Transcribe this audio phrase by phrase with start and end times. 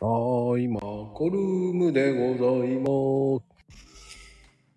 [0.00, 3.58] はい、マコルームでございます。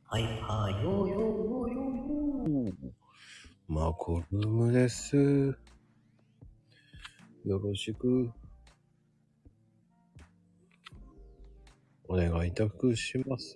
[0.07, 2.73] はいはい、よーよーよーよーよ
[3.67, 5.15] マコルームです。
[7.45, 8.31] よろしく。
[12.07, 13.53] お願いいたくします。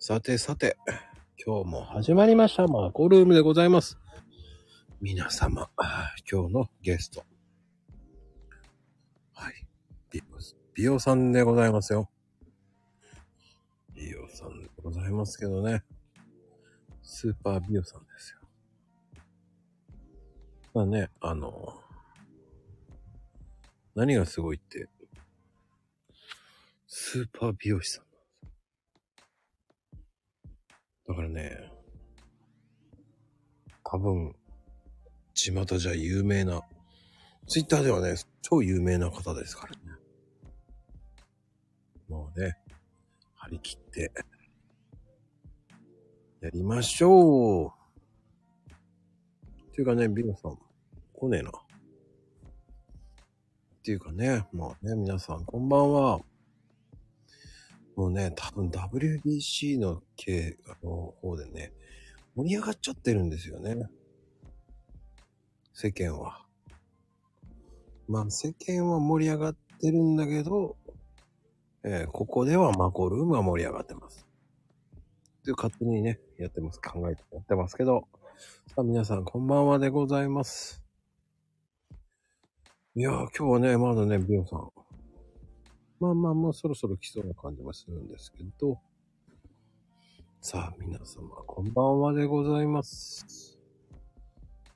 [0.00, 0.76] さてさて、
[1.46, 2.66] 今日も始まりました。
[2.66, 3.96] マコルームでございます。
[5.00, 5.70] 皆様、
[6.28, 7.37] 今日のゲスト。
[10.78, 12.08] 美容さんでございますよ。
[13.96, 15.82] 美容さんでございますけどね。
[17.02, 18.38] スーパー美容さんですよ。
[20.72, 21.82] まあね、あの、
[23.96, 24.88] 何がすごいって、
[26.86, 28.04] スーパー美容師さん。
[31.08, 31.72] だからね、
[33.82, 34.32] 多分、
[35.34, 36.62] 巷じゃ有名な、
[37.48, 39.97] ツイッターではね、超有名な方ですからね。
[42.08, 42.56] もうね、
[43.34, 44.12] 張り切って、
[46.40, 47.78] やりましょう。
[49.72, 50.58] ていうかね、ビノさん、
[51.12, 51.50] 来ねえな。
[51.50, 51.52] っ
[53.82, 56.20] ていうかね、まあね、皆さんこんばんは。
[57.94, 61.72] もうね、多分 WBC の系の方でね、
[62.34, 63.88] 盛り上がっちゃってるんですよね。
[65.74, 66.46] 世間は。
[68.06, 70.77] まあ世間は盛り上がってるんだけど、
[71.84, 74.26] えーここではマコルームが盛り上がってます。
[75.40, 76.80] っていう勝手にね、やってます。
[76.80, 78.08] 考えてやってますけど。
[78.68, 80.82] さあ皆さんこんばんはでございます。
[82.94, 84.68] いやー今日はね、まだね、ビオさん。
[86.00, 88.80] まあまあまあそろそろ来そうな感じもするんですけど。
[90.40, 93.58] さあ皆様こんばんはでございます。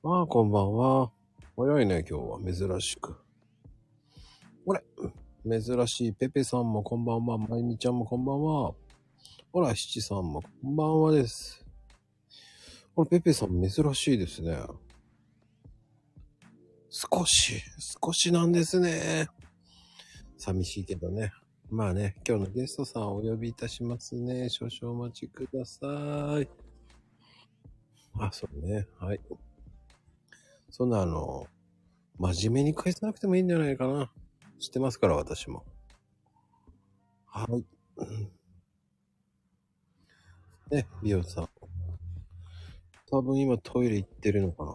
[0.03, 1.13] まあこんばんは。
[1.57, 3.17] 早いね今日は珍しく。
[4.67, 4.83] これ、
[5.45, 7.37] 珍しいペペさんもこんばんは。
[7.37, 8.75] まゆみちゃんもこんばんは。
[9.53, 11.67] ほら、七さんもこんばんはです。
[12.95, 14.57] これ、ペペさん珍しいですね。
[16.89, 17.61] 少し、
[18.05, 19.27] 少しなんですね。
[20.39, 21.33] 寂しいけどね。
[21.71, 24.49] まあね、今日のゲストさんをお呼びいたしますね。
[24.49, 26.49] 少々お待ちください。
[28.15, 28.87] あ、そうね。
[29.01, 29.21] はい。
[30.71, 31.49] そんなあの、
[32.17, 34.13] 真面目に返さなくてもいいんじゃないかな。
[34.59, 35.65] 知ってますから、私も。
[37.27, 37.65] はい。
[37.97, 38.33] うん
[40.73, 41.49] ね、美容さん。
[43.11, 44.71] 多分今トイレ行ってるのかな。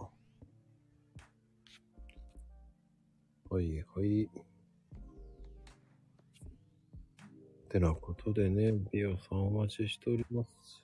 [3.49, 4.29] はいはい。
[7.67, 10.83] てなことでね、美容さんお待ちしております。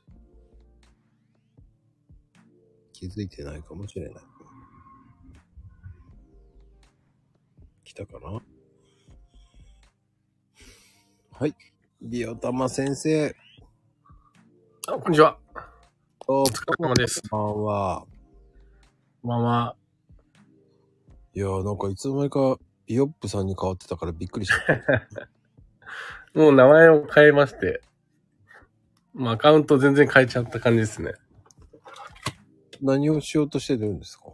[2.92, 4.24] 気づいてないかもしれない。
[7.84, 8.42] 来たかな？
[11.40, 11.56] はい。
[12.02, 13.36] 美容玉先生。
[14.88, 15.38] あ、こんにちは。
[16.28, 17.22] おお疲れ様です。
[17.28, 18.06] こんばんは。
[19.22, 19.76] こんばんは。
[21.34, 25.20] いやーなんかいつの間にかビヨップさんに変わってたからびっくりした。
[26.40, 27.82] もう名前を変えまして。
[29.14, 31.14] まあ、アカウント全然変えちゃった感じですね。
[32.82, 34.26] 何をしようとしてるんですか？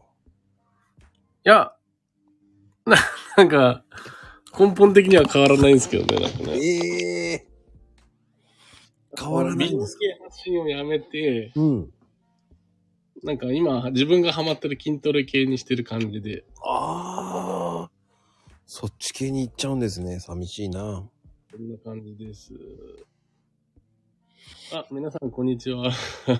[1.45, 1.73] いや、
[2.85, 2.97] な、
[3.37, 3.83] なんか、
[4.57, 6.57] 根本的には変わらないんですけどね、なんかね。
[6.57, 9.21] ええー。
[9.21, 11.89] 変わらないんですか系発信をやめて、うん。
[13.23, 17.91] なんか今、自分がハマってる筋トレ系にしてる感じで、ああ。
[18.65, 20.19] そっち系に行っちゃうんですね。
[20.19, 21.09] 寂しいな。
[21.51, 22.53] こんな感じです。
[24.73, 25.91] あ、皆さん、こんにちは。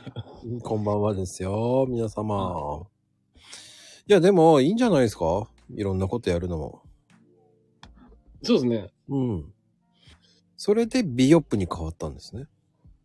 [0.64, 1.86] こんばんはですよ。
[1.90, 2.88] 皆様。
[4.08, 5.50] いや、でも、いいんじゃないですか？
[5.76, 6.82] いろんなことやるのも。
[8.44, 8.92] そうですね。
[9.10, 9.54] うん。
[10.58, 12.48] それでビヨップに変わったんですね。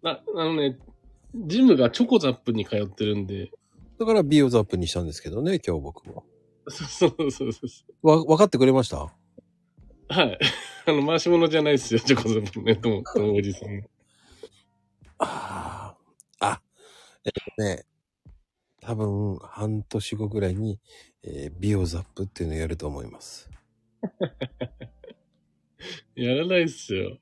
[0.02, 0.78] あ、あのね、
[1.34, 3.50] ジムがチョコザップに通ってるんで、
[3.98, 6.24] だからビオザップにしたんですけどね、今日僕も。
[6.68, 7.60] そうそうそうそ
[8.02, 8.08] う。
[8.08, 8.96] わ、分かってくれました？
[10.08, 10.38] はい。
[10.86, 13.82] あの、回し物じゃないっすよ、チョコザップね、とも、ともおじさん。
[15.18, 15.96] あ
[16.40, 16.46] あ。
[16.46, 16.62] あ、
[17.24, 17.84] えっとね、
[18.80, 20.78] 多分、半年後ぐらいに、
[21.22, 23.48] えービオザップっていうのをやると思います。
[26.14, 27.18] やらないっすよ。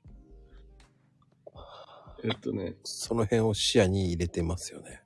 [2.23, 2.75] えっとね。
[2.83, 5.01] その辺を視野に入れてますよね。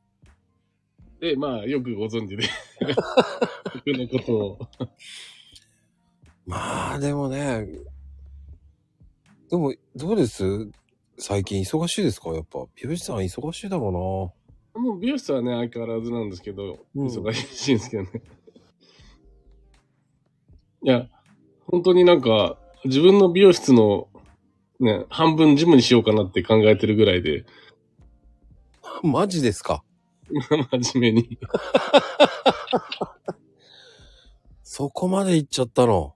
[1.19, 2.43] で、まあ、よくご存知で。
[3.73, 4.59] 僕のことを。
[6.45, 7.67] まあ、でもね、
[9.49, 10.43] でも、どうです？
[11.17, 12.29] 最近忙しいですか？
[12.33, 12.65] やっぱ。
[12.75, 14.35] 美容師さん忙しいだろも
[14.95, 18.09] う美容室はね、相変わらずなんですけど、うん忙しいんですけどね。
[20.83, 21.09] いや、
[21.65, 24.07] 本当になんか、自分の美容室の
[24.79, 27.45] ね、半分ジムにしようかなって考えてるぐらいで、
[29.03, 29.83] マジですか？
[30.83, 31.39] 真面目に。
[34.63, 36.15] そこまで行っちゃったの？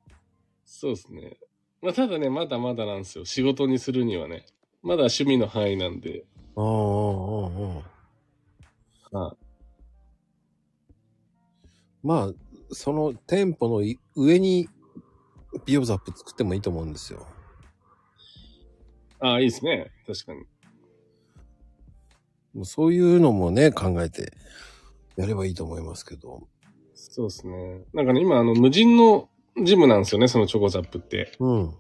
[0.65, 1.37] そうですね。
[1.81, 3.25] まあ、ただね、まだまだなんですよ。
[3.25, 4.45] 仕事にするにはね。
[4.83, 6.25] まだ趣味の範囲なんで。
[6.55, 7.83] うんうんうんうん。
[9.13, 9.35] あ
[12.03, 12.33] まあ、
[12.69, 14.67] その店舗のい上に
[15.65, 17.25] ビオザップ作ってもいいと思うんですよ。
[19.19, 19.91] あ、いいですね。
[20.07, 20.39] 確かに。
[22.53, 24.33] もうそういうのもね、考えて
[25.15, 26.47] やればいいと思いますけど。
[26.93, 27.83] そうですね。
[27.93, 29.29] なんかね、今、あの、無人の
[29.63, 31.31] ジムなんですよね、そのチョコザップって。
[31.39, 31.75] うん。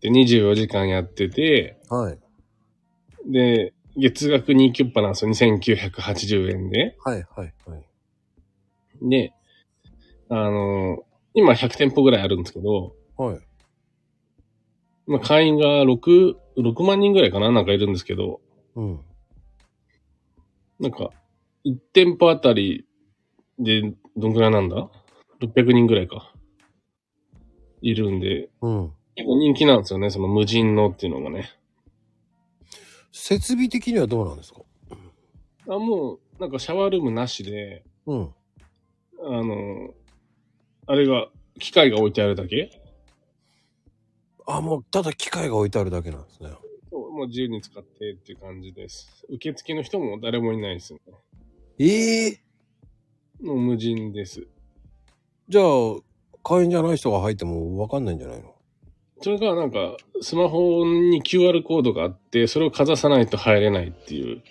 [0.00, 2.18] で、24時間やってて、はい。
[3.26, 5.30] で、月額2キュッパなんですよ。
[5.30, 6.96] 2980円で。
[7.04, 7.84] はいはいはい。
[9.08, 9.32] で、
[10.28, 13.40] あの、今100店舗ぐらいあるんですけど、はい。
[15.06, 18.40] 今会員が6、6万人ぐらいかななんかいるんですけど、
[18.76, 19.00] うん。
[20.78, 21.10] なんか、
[21.64, 22.86] 1店舗あたり
[23.58, 23.82] で、
[24.16, 24.88] どんくらいなんだ
[25.40, 26.32] ?600 人ぐらいか。
[27.82, 28.92] いるんで、うん。
[29.16, 31.50] 結構人気なんですよね、その無人のっていうのがね。
[33.12, 34.60] 設備的にはどうなんですか？
[35.68, 38.34] あ、もう、なんかシャワールームなしで、うん。
[39.22, 39.94] あの、
[40.90, 41.28] あれが、
[41.60, 42.68] 機械が置いてあるだけ？
[44.44, 46.50] あ、もうただ機械が置いてあるだけなんですね。
[46.90, 49.24] そうもう自由に使ってっていう感じです。
[49.28, 51.00] 受付の人も誰もいないですね。
[51.78, 52.40] ええ？
[53.40, 54.48] もう無人です。
[55.48, 55.64] じゃあ、
[56.42, 58.52] 会員じゃない人が入ってもわかんないんじゃないの？
[59.22, 64.42] それがなんか、スマホに QR コードがあって、それをかざさないと入れないっていう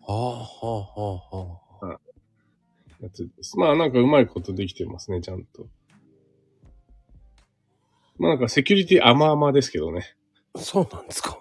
[0.00, 1.59] はあはあはあはあ。
[3.00, 3.58] やつです。
[3.58, 5.66] まあなんかうまいことできてますね、ちゃんと。
[8.18, 10.04] まあなんかセキュリティ甘々ですけどね。
[10.56, 11.40] そうなんですか？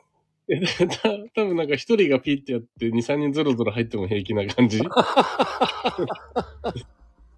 [0.52, 4.80] え、た多分なんか一人がピッてやって2、3人ゾロゾロ入っても平気な感じ？
[4.82, 4.82] い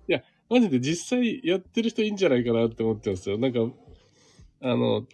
[0.08, 3.38] や、マジで実際やってる人いいんじゃないかなって思ってますよ。
[3.38, 3.60] なんか、
[4.62, 5.06] あの、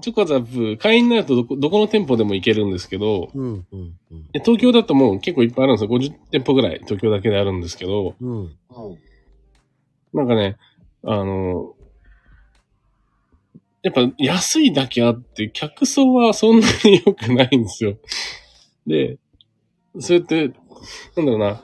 [0.00, 4.26] チョコザップ、会員になるとどこ、どこの店舗でも行けるんですけど、うんうんうん。
[4.32, 5.90] で東京だともう結構いっぱいあるんですよ。
[5.90, 8.56] 50店舗ぐらい東京だけであるんですけど、うん。
[10.12, 10.56] なんかね、
[11.04, 11.74] あの、
[13.82, 17.98] やっぱ安いだけあって、客層はそんなに良くないんですよ。
[18.86, 19.18] で、
[19.98, 20.48] そうやって、
[21.16, 21.62] なんだろうな、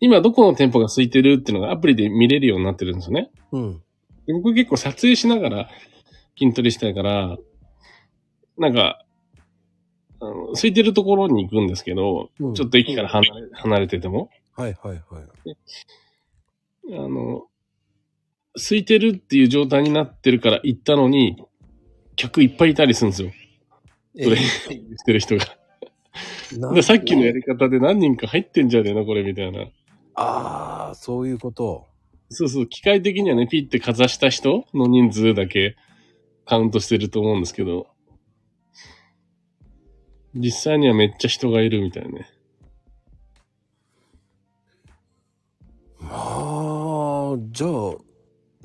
[0.00, 3.30] 今どこの店舗が空いてるっていうのがアプリで見れるようになってるんですよね。
[3.52, 3.82] うん。
[4.26, 5.68] で僕結構撮影しながら
[6.38, 7.36] 筋トレしたいから、
[8.58, 9.04] なんか、
[10.20, 15.56] あの空いてるところに行くんですけど、うんちょっと駅から離れ離れてても、はいはいはい。
[16.92, 17.46] あの、
[18.54, 21.44] 空いてるっていう状態になってるから行ったのに、
[22.16, 23.30] 客いっぱいいたりするんですよ。
[24.22, 25.44] それ、してる人が。
[26.82, 29.64] さっきのやり方で何人か入ってんじゃねえのこれみたいな。
[30.14, 31.88] ああ、そういうこと。
[32.28, 35.76] そうそう、機械的にはね、ピッてかざした人の人数だけ
[36.44, 37.86] カウントしてると思うんですけど、
[40.34, 42.28] 実際にはめっちゃ人がいるみたいね。
[46.00, 47.70] まあ、じゃあ、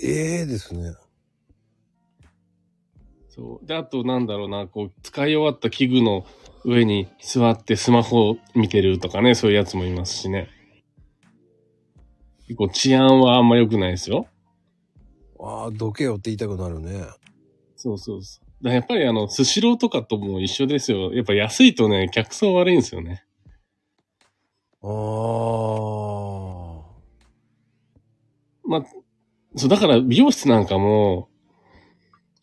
[0.02, 0.94] ええですね。
[3.30, 3.66] そう。
[3.66, 6.26] で、あとなんだろうな、こう、使い終わった器具の
[6.66, 10.50] 上に座ってスマホを見てるとかね、そういうやつもいますしね。
[12.48, 14.28] 結構治安はあんま良くないですよ。
[15.40, 17.06] ああ、どけよって言いたくなるね。
[17.82, 18.64] そうそうそう。
[18.64, 21.14] だやっぱりあの、スシローとかとも一緒ですよ。
[21.14, 23.24] やっぱ安いとね、客層悪いんですよね。
[24.84, 24.90] ああ。
[28.66, 28.84] まあ、
[29.56, 31.30] そう、だから美容室なんかも、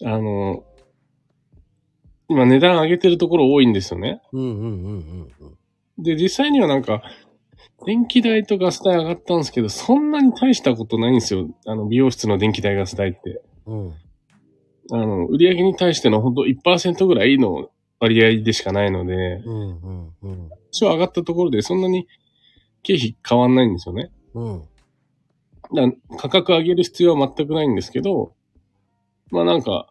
[0.02, 0.64] あの、
[2.28, 4.22] 今値段上げてるところ多いんですよね。
[4.32, 6.02] うんうんうんうんうん。
[6.02, 7.02] で、実際にはなんか、
[7.84, 11.46] 電気代とガス代上がったんですけど、そんなに大したことないんですよ。
[11.66, 13.42] あの、美容室の電気代、ガス代って。
[13.66, 13.94] うん。
[14.92, 20.50] あの、売上に対してのほんと1%ぐらいの割合でしかないので、うんうんうん。
[20.70, 22.06] 少上がったところでそんなに
[22.82, 24.10] 経費変わんないんですよね。
[24.34, 24.62] うん。
[25.74, 25.82] だ
[26.18, 28.32] 価格上げる必要は全くないんですけど、
[29.30, 29.88] まあなんか、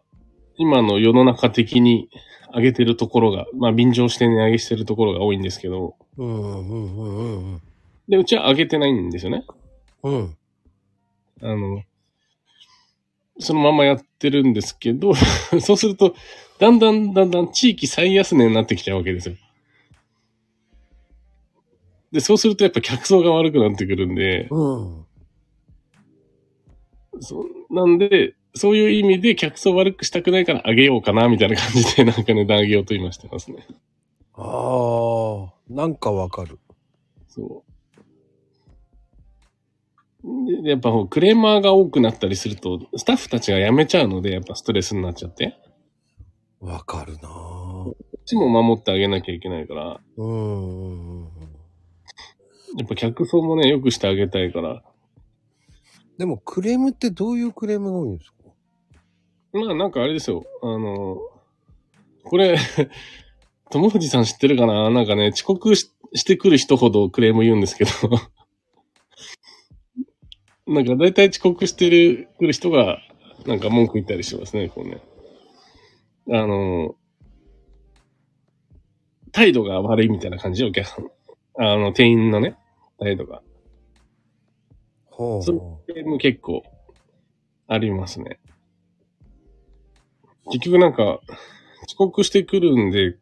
[0.56, 2.08] 今の世の中的に
[2.54, 7.62] 上げてるところが、まあ便乗して値上げしてるところが多いんですけど、うんうんうんうんうん。
[8.08, 9.44] で、うちは上げてないんですよね。
[10.02, 10.36] うん。
[11.42, 11.82] あの、
[13.38, 15.14] そのままやってるんですけど、
[15.60, 16.14] そうすると、
[16.58, 19.36] だんだんだんだん地域最安値になってきちゃうわけですよ。
[22.12, 25.06] で、そうするとやっぱ客層が悪くなってくるんで、うん。
[27.20, 33.66] そうなんで、そういう意味で客層悪くしたくないから上げようかな、みたいな感じで なんか値段上げようと今してますね。
[34.34, 36.58] ああ、なんかわかる。
[37.28, 37.65] そう。
[37.65, 37.65] で
[40.64, 45.56] やっぱクレーマーが多くなったりすると、スタッフたちが辞めちゃうので、やっぱストレスになっちゃって。
[46.60, 51.28] わかるなぁこっちも守ってあげなきゃいけないから、うん。
[52.76, 54.82] やっぱ客層もね、良くしてあげたいから。
[56.18, 58.36] でもクレームってどういうクレームが多いんですか？
[59.52, 60.44] まあなんかあれですよ。
[60.62, 61.18] あの、
[62.24, 62.58] これ、
[63.70, 64.90] 友藤さん知ってるかな？
[64.90, 67.90] なんかね、遅刻ししてくる人ほどクレーム言うんですけど。
[70.66, 72.98] なんか大体遅刻してる、来る人が、
[73.46, 75.00] なんか文句言ったりしますね、こうね。
[76.28, 76.96] あの、
[79.30, 81.06] 態度が悪いみたいな感じお客さん。
[81.58, 82.56] あの、店員のね、
[82.98, 83.42] 態度が。
[85.06, 86.62] ほうそクレーム結構
[87.68, 88.40] ありますね。
[90.50, 91.20] 結局なんか、
[91.86, 93.16] 遅刻してくるんで、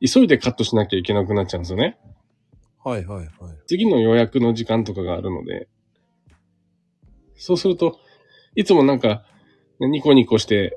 [0.00, 1.98] 急いでカットしなきゃいけなくなっちゃうんですよね。
[2.82, 3.28] はいはいはい。
[3.66, 5.68] 次の予約の時間とかがあるので。
[7.38, 7.98] そうすると、
[8.54, 9.24] いつもなんか、
[9.80, 10.76] ニコニコして、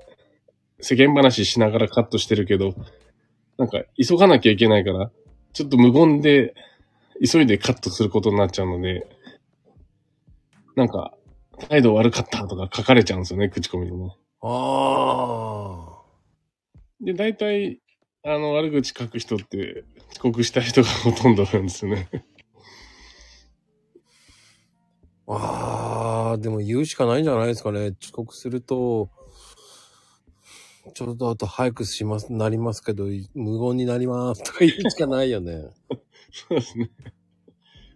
[0.79, 2.73] 世間話しながらカットしてるけど、
[3.57, 5.11] なんか、急がなきゃいけないから、
[5.53, 6.53] ちょっと無言で、
[7.23, 9.07] 急いでカットすることになっちゃうので、
[10.75, 11.13] なんか、
[11.69, 14.15] 態度悪かったとか書かれちゃうんですよね、口コミでね。
[14.41, 16.01] あ
[17.01, 17.79] で、大体、
[18.23, 22.09] あの、悪口書く人って、遅刻した人がほとんどなんですよね。
[25.27, 25.77] あ。
[25.77, 25.80] あ
[26.31, 27.95] あ、でも言うしかないんじゃないですかね。
[28.01, 29.09] 遅刻すると、
[30.93, 35.67] ちょっとあと早くします、なりますけど、無言になりますとか言うしかないよね。
[36.31, 36.89] そうですね。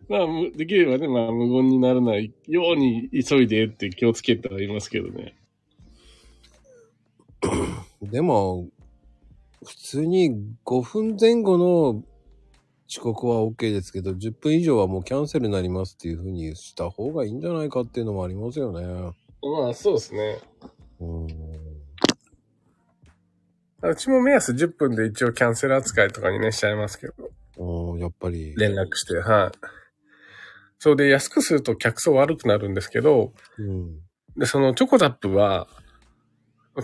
[0.08, 5.36] まあ、むできればね、まあ、無言にならないように急いでって気をつけてはいますけどね。
[8.02, 8.68] でも、
[9.66, 12.04] 普通に5分前後の
[12.88, 19.14] 遅刻は OK ですけど、10分以上はもうキャンセルになりますっていう風にした方がいいんじゃないかっていうのもありますよね。
[19.42, 20.40] まあ、そうですね。
[21.00, 21.28] うん。
[23.90, 27.94] うちも目安10分で一応キャンセル扱いとかにね、しちゃいますけど。
[27.94, 28.56] うん、やっぱり。
[28.56, 29.58] 連絡して、はい。
[30.80, 34.00] そうで、安くすると客層悪くなるんですけど、うん。
[34.38, 35.68] で、そのチョコザップは、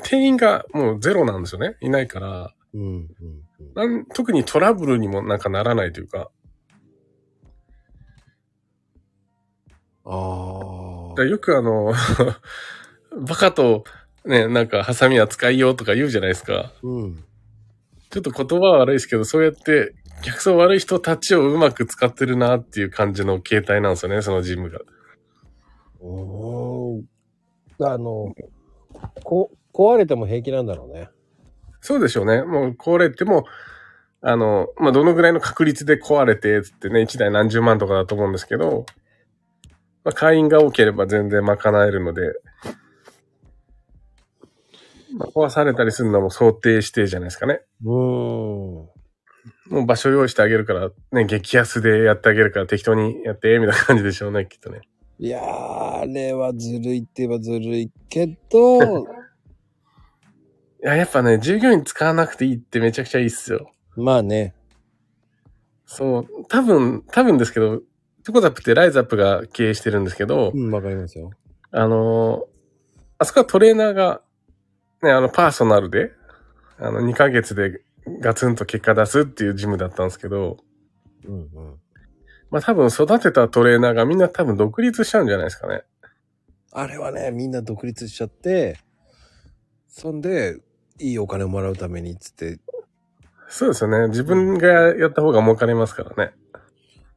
[0.03, 1.75] 店員がもうゼロなんですよね。
[1.81, 2.81] いないから、うん。
[2.83, 3.07] うん。
[3.75, 6.29] なん特にトラブルにもなんかならないというか、
[10.03, 11.93] あだからよくあの、
[13.27, 13.83] バカと
[14.25, 16.71] ね、なんかハサミは使いようとか言うじゃないですか。
[16.73, 16.73] あ。
[16.83, 17.23] うん。
[18.09, 24.79] ちょっと言葉は悪いですけど、そうやって客層悪い人たちをうまく使ってるなっていう感じの形態なんですよね、そのジムが。
[26.01, 27.05] うーん。
[27.83, 28.35] あの、
[29.23, 31.09] こ、壊れても平気なんだろうね。
[31.81, 32.43] そうでしょうね。
[32.43, 33.45] もう壊れても、
[34.21, 38.85] あの、まあ、どのぐらいの確率で壊れて、つってね、1台何十万とかだと思うんですけど、
[40.03, 42.21] まあ、会員が多ければ全然賄えるので、
[45.17, 47.61] まあ、壊されたりするのも想定してじゃないですかね。
[47.83, 47.87] う。
[49.73, 54.81] もう場所用意してあげるから、ね、激安でやってあげるから適当にやって、みたいな感じでしょうね、きっとね。
[55.17, 59.07] いやー、あれはずるいって言えばずるいけど、
[60.83, 63.71] いや、やっぱね、従業員使わなくていいってめちゃくちゃいいっすよ。
[63.95, 64.55] まあね。
[65.85, 67.79] そう、多分、多分ですけど、
[68.23, 71.31] チョコザップってライズアップが経営してるんですけど、うん、わかりますよ。
[71.71, 72.51] あのー
[73.21, 74.23] あそこはトレーナーが、
[75.03, 76.11] ね、あの、パーソナルで、
[76.79, 77.83] あの、2ヶ月で
[78.19, 80.57] ガツンと結果出すっていうジムだったんですけど、
[81.27, 81.49] うんうん。
[82.49, 85.83] まあ多分育てたトレーナーがみんな多分独立しちゃうんじゃないですかね。
[86.71, 88.79] あれはね、みんな独立しちゃって、
[89.87, 90.57] そんで、
[91.01, 92.59] いいお金をもらうためにっつって、
[93.49, 94.07] そうですよね。
[94.07, 96.33] 自分がやった方が儲かりますからね。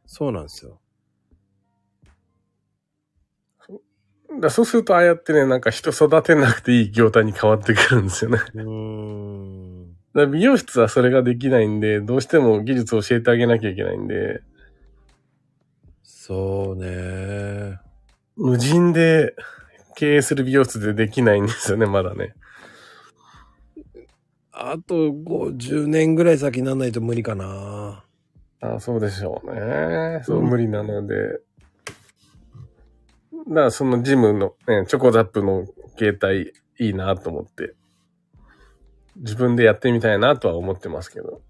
[0.06, 0.80] そうなんですよ。
[4.40, 8.38] だそうするとああやってね、なんか人育てなくていい業態に変わってくるんですよね。
[8.54, 9.96] うーん。
[10.14, 14.42] ら美容室はそれができないんで、どうしても技術を教えてあげなきゃいけないんで、
[16.02, 17.78] そうね。
[18.36, 19.34] 無人で
[19.94, 22.34] 経営する美容室でできないんですよね、まだね。
[24.56, 28.04] あと50年ぐらい先にならないと無理かな。
[28.60, 30.22] あそうでしょうね。
[30.22, 31.40] そう、うん無理なので。
[33.48, 35.66] だからそのジムのね、チョコザップの
[35.98, 37.74] 携帯いいなと思って、
[39.16, 41.42] 自分でやってみたいなとは思ってますけど。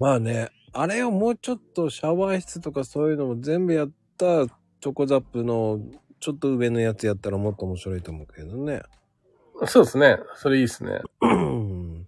[0.00, 5.80] まあね、あれをもうちょっとシャワー室とかそういうのも全部やったチョコザップの
[6.20, 8.82] ちょっと上のやつやったらもっと面白いと思うけどね。
[9.66, 10.18] そうですね。
[10.36, 11.00] それいいですね。
[11.20, 12.06] うん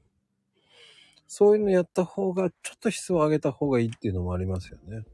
[1.26, 5.04] そういうのやった方が、ちょっと質を上げた方がいいっていうのもありますよね。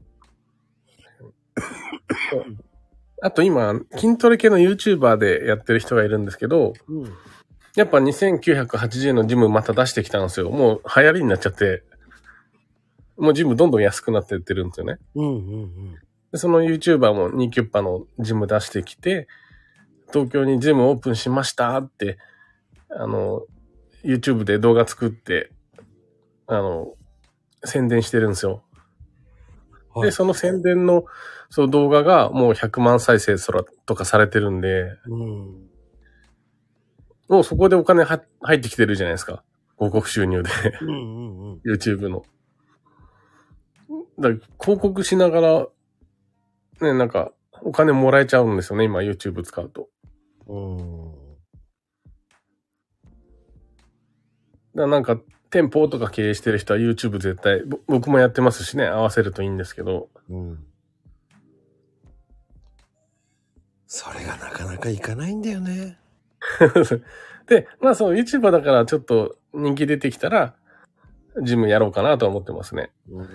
[3.21, 7.13] あと今、筋トレ系の YouTuber でやってる人がいるんですけど、うん。
[7.75, 10.49] やっぱ2980円のジムまた出してきたんですよ。
[10.49, 11.83] もう流行りになっちゃって、
[13.15, 14.97] もうジムどんどん安くなってってるんですよね。
[15.13, 15.95] うんうん
[16.31, 19.27] でその YouTuber も2キュッパのジム出してきて、
[20.13, 22.17] 東京にジムオープンしましたって、
[22.89, 23.45] あの、
[24.03, 25.51] YouTube で動画作って、
[26.47, 26.93] あの、
[27.65, 28.63] 宣伝してるんですよ。
[29.95, 30.01] うん。
[30.01, 30.11] はいで、。
[30.11, 31.05] その宣伝の、
[31.49, 35.67] その動画がもう100万再生そらとかされてるんで、うん。
[37.27, 39.43] もうそこでお金は入ってきてるじゃないですか。
[39.77, 40.49] 広告収入で、
[40.81, 41.61] うんうんうん。
[41.65, 42.23] YouTube の。
[44.19, 45.67] だ広告しながら、
[46.81, 49.89] ね、なんか、お金もらえちゃうんですよね、今 YouTube 使うと。
[50.47, 50.59] う
[54.75, 54.89] ん。
[54.89, 60.09] なんか、店舗とか経営してる人は YouTube 絶対、ぼ僕もやってますしね、合わせるといいんですけど。
[60.29, 60.63] うん。
[63.87, 65.97] それがなかなかいかないんだよね。
[67.47, 70.55] で、まあそう、YouTuber だからちょっと人気出てきたら、
[71.41, 72.91] ジムやろうかなとは思ってますね。
[73.09, 73.27] うん。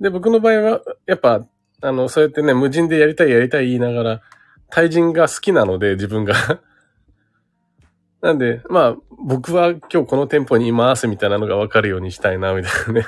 [0.00, 1.46] で、僕の場合は、やっぱ、
[1.80, 4.22] あの、そうやってね、無人でやりたいやりたい言いながら、
[4.70, 6.34] 対人が好きなので、自分が。
[8.20, 13.06] なんで、まあ、僕は今日この店舗にいますみたいなのが分かるようにしたいな、みたいなね。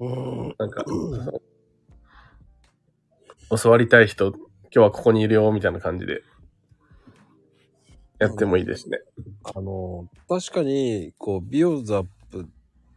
[0.00, 0.54] うん。
[0.58, 0.84] なんか、
[3.62, 4.38] 教わりたい人、今
[4.70, 6.22] 日はここにいるよ、みたいな感じで、
[8.18, 8.98] やってもいいですね。
[9.54, 12.46] あの、確かに、こう、ビオザップ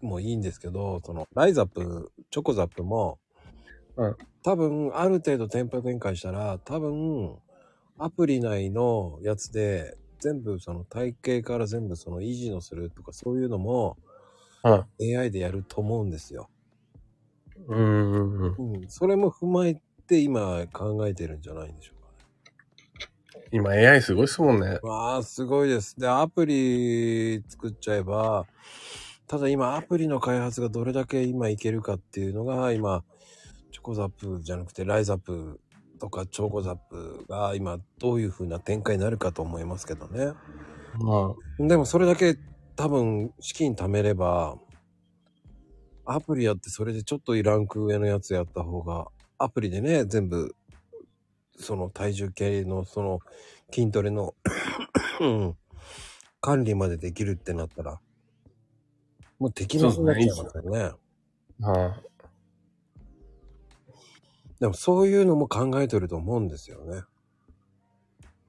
[0.01, 3.19] もいいんですけど、その、ライザップ、チョコザップも、
[3.97, 7.39] うん多分、ある程度店舗展開したら、多分、
[7.97, 13.97] アプリ内のやつで、全部その体型から全部その維持のするとかそういうのも
[14.63, 14.85] うん。
[14.99, 16.49] AI でやると思うんですよ。
[17.67, 18.57] うーん。
[18.57, 18.87] うん。
[18.87, 19.77] それも踏まえ
[20.07, 23.49] て今考えてるんじゃないんでしょうかね。
[23.51, 24.79] 今 AI すごいっすもんね。
[24.81, 25.99] わあ、すごいです。
[25.99, 28.47] で、アプリ作っちゃえば、
[29.27, 33.03] ただ今アプリの開発がどれだけ今いけるかっていうのが今、
[33.85, 35.59] コザップじゃなくてライザップ
[35.99, 40.33] とかチョコザップが今どういう風な展開になるかと思いますけどね。
[40.95, 42.35] までもそれだけ
[42.75, 44.57] 多分資金貯めれば、
[46.03, 50.55] アプリやってそれでちょっとランク上のやつやった方が、アプリでね、全部、
[51.55, 53.19] その体重計のその
[53.71, 54.33] 筋トレの
[55.21, 55.55] うん
[56.41, 57.99] 管理までできるってなったら、
[59.37, 60.91] もう敵のになっちゃいますよね。
[61.61, 62.01] あ、は
[64.59, 67.01] でもそういうのも考えてると思うんですよね。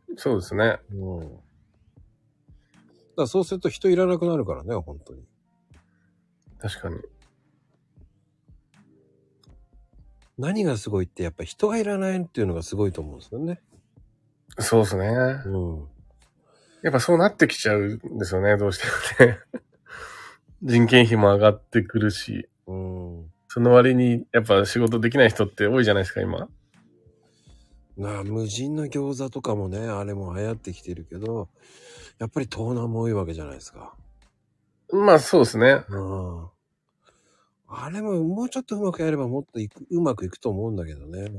[0.08, 0.12] い。
[0.16, 0.78] そうですね。
[0.92, 1.20] うん。
[1.20, 1.32] だか
[3.16, 5.22] らそうすると人いらなくなるからね、本当に。
[6.58, 6.96] 確かに。
[10.38, 13.60] 何がすごいってやっぱ人がいらないっていうのがすごいと思うんですよね。
[14.58, 15.06] そうですね。
[15.46, 15.88] うん。
[16.82, 19.38] やっぱそうなってきちゃうんですよね、どうしてもね。
[20.62, 23.32] 人件費も上がってくるし、うん。
[23.56, 26.46] その割にやっぱ仕事できない人って多いじゃないですか、今。
[27.96, 31.48] なあ、無人の餃子とかもね、あれも流行ってきてるけど、
[32.18, 33.94] やっぱり盗難も多いわけじゃないですか。
[34.92, 35.86] まあそうですね。
[35.88, 36.46] うん。
[37.68, 41.30] あれももうちょっとうまくやればもっといくうまくいくと思うんだけどね。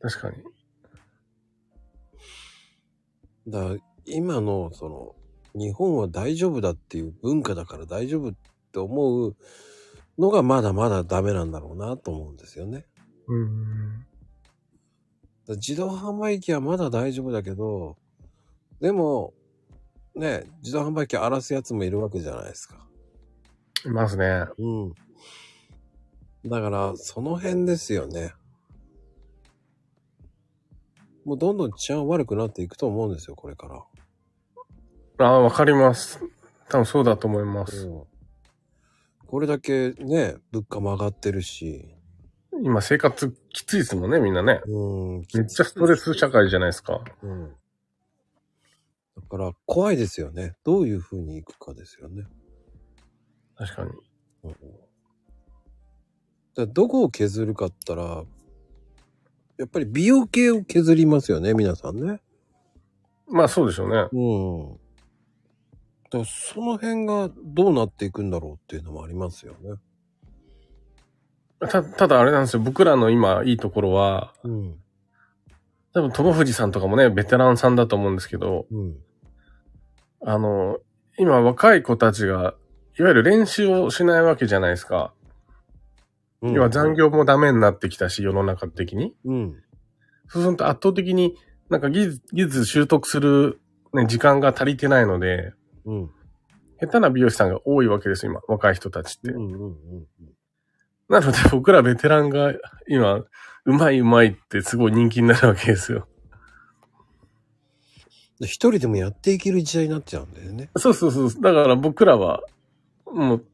[0.00, 0.36] 確かに。
[3.48, 5.16] だから今のその
[5.56, 8.34] 日本は大丈夫だっていう文化だから大丈夫っ
[8.70, 9.36] て思う
[10.20, 12.84] のがまだまだダメなんだろうなと思うんですよね。
[13.26, 14.06] うん。
[15.56, 17.96] 自動販売機はまだ大丈夫だけど、
[18.80, 19.32] でも、
[20.14, 22.86] ね、自動販売機荒らすやつもいるわけじゃないですか。
[23.86, 24.44] いますね。
[24.58, 24.94] うん。
[26.44, 28.34] だから、その辺ですよね。
[31.24, 33.68] もうどんどん治安悪くなっていくと思うんですよ、これか
[35.18, 35.26] ら。
[35.26, 36.20] ああ、わかります。
[36.68, 37.86] 多分そうだと思います。
[37.86, 38.19] うん。
[39.30, 41.94] これだけね、物価も上がってるし、
[42.64, 44.60] 今生活きついですもんね、みんなね。
[44.66, 45.18] うん。
[45.18, 47.00] めっちゃストレス社会じゃないですか。
[47.22, 47.52] うん。
[49.14, 50.56] だから、怖いですよね。
[50.64, 52.24] どういう風にいくかですよね。
[53.56, 53.90] 確かに。
[54.42, 54.56] うん。
[56.56, 58.24] だどこを削るかったら、
[59.58, 62.20] やっぱり美容系を削りますよね、皆さんね。
[63.28, 64.08] まあそうでしょうね。
[64.10, 64.79] うん。
[66.10, 69.78] だその辺がどうなっていくんだろうっていうのもありますよね。
[71.60, 72.60] た、ただあれなんですよ。
[72.60, 74.76] 僕らの今いいところは、うん。
[75.92, 78.96] 多分友藤さんとかもね、ベテランさんだと思うんですけど、うん。
[80.22, 80.78] あの、
[81.18, 82.54] 今若い子たちが、
[82.98, 85.12] いわゆる練習をしないわけじゃないですか。
[86.42, 86.54] うん。
[86.54, 89.14] 要は残業もダメになってきたし、世の中的に。
[89.24, 89.62] うん。
[90.28, 91.36] そうすると圧倒的に
[91.68, 93.60] なんか技術、技術習得する、
[93.92, 95.52] ね、時間が足りてないので、
[95.90, 96.10] うん。
[96.80, 98.40] 下手な美容師さんが多いわけですよ、今。
[98.48, 99.30] 若い人たちって。
[99.30, 99.52] うん。
[99.52, 99.76] うん。
[101.08, 102.54] なので僕らベテランが
[102.88, 103.24] 今、
[103.64, 106.06] うまいうまいってすごい人気になるわけですよ。
[108.40, 110.70] 一人でもやっていける時代になっちゃうんだよね。
[110.76, 111.42] そうそうそう。
[111.42, 112.42] だから僕らは、
[113.06, 113.44] もう、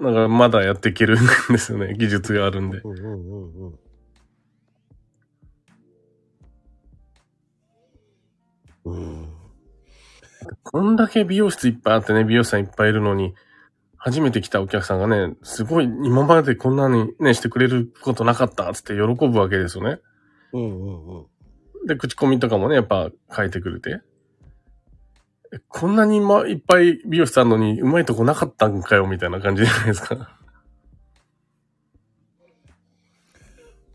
[0.00, 1.94] なんかまだやっていけるんですよね。
[1.94, 2.78] 技術があるんで。
[2.78, 3.78] うんうんうん
[8.84, 8.94] うん。
[8.94, 9.37] うん。
[10.62, 13.34] こんだけ美容室いっぱいあってね、美容師さんいっぱいいるのに、
[13.96, 19.98] 初めて来たお客さんがね、すごい今までこんなにね、してくれることなかったっつって喜ぶわけですよね。
[20.52, 21.86] うんうんうん。
[21.86, 24.00] で、口コミとかもね、やっぱ書いてくれて。
[25.52, 30.38] えこんなにまいっぱい美容師あんのに、うまいとこなかったんかよ、みたいな感じじゃないですか。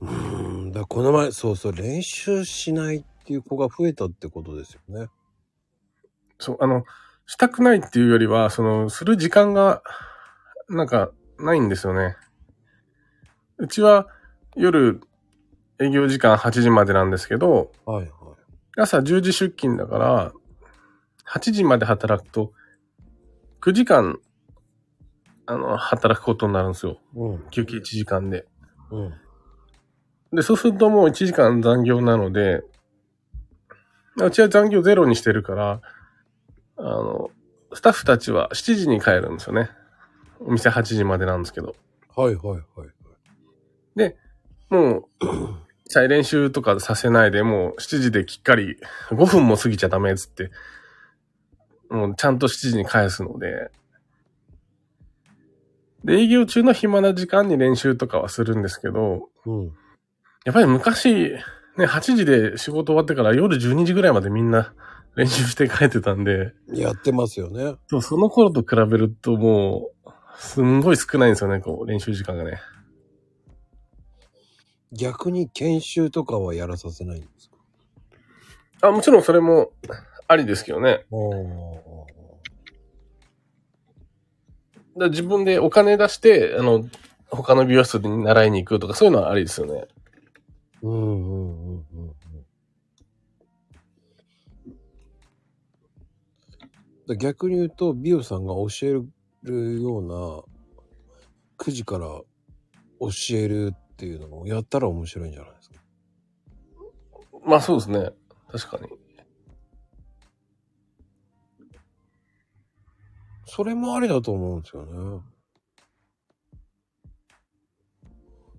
[0.02, 0.72] うん。
[0.72, 5.08] だこの前、そうそう、練習しないっていう子が増えたってことですよね。
[6.44, 6.86] そう、あの、
[7.26, 9.82] したくないっていうよりは、その、する時間が、
[10.70, 12.16] なんか、ないんですよね。
[13.58, 14.08] うちは、
[14.56, 15.02] 夜、
[15.80, 18.10] 営業時間8時までなんですけど、はいはい。
[18.78, 20.34] 朝10時出勤だから、
[21.26, 22.52] 8時まで働くと、
[23.62, 24.20] 9時間、
[25.46, 27.00] あの、働くことになるんですよ。
[27.16, 27.50] うん。
[27.50, 28.46] 休憩1時間で。
[28.92, 29.14] うん。
[30.36, 32.64] で、そうするともう1時間残業なので、
[34.18, 35.82] うちは残業ゼロにしてるから、
[36.78, 37.32] あの、
[37.74, 39.70] スタッフたちは7時に帰るんですよね。
[40.40, 41.76] お店8時までなんですけど。
[42.16, 42.94] はいはいはい。
[44.74, 45.26] もう、
[45.86, 48.78] 再練習とかさせないで、もう7時できっかり
[49.12, 50.50] 5分も過ぎちゃダメっつって、
[51.90, 53.70] もうちゃんと7時に返すので、
[56.04, 59.66] で、営業中の暇な時間に練習とかはするんですけど、うん。
[60.44, 61.34] やっぱり昔、
[61.78, 64.74] ね、8時で仕事終わってから夜12時ぐらいまでみんな
[65.16, 67.76] 練習して帰ってたんで、やってますよね。
[67.88, 72.60] そうその頃と比べるともう、すんごい少ないんですよね、こう、練習時間がね。
[74.92, 78.90] 逆に研修とかはやらさせないんですか？
[78.90, 79.72] あ、もちろんそれも
[80.28, 81.06] ありですけどね。
[81.12, 82.06] お
[84.98, 86.86] だ自分でお金出して、あの、
[87.30, 89.88] 他の美容室に習いに行くとか、そういうのはありですよね。
[90.84, 92.16] うんうんうんうん
[97.20, 98.94] 逆に言うと、美容さんが教え
[99.44, 100.44] るような、
[101.58, 102.26] 9時から教
[103.32, 105.76] えるっていうのをやったら面白いんじゃないですか？
[107.46, 108.12] まあそうですね。
[108.52, 108.90] 確かに。
[113.46, 115.22] それもありだと思うんですよね。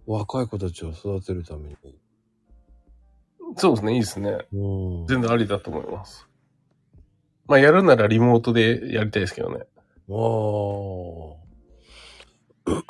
[0.06, 1.76] 若い子たちを育てるために。
[3.56, 4.46] そうですね、いいですね。
[4.52, 5.06] うん。
[5.06, 6.28] 全然ありだと思います。
[7.46, 9.66] まあやるならリモートでやりたいですけどね。
[10.10, 10.12] あ
[12.70, 12.80] あ。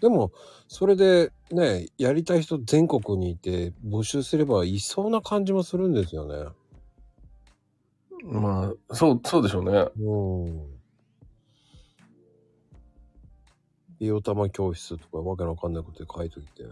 [0.00, 0.32] でも、
[0.68, 6.50] それでね、やりたい人全国にいて募集すればいそうな感じもするんですよね。
[8.24, 9.86] まあ、そう、そうでしょうね。
[10.00, 10.72] うん。
[13.98, 16.64] 美容玉教室とかわけのわかんないことで書いといて。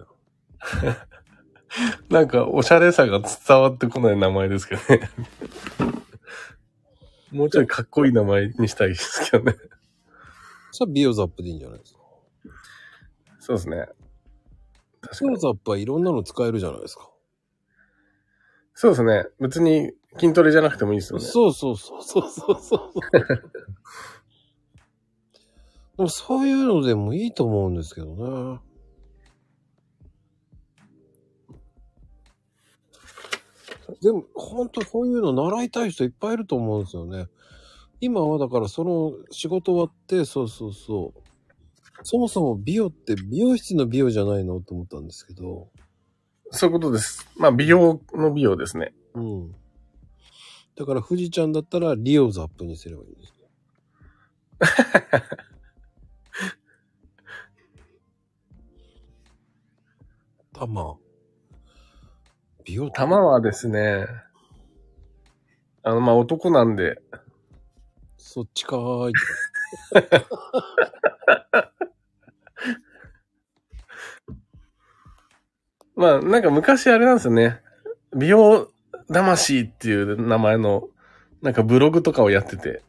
[2.11, 5.09] なんか、おしゃれさが伝わってこない名前ですけどね。
[7.33, 9.55] もうちょいかっこいい名前にしたいですけどね。
[10.73, 12.01] それは美容ザップでいいんじゃないですか？
[13.39, 13.89] そうですね。
[15.01, 15.31] 確かに。
[15.31, 17.11] 美容ザップはいろんなの使えるじゃないですか。
[18.75, 19.27] そうですね。
[19.41, 21.25] 別に筋トレじゃなくてもいいですよね。
[21.25, 23.01] そうそうそうそうそうそう。
[25.97, 28.07] でもそういうのでもいいと思うんですけど
[28.55, 28.61] ね。
[34.03, 37.27] でも、本当そういうの習いたい人いっぱいいると思うんですよね。
[38.01, 41.21] 今はだからその仕事終わって、そうそうそう。
[42.03, 45.69] そもそも美容って美容室の美容じゃないのと思ったんですけど。
[46.51, 47.29] そういうことです。
[47.37, 48.95] まあ、美容の美容ですね。
[49.15, 49.55] うん。
[50.77, 53.47] だから富士ちゃんだったらリオザップにすればいいんですよ。
[60.53, 60.99] 玉。
[62.71, 64.07] 美容玉はですね、
[65.83, 67.03] あの、まあ、男なんで、
[68.17, 69.13] そっちかーい。
[75.97, 77.61] まあ、なんか昔あれなんですよね。
[78.17, 78.71] 美容
[79.13, 80.89] 魂っていう名前の、
[81.43, 82.85] なんかブログとかをやってて、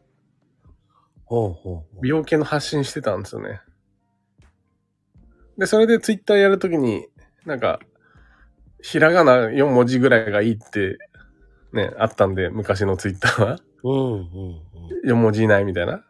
[1.25, 2.01] ほうほうほう。
[2.03, 3.61] 美容系の発信してたんですよね。
[5.57, 7.07] で、それでツイッターやるときに、
[7.47, 7.79] なんか、
[8.81, 10.97] ひらがな4文字ぐらいがいいって、
[11.73, 13.59] ね、あったんで、昔のツイッターは。
[13.83, 14.21] うんうん
[15.03, 15.09] うん。
[15.09, 16.03] 4文字以内みたいな。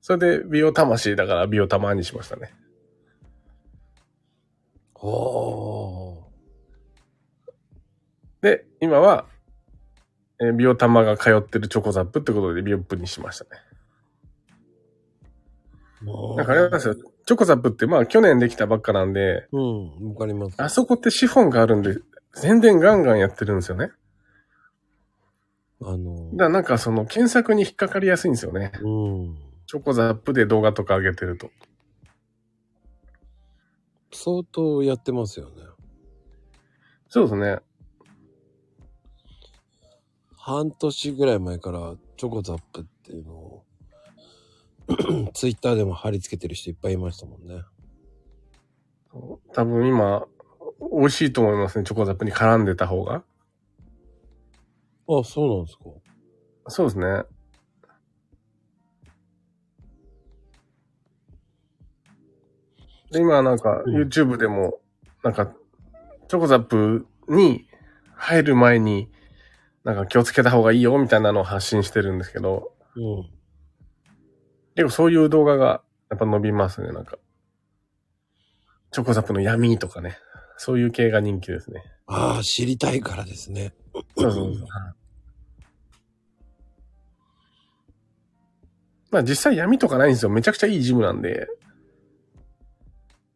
[0.00, 2.52] それで、美容魂だから美容玉にしましたね。
[4.94, 6.24] ほ
[8.40, 9.26] で、今は、
[10.40, 13.50] えー美容玉が通ってるチョコザップってことで美容ップにしましたね。
[16.34, 16.36] う。
[16.36, 16.96] なんかあれなんですよ。
[17.28, 20.54] チョコザップってまあ去年できたばっかなんで、うん、わかります。
[20.56, 21.98] あそこってシフォンがあるんで、
[22.32, 23.90] 全然ガンガンやってるんですよね。
[25.82, 28.72] あのだか、らなんかその検索に引っかかりやすいんですよね。
[28.80, 29.36] うん。
[29.66, 31.50] チョコザップで動画とか上げてると。
[34.10, 35.56] 相当やってますよね。
[37.10, 37.58] そうですね。
[40.34, 43.47] 半年ぐらい前からチョコザップっていうのを
[45.34, 47.62] ツイッターでも貼り付けてる人いっぱいいましたもんね。
[49.52, 50.26] 多分今、
[50.80, 51.84] 美味しいと思いますね。
[51.84, 53.22] チョコザップに絡んでた方が。
[55.08, 55.84] あ、そうなんですか。
[56.68, 57.24] そうですね。
[63.10, 64.80] で今なんかうん YouTube でも、
[65.22, 65.46] なんか、
[66.28, 67.66] チョコザップに
[68.14, 69.10] 入る前に、
[69.82, 73.37] なんか気をつけた方がいいよみたいなのを発信してるんですけど、うん。
[74.78, 77.18] 結構そういう動画がやっぱ伸びますね、なんか。
[78.92, 80.16] チョコザップの闇とかね。
[80.56, 81.82] そういう系が人気ですね。
[82.06, 83.72] ああ、知りたいからですね。
[83.92, 84.66] そうそうそう。
[89.10, 90.30] まあ実際闇とかないんですよ。
[90.30, 91.48] めちゃくちゃいいジムなんで。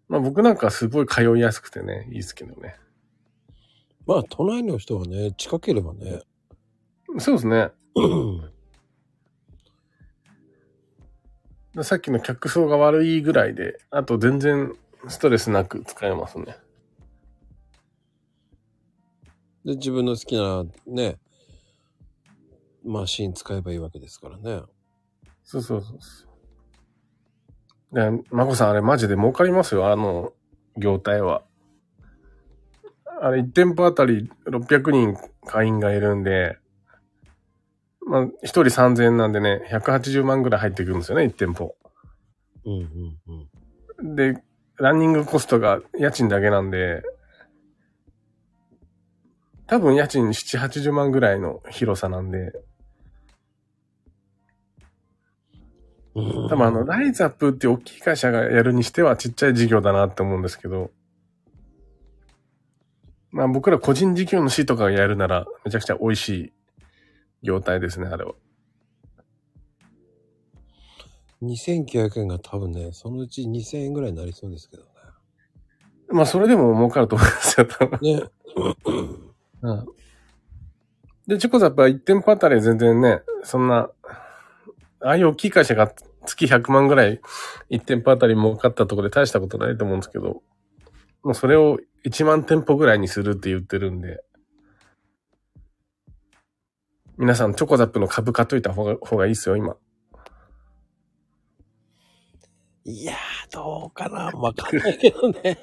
[0.08, 2.76] まあ僕なんかすごい通いやすくてね、いいですけどね。
[4.06, 6.20] まあ、都内の人はね、近ければね。
[7.18, 7.72] そうですね。
[11.80, 14.76] さっきの客層が悪いぐらいで、あと全然
[15.08, 16.58] ストレスなく使えますね。
[19.64, 21.18] で、自分の好きなね、
[22.84, 24.60] マシン使えばいいわけですからね。
[25.44, 25.98] そうそうそう。
[27.94, 30.34] で、まこさんあれマジで儲かりますよ、あの
[30.76, 31.42] 業態は。
[33.20, 36.58] あれ1店舗あたり600人会員がいるんで、
[38.06, 41.74] まあ、1人3000円なんでね、180万ぐらい入ってくるんですよね、1店舗。
[42.64, 43.48] うんうん
[44.00, 44.16] うん。
[44.16, 44.42] で、
[44.76, 47.02] ランニングコストが家賃だけなんで、
[49.66, 52.52] 多分家賃7、80万ぐらいの広さなんで、
[56.14, 60.90] うん多分あの、ライズアップって大きい会社がやるにしてはちっちゃい事業だなって思うんですけど、
[63.30, 66.52] まあ僕ら個人事業主とかがやるならめちゃくちゃ美味しい
[67.42, 68.34] 業態ですね、あれは。
[71.42, 74.84] 2900円が多分ね、そのうち2000円ぐらいになりそうですけど
[76.12, 77.98] まあそれでも儲かると思いますよ、多分。
[78.02, 78.16] ね。
[78.16, 78.22] ね。
[79.62, 79.86] うん。
[81.26, 83.90] で、チョコザップは1店舗あたり全然ね、そんな、
[85.00, 85.92] ああいう大きい会社が
[86.26, 87.20] 月100万ぐらい
[87.70, 90.42] 1店舗あたり儲かったところで大したことないと思うんですけど、
[91.22, 94.22] もうそれを1万店舗ぐらいにするって言ってるんで、
[97.22, 99.76] 皆さんチョコザップの株買っといた方が方がいいですよ、今。
[102.84, 103.16] いやー、
[103.52, 105.56] どうかなわかんないけどね。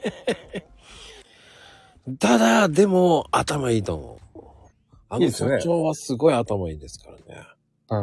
[2.18, 4.20] ただ、でも、頭いいと思う。
[5.10, 7.46] あのですね社長はすごい頭いいですからね。
[7.90, 7.98] う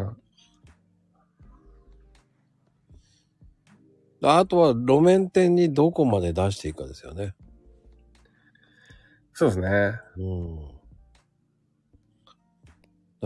[4.27, 4.29] ん。
[4.29, 7.35] あとは、路面店にどこまで出していくかですよね。
[9.33, 9.99] そうですね。
[10.19, 10.76] うん。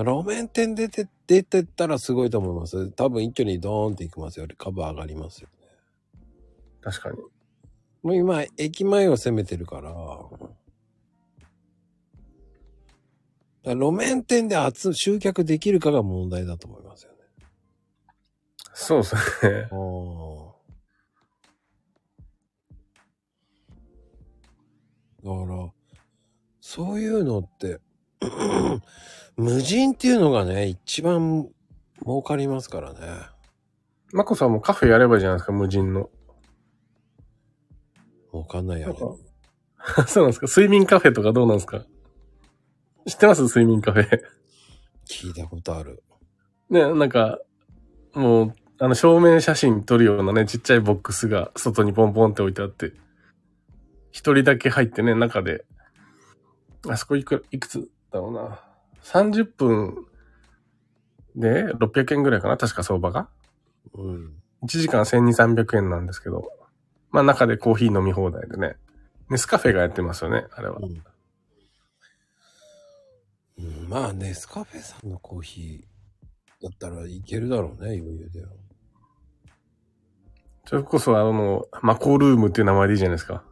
[0.05, 2.91] 路面店出て、出てったらすごいと思います。
[2.93, 4.47] 多分一挙にドーンっていきますよ。
[4.57, 5.69] 株上がりますよね。
[6.81, 7.17] 確かに。
[8.03, 9.99] もう今、駅前を攻めてるから、だか
[13.65, 17.19] ら路面店で集、集客できるかが問題だと思いますよね。
[18.73, 19.21] そうですね。
[25.23, 25.71] だから、
[26.63, 27.81] そういうのって、
[29.41, 31.49] 無人っていうのがね、一番
[32.05, 32.99] 儲かりますからね。
[34.13, 36.11] マコさんもカフェやればいいじゃないですか、無人の。
[38.33, 39.01] 儲かんないやなんね。
[39.79, 40.47] か そうなんですか？
[40.47, 41.85] 睡眠カフェとかどうなんですか？
[43.07, 43.43] 知ってます？
[43.45, 44.09] 睡眠カフェ。
[45.09, 46.03] 聞いたことある。
[46.69, 47.41] ね、なんか、
[48.15, 52.93] もう、あの、照明写真撮るようなね、ちっちゃいボックスが外にポンポンって置いてあって、
[54.13, 55.65] 一人だけ入ってね、中で
[56.89, 58.61] あそこいく、いくつだろうな。
[59.05, 60.07] 30分
[61.37, 63.29] で600円ぐらいかな確か相場が。
[63.95, 64.33] うん。
[64.63, 66.51] 1時間1200、300円なんですけど。
[67.11, 68.77] まあ中でコーヒー飲み放題でね。
[69.31, 70.79] ネスカフェがやってますよね、あれは。
[70.79, 71.03] うん。
[73.59, 78.45] うん、まあ、ネスカフェさんのコーヒーだったらいけるだろうね、余裕で。
[80.67, 83.45] それこそあの、マコールームっていう名前でいいじゃないですか。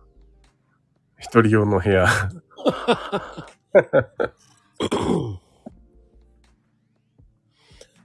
[1.19, 2.07] 一人用の部屋。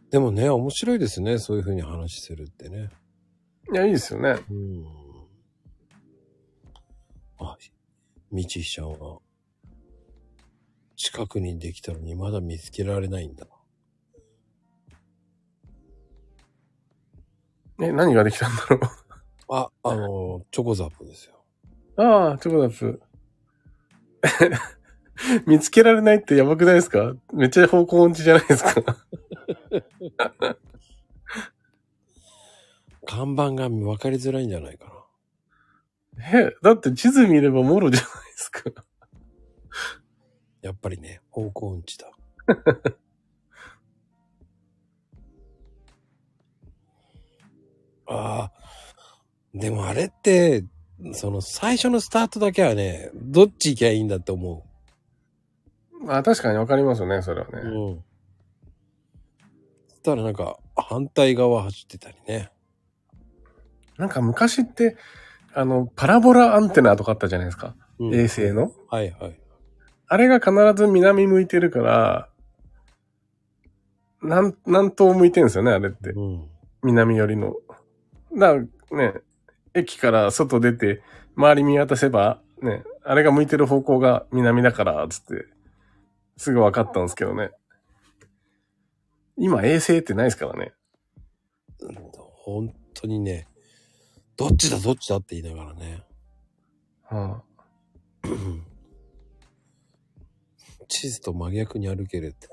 [0.09, 2.89] でもね、面白いですね、そういう風に話するってね。
[3.71, 4.35] いや、いいですよね。
[4.49, 4.85] うん。
[7.39, 7.57] あ、
[8.31, 9.19] みちひちゃんは、
[10.95, 13.47] 近くにできたのにまだ見つけられないんだ。
[17.81, 18.79] え、何ができたんだろ
[19.49, 21.43] あ、あの、チョコザップですよ。
[21.97, 22.01] う。
[22.01, 23.01] ああ、チョコザップ。
[25.45, 27.13] 見つけられないってやばくないですか？
[27.33, 28.97] めっちゃ方向音痴じゃないですか？
[33.05, 34.91] 看板が分かりづらいんじゃないかな。
[36.39, 38.61] え、だって地図見ればもろじゃないですか？
[40.61, 42.11] やっぱりね、方向音痴だ。
[48.07, 48.51] ああ、
[49.53, 50.65] でもあれって、
[51.13, 54.65] その最初のスタートだけはね、どっち行きゃいいんだって思
[56.03, 57.55] まあ確かにわかりますよね、それはう。
[57.55, 57.61] ね。
[57.61, 58.03] うん。
[59.87, 62.51] そしたらなんか反対側走ってたりね。
[63.97, 64.97] なんか昔って、
[65.53, 67.75] あの、パラボラアンテナとかあったじゃないですか。
[67.99, 68.71] うん衛星の。
[68.89, 69.39] はいはい。
[70.07, 72.29] あれが必ず南向いてるから、
[74.21, 76.11] 南、南東向いてるんですよね、あれって。
[76.11, 76.49] うん。
[76.83, 77.53] 南寄りの。
[78.37, 79.21] だからね、
[79.73, 81.01] 駅から外出て、
[81.35, 85.45] 周り見渡せば、ね、あれが向いてる方向が南だから、つって、
[86.37, 87.51] すぐ分かったんですけどね。
[89.37, 90.73] 今衛星ってないですからね。
[92.43, 93.47] 本当にね、
[94.37, 96.03] どっちだどっちだって言いながらね。
[97.03, 97.43] は
[98.23, 98.65] うん
[100.87, 102.47] 地図と真逆に歩けるって。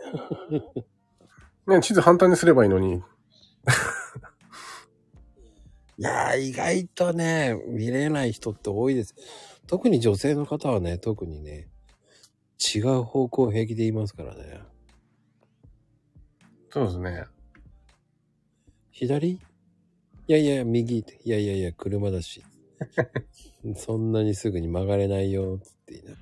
[1.67, 2.97] あ、 ね、地図反対にすればいいのに。
[5.99, 9.15] いやー、意外とね、見れない人って多いです。
[9.67, 11.69] 特に女性の方はね、特にね、
[12.75, 14.61] 違う方向平気で言いますからね。
[16.71, 17.25] そうですね。
[18.93, 19.31] 左？
[19.31, 19.39] い
[20.29, 21.19] やいや、右って。
[21.25, 22.45] いやいやいや、車だし。
[23.77, 26.13] そんなにすぐに曲がれないよ、つって言いな。
[26.13, 26.17] い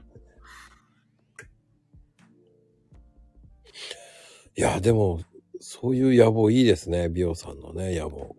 [4.61, 5.21] や、でも、
[5.61, 8.35] そういう野望いいですね、美容さんのね、野望。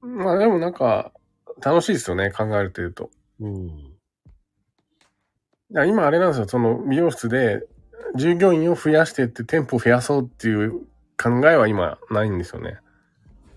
[0.00, 1.12] まあでもなんか、
[1.60, 3.10] 楽しいですよね、考えるというと。
[3.40, 3.91] うん。
[5.86, 7.66] 今あれなんですよ、その美容室で
[8.16, 10.80] 従業員を増やしてって店舗を増やそうっていう
[11.22, 12.78] 考えは今ないんですよね。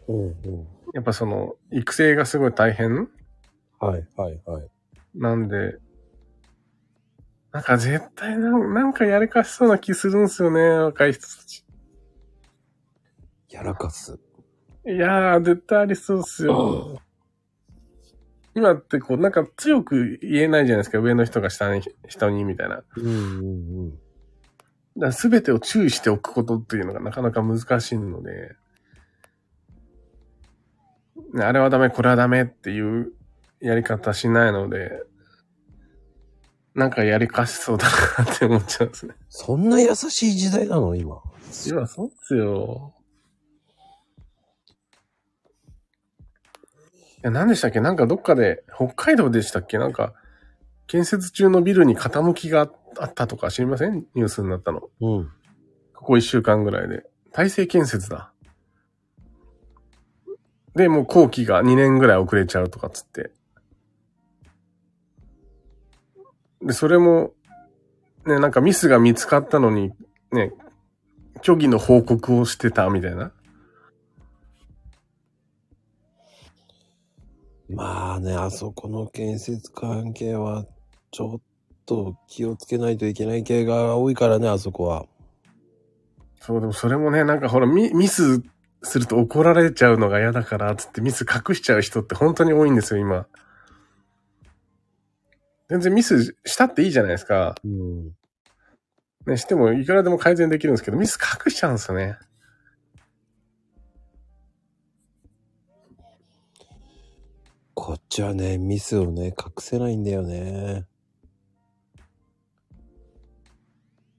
[0.08, 0.67] うんうん。
[0.93, 3.10] やっぱその育成がすごい大変
[3.80, 4.69] はいはいはい。
[5.13, 5.78] なんで、
[7.51, 11.65] なんか絶対なんなんかやりかしそうな気するんですよね、若い人たち。
[13.49, 14.19] やらかす。
[14.86, 17.01] いやー、絶対ありそうっすよ。
[18.55, 22.83] 今ってこう、なんか強く言えないじゃないですか、上の人が下に、人にみたいな。
[22.95, 23.13] うんうんう
[23.87, 23.89] ん。
[23.91, 23.99] だか
[25.07, 28.55] ら全てを注意しておくことっていうのがなかなか難しいので、
[31.33, 33.11] ねあれはダメ、これはダメっていう
[33.59, 35.03] やり方しないので、
[36.73, 37.87] なんかやりかしそうだ
[38.17, 39.15] なって思っちゃうんですね。
[39.29, 41.17] そんな優しい時代なの今。
[41.67, 42.93] 今そうっすよ。
[47.25, 47.79] や、何でしたっけ？
[47.79, 49.77] なんかどっかで、北海道でしたっけ？
[49.77, 50.13] なんか、
[50.88, 54.05] 建設中のビルに傾きがあったとか知りません？
[54.13, 54.89] ニュースになったの。
[55.01, 55.31] うん。
[55.95, 57.03] ここ一週間ぐらいで。
[57.31, 58.31] 大成建設だ。
[60.75, 63.31] で、もう工期が2年ぐらい遅れちゃうとかっつって。
[66.62, 67.33] で、それも、
[68.25, 69.93] ね、なんかミスが見つかったのに、
[70.31, 70.52] ね、
[71.41, 73.31] 虚偽の報告をしてたみたいな。
[77.69, 80.65] まあね、あそこの建設関係は、
[81.11, 81.41] ちょっ
[81.85, 85.05] と気をつけないといけない系が多いからね、あそこは。
[86.41, 88.43] そう、でもそれもね、なんかほら、ミミス
[88.83, 93.27] すると怒られちゃうのが嫌だから、つってミス隠しちゃう人って本当に多いんですよ、今。
[95.69, 97.55] 全然ミスしたっていいじゃないですか。
[97.63, 98.11] うん。
[99.25, 102.17] ね、してもいくらでも改善できるんですけど、ミス隠しちゃうんですよね。
[107.86, 110.88] こっちはね、ミスをね、隠せないんだよね。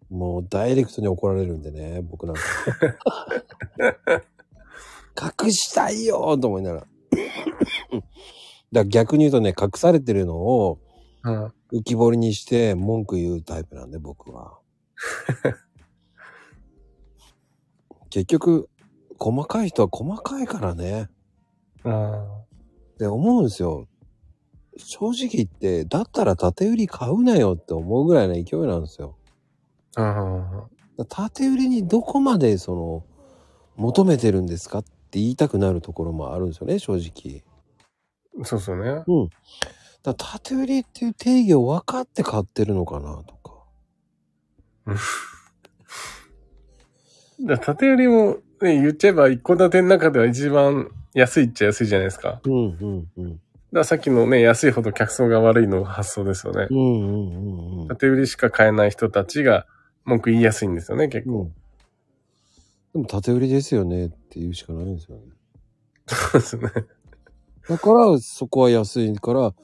[0.08, 2.42] もうダイレクトに怒られるんでね、僕なんか。
[5.44, 6.82] 隠したいよと思いながら。
[6.82, 6.92] だか
[8.70, 10.78] ら逆に言うとね、隠されてるのを
[11.24, 11.46] うん。
[11.72, 14.60] 浮き彫りにして文句言うタイプなんで、僕は。
[18.10, 18.70] 結局、
[19.18, 21.10] 細かい人は細かいからね。
[21.82, 22.45] あ
[22.96, 23.86] って思うんですよ。
[24.78, 29.18] 正直言って、だったら縦売り買うなよって思うぐらいの勢いなんですよ。
[29.96, 30.66] あ。
[30.98, 33.04] あ縦売りにどこまでその、
[33.76, 37.42] 求めてるんですかって言いたくなるところもあるんですよね、正直。
[38.40, 38.44] あ。
[38.46, 39.04] そうですよね。
[39.06, 39.30] うん。
[40.02, 43.52] だ縦売りっていう定義を分かって買ってるのかなとか。
[47.40, 52.28] じゃあ縦売りも、ね、言っちゃえば一戸建ての中では一番安いっちゃ安いじゃないですか。
[52.28, 53.40] だかうんうんうん。
[53.72, 56.66] らさっきのね、安いほど客層が悪いの発想ですよね。
[56.70, 57.88] うんうんうんうん。
[57.88, 59.66] 縦売りしか買えない人たちが
[60.04, 61.40] 文句言いやすいんですよね、結構。
[61.40, 61.48] うん。
[62.92, 65.22] でも縦売りですよねって言うしかないんですよね。
[66.06, 66.70] そうですね。
[67.66, 69.54] だからそこは安いから、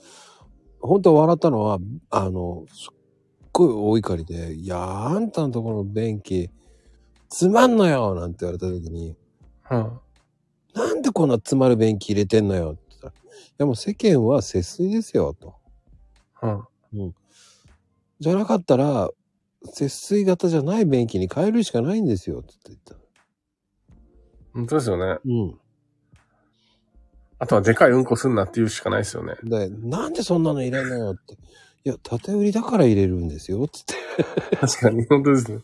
[0.80, 1.78] 本当は笑ったのは、
[2.08, 2.96] あの、すっ
[3.52, 6.50] ごい大怒りで、いやー、あんたのところの便器、
[7.28, 9.14] つまんのよなんて言われた時に、
[9.62, 10.00] は
[10.74, 12.72] なんでこんな詰まる便器入れてんのよ？
[12.72, 13.16] って言ったら、い
[13.58, 15.54] やもう世間は節水ですよ、と。
[16.40, 16.68] あ、は
[18.20, 19.10] じゃなかったら、
[19.64, 22.94] 節水型じゃない便器に変えるしかないんですよ、って言った。
[22.94, 22.98] あ、
[24.54, 25.18] 本当ですよね。
[25.24, 25.58] うん。
[27.38, 29.34] あとはでかいうんこすんなって言うしかないですよね。
[29.42, 31.34] で、なんでそんなの入れんのよって。
[31.34, 33.94] いや、縦売りだから入れるんですよ、つって。
[34.56, 35.60] 確かに、本当ですね。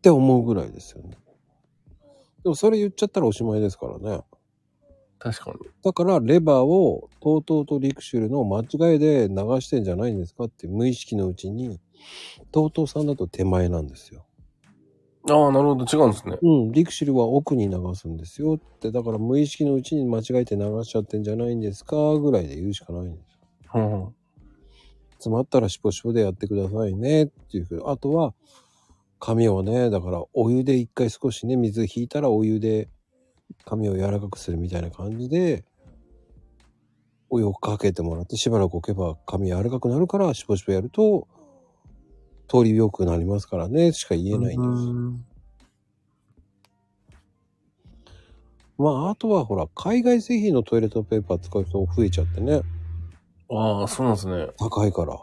[0.00, 1.18] って思うぐらいですよね。
[2.42, 4.22] でもそれ言っちゃったらおしまいですからね。
[5.18, 5.58] 確かに。
[5.84, 11.78] だからレバーを TOTO とリクシュルの間違いで流してんじゃないんですかって無意識のうちに
[12.50, 14.24] TOTO さんだと手前なんですよ。
[15.28, 15.84] ああ、なるほど。
[15.84, 16.38] 違うんですね。
[16.40, 23.38] うん、リクシルは奥に流すんですよって、だから無意識のうちに間違えて流しちゃってんじゃないんですかぐらいで言うしかないんです
[23.74, 23.80] よ。
[23.80, 24.14] うん。
[25.12, 27.84] 詰まったらしぽしぽでやってくださいねっていうふうに。
[27.84, 28.32] あとは、
[29.20, 32.88] 髪をね、だからお湯で一回少しね、水引いたらお湯で
[33.64, 35.64] 髪を柔らかくするみたいな感じで、
[37.28, 41.28] お湯をかけてもらってしばらく置けば髪柔らかくなるから、しぽしぽやると、
[42.48, 44.90] 通り良くなりますからね、しか言えないんですよ。
[44.90, 45.24] うん
[48.80, 52.62] まあ、あとはほら、海外製品のトイレットペーパー使う人増えちゃってね。
[53.50, 54.48] ああ、そうなんですね。
[54.56, 55.16] 高いから。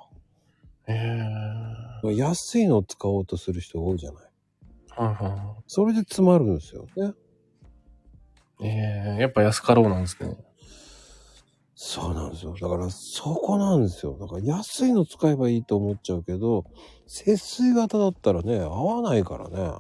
[0.86, 1.77] へえ。
[2.04, 4.24] 安いのを使おうとする人が多いじゃない。
[4.90, 7.14] はいはそれで詰まるんですよね。
[8.60, 8.66] い。
[8.66, 10.36] ええやっぱ安かろうなんですね。
[11.76, 12.56] そうなんですよ。
[12.60, 14.18] だから、そこなんですよ。
[14.20, 16.66] だから、安いの使えばいいと思っちゃうけど、
[17.06, 19.74] 節水型だったらね、合わないからね。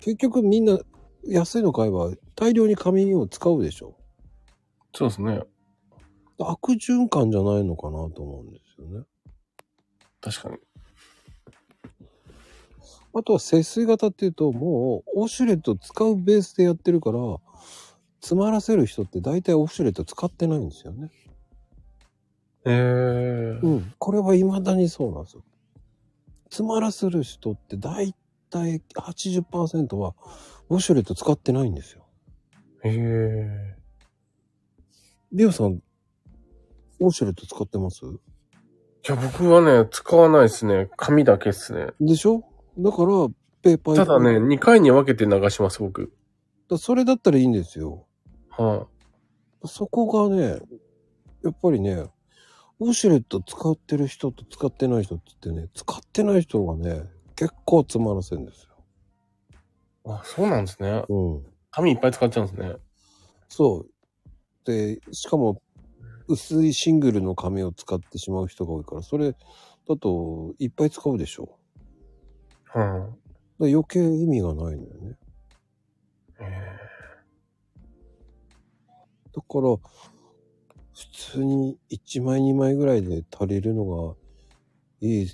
[0.00, 0.78] 結局みんな
[1.24, 3.96] 安いの買えば大量に紙を使うでしょ。
[4.94, 5.42] そうですね。
[6.38, 9.04] 悪循環じゃないのかなと思うんですよね。
[10.30, 10.56] 確かに。
[13.14, 17.18] あとは節水型っていうと、もう、オシュレット使うベースでやってるから、
[18.20, 21.10] 詰まらせる人って大体オシュレット使ってないんですよね。
[22.66, 23.94] ええうん。
[23.98, 25.44] これは未だにそうなんですよ。
[26.50, 28.14] 詰まらせる人って大
[28.50, 30.14] 体80%は
[30.68, 32.06] ウォシュレット使ってないんですよ。
[32.84, 33.78] ええ
[35.32, 35.82] ビオさん、
[37.00, 38.02] ウォシュレット使ってます？
[39.08, 40.90] いや、僕はね、使わないですね。
[40.96, 41.86] 紙だけっすね。
[41.98, 42.44] でしょ？
[42.76, 43.28] だから、
[43.62, 46.12] ペーパーただね、2回に分けて流します、僕。
[46.68, 48.06] だそれだったらいいんですよ。
[48.50, 48.86] は
[49.64, 50.60] そこがね、
[51.42, 52.04] やっぱりね、
[52.80, 57.04] ウォシュレット使ってる人と使ってない人って言ってね、使ってない人がね、
[57.34, 58.74] 結構詰まらせるんですよ。
[60.04, 60.10] い。
[60.12, 61.02] あ、そうなんですね。
[61.08, 61.46] うん。
[61.70, 62.76] 紙いっぱい使っちゃうんですね。
[63.48, 63.90] そう。
[64.64, 65.62] で、しかも、
[66.28, 69.32] 薄いシングルの紙を使ってしまう人が多いから、それ
[69.88, 71.58] だといっぱい使うでしょ。
[72.64, 73.08] はだか
[73.60, 75.10] ら余計意味がないのよね。
[75.10, 75.14] い。
[76.40, 76.78] え
[79.34, 79.76] だから、
[80.94, 84.16] 普通に1枚2枚ぐらいで足りるのが
[85.00, 85.28] いい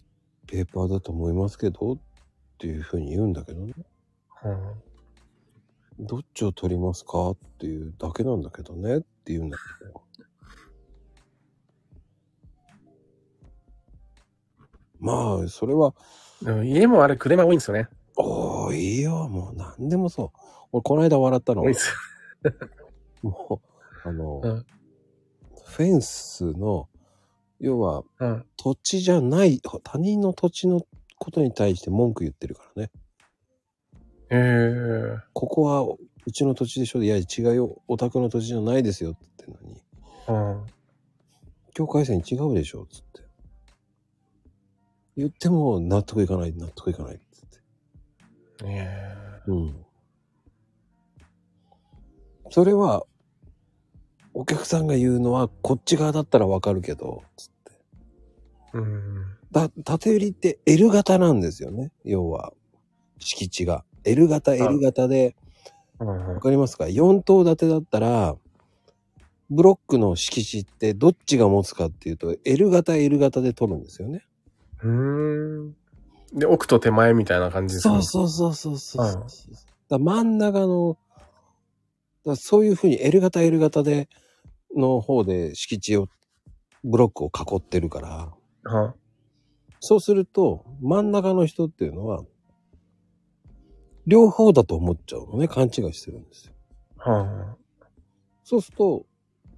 [0.47, 1.99] ペーパーだと思いますけどっ
[2.59, 3.73] ていうふうに言うんだけどね。
[4.45, 4.75] えは
[5.99, 10.04] どっちを取りますかっていうだけなんだけどねって言うんだけど。
[15.05, 15.95] まあ、それは、
[16.43, 16.45] い。
[16.47, 17.89] でも家もあれ、車多いんですよね。
[18.17, 20.39] おー、いいよ、もう何でもそう。
[20.73, 21.95] 俺、この間笑ったの多いっす。
[23.23, 23.61] も
[24.05, 24.67] う、あの、うん
[25.67, 26.89] フェンスの、
[27.59, 28.47] 要はうん。
[28.57, 30.83] 土地じゃない、他人の土地の
[31.19, 32.91] ことに対して文句言ってるからね。
[34.31, 35.83] ええここは
[36.27, 37.83] うちの土地でしょいや、違うよ。
[37.89, 39.69] お宅の土地じゃないですよって言ってる
[40.29, 40.61] のに。
[40.61, 40.67] うん。
[41.75, 43.24] 境界線違うでしょつって。
[45.17, 47.59] 言っても納得いかない、納得いかないっつって。
[48.65, 49.15] え
[49.47, 49.85] うん。
[52.51, 53.05] それは、
[54.33, 57.73] お客さんが言うのは、こっち側だったらわかるけど、つって。
[58.75, 59.25] えうん。
[59.53, 61.93] だ、縦売りって L 型なんですよね。
[62.05, 62.53] 要は、
[63.19, 63.85] 敷地が。
[64.05, 65.37] L 型、L 型で、
[66.01, 68.37] うんわかりますか ?4 棟建てだったら、
[69.49, 74.25] ブロックの敷地ってどっちが持つかっていうと、L 型、L 型で取るんですよね。
[74.85, 75.77] うん。
[76.35, 79.23] で、奥と手前みたいな感じですかそうそうそうそうそう。
[79.23, 79.27] うん
[79.89, 80.97] だ真ん中の、
[82.37, 84.09] そういうふうに L 型 L 型で、
[84.75, 86.09] の方で敷地を、
[86.83, 88.33] ブロックを囲ってるから、
[88.65, 88.95] は
[89.81, 92.25] そうすると、真ん中の人っていうのは、
[94.07, 96.55] 両方だと思っちゃうのね、勘違いしてるんですよ。
[96.97, 97.57] は
[98.43, 99.07] そうすると、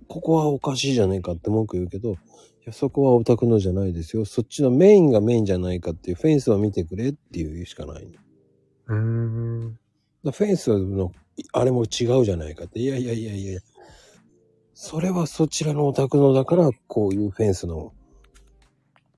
[0.08, 2.16] ここはおかしいじゃねえかって文句言うけど、い
[2.66, 4.24] や、そこはお宅のじゃないですよ。
[4.24, 8.08] そっちのメインがメインじゃないかっていうフェンスを見てくれっていうしかない。
[8.88, 9.78] うん。
[10.24, 11.12] だフェンスの、
[11.52, 12.80] あれも違うじゃないかって。
[12.80, 13.60] いやいやいやいや。
[14.74, 17.94] それはそちらのお宅のだから、こういうフェンスの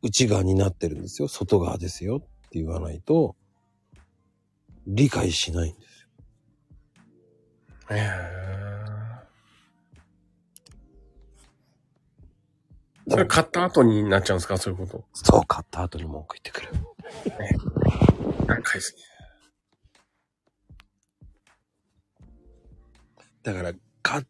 [0.03, 1.29] 内側になってるんですよ。
[1.29, 3.35] 外側ですよって言わないと、
[4.87, 6.09] 理解しないんですよ。
[7.91, 8.11] え
[8.55, 8.58] え
[13.09, 14.59] それ買った後になっちゃうんですか？
[14.59, 15.05] そういうこと。
[15.15, 16.69] そう、買った後に文句言ってくる。
[18.47, 19.03] 何回ですね。
[23.43, 24.23] だから、か、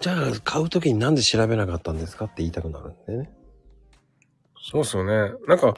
[0.00, 3.30] じゃあ買うときになんで調べなかったんですかって言いたくなるんだよね。
[4.60, 5.32] そうっすよね。
[5.48, 5.74] なんか、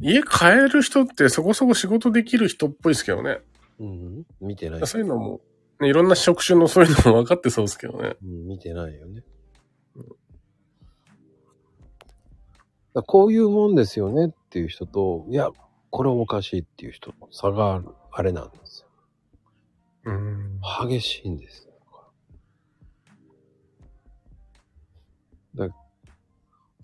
[0.00, 3.40] 家買える人ってそこそこ仕事できる人っぽいですけどね。
[3.80, 4.24] うん。
[4.40, 4.86] 見てない。
[4.86, 5.40] そういうのも、
[5.80, 8.16] ね、いろんな職種のそういうのも分かってそうですけどね。
[8.22, 9.22] うん、見てないよね。
[12.98, 15.50] だこういうもんですよねっていう人と、いや、
[15.90, 18.88] これおかしいっていう人の差がある、あれなんですよ。
[20.06, 20.60] うん。
[20.88, 21.72] 激しいんですよ。
[25.54, 25.68] だ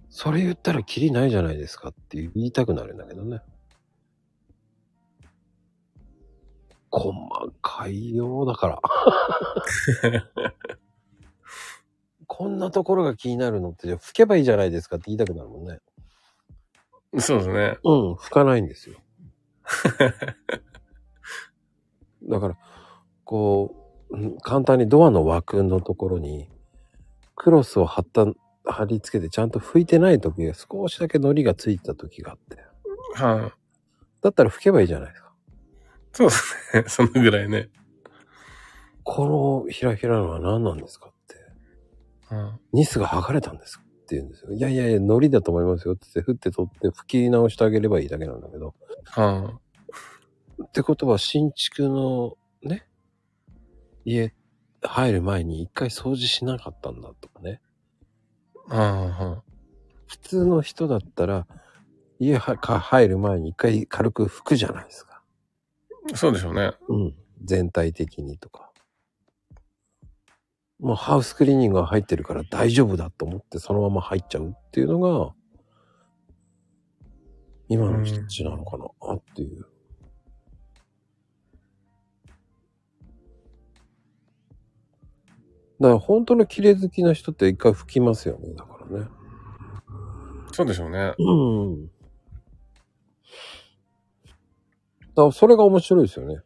[0.09, 3.41] それ言ったらキリないじゃないですかって言いたくなるんだけどね。
[6.91, 7.13] 細
[7.61, 8.81] かいようだから。
[12.29, 15.81] こんなところが気になるのって、じゃあ吹けばいいじゃないですかって言いたくなるもんね。
[17.19, 17.79] そうですね。
[17.85, 18.97] うん、吹かないんですよ。
[22.29, 22.59] だから、
[23.25, 23.75] こ
[24.11, 26.49] う、うん簡単にドアの枠のところに、
[27.35, 28.27] クロスを貼った、
[28.65, 32.59] 貼り付けてちゃんと拭いてない時が少しだけ糊がついた時があって。
[33.15, 33.53] はい、
[34.23, 35.33] だったら拭けばいいじゃないですか。
[36.13, 36.85] そうですね。
[36.89, 37.71] そのぐらいね。
[39.03, 42.35] このひらひらのは何なんですかって。
[42.35, 44.53] はニスが剥がれたんですって言うんですよ。
[44.53, 48.75] いやいやいや、糊だと思いますよって言って、振って取って拭き直してあげればいいだけなんだけど。
[49.17, 49.61] い、は
[50.63, 52.87] ってことは新築のね、
[54.05, 54.35] 家
[54.83, 57.63] 入る前に一回掃除しなかったんだとかね。
[58.71, 59.43] い、は
[60.07, 61.47] 普通の人だったら、
[62.19, 65.23] 家はか入る前に一回軽く拭くじゃないですか。
[66.13, 66.17] い。
[66.17, 66.73] そうでしょうね。
[66.89, 67.15] うん。
[67.43, 68.71] 全体的にとか。
[70.85, 75.35] もうハウスクリーニングが入ってるから大丈夫だと思ってそのまま入っちゃうっていうのが、
[77.71, 79.67] 今の人たちなのかな、あっていう。
[85.81, 88.53] だから本当の綺麗好きな人って一回拭きますよね。
[88.55, 89.07] だからね。
[90.53, 91.15] そうでしょうね。
[91.19, 91.87] うん。
[91.87, 91.93] だ
[95.15, 96.43] からそれが面白いですよね。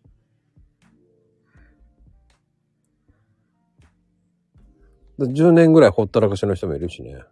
[5.18, 7.22] 10年ぐらいほったらかしの人もいるしね。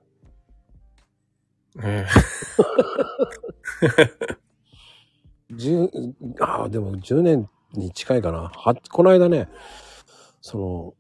[1.83, 2.07] え
[5.53, 8.51] 10ああ、でも10年に近いかな。
[8.55, 9.49] は、この間ね、
[10.41, 10.95] そ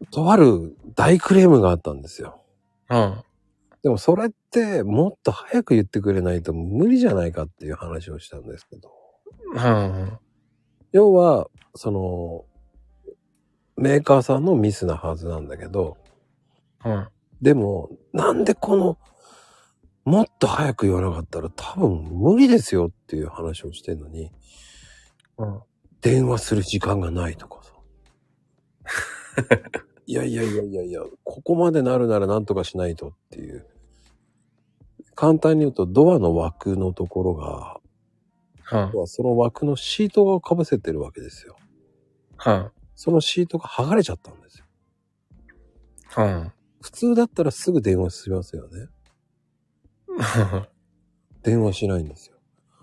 [0.00, 2.42] の、とある大クレームがあったんですよ。
[2.90, 3.24] えは
[3.82, 8.90] でもそれってもっと早く言ってくれないと無理じゃないかっていう話をしたんですけど。
[9.54, 10.20] い、は
[10.92, 12.44] 要は、その、
[13.76, 15.96] メーカーさんのミスなはずなんだけど、
[16.84, 17.10] い、は
[17.42, 18.98] でも、なんでこの、
[20.04, 24.30] もっと早く言わなかったら多分無理ですよっていう話をしてんのに、い、
[25.38, 25.60] うん。
[26.00, 27.72] 電話する時間がないとかさ。
[30.06, 33.66] いやいやいやいやいや、ここまでなるならなんとかしないとっていう。
[35.14, 37.80] 簡単に言うと、ドアの枠のところが、
[38.64, 41.56] はその枠のシートが被せてるわけですよ。
[42.38, 44.64] あ、はそのシートが剥がれちゃったんですよ。
[46.16, 48.88] あ、は普通だったらすぐ電話しますよね。
[50.18, 50.68] あ。
[51.42, 52.36] 電話しないんですよ。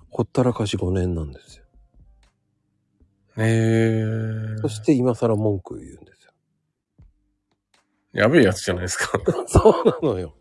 [0.10, 1.66] ほったらかし5年なんですよ。
[3.40, 4.04] え
[4.58, 6.32] えそして今更文句言うんですよ。
[8.14, 9.20] やべえやつじゃないですか。
[9.48, 10.34] そうなのよ。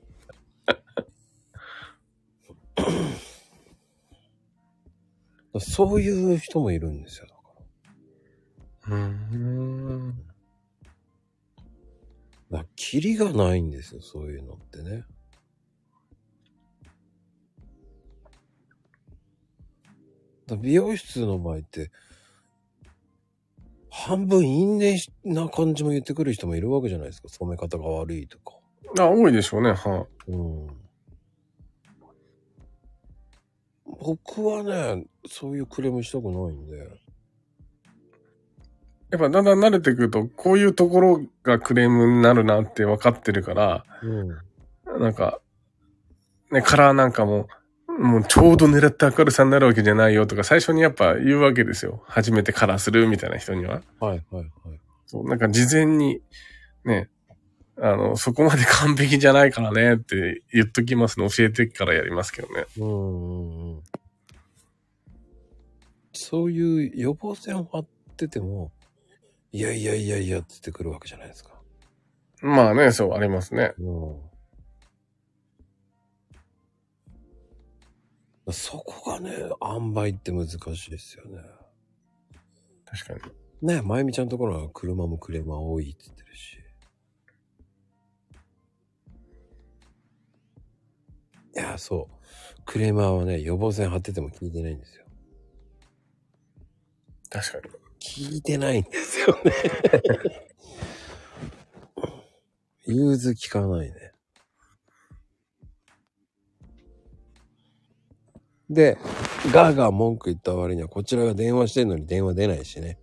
[5.61, 7.27] そういう人もいるんですよ。
[7.27, 7.41] だか
[8.91, 9.05] らうー
[9.39, 10.26] ん。
[12.51, 15.05] だからキリがないんですよ、そういうのってね。
[20.55, 21.91] 美容室の場合って、
[23.91, 27.29] 半分因縁な感じも言ってくる人もいるわけじゃないですか。
[27.29, 28.57] 染め方が悪いとか。
[28.99, 29.73] あ、多いでしょうね。
[29.73, 30.67] はうん。
[33.87, 37.06] 僕はね、そういうクレームしたくないんで。
[39.11, 45.01] やっぱだんだん慣れてくると、こういうところがクレームになるなって分かってるから、うん。
[45.01, 45.41] なんか、
[46.51, 47.49] ね、カラーなんかも、
[47.99, 52.03] もうちょうど狙った明るさになるわけじゃないよとか、最初にやっぱ言うわけですよ。
[52.07, 53.83] 初めてカラーするみたいな人には。
[54.01, 54.51] はいはいはい。
[55.07, 56.21] そう、なんか事前に、
[56.85, 57.09] ね、
[57.81, 62.67] あの、そこまで完璧じゃないからねって言っときますの教えてからやりますけどね。
[62.79, 63.83] うんうんうん。
[66.13, 67.87] そういう予防線を張っ
[68.17, 68.73] てても、
[69.53, 71.51] いやいやいやいやって言ってくるわけじゃないですか。
[72.43, 73.75] まあね、そう、ありますね。
[73.79, 73.83] う
[78.51, 78.53] ん。
[78.53, 79.31] そこがね、
[79.63, 81.41] 塩梅って難しいですよね。
[82.85, 83.29] 確か
[83.63, 83.67] に。
[83.67, 86.59] ねまゆみちゃんのところは車もクレーマー多いって言ってるし。
[91.57, 92.63] いや、そう。
[92.67, 95.06] クレーマーはね、予防線張ってても聞いてないんですよ。
[97.37, 97.75] 確かに。
[98.01, 99.53] 聞いてないんですよね。
[102.87, 104.13] 融通聞かないね。
[108.71, 108.97] で、
[109.53, 112.99] ガーガー文句言った割にはこちらが電話してんのに電話出ないしね。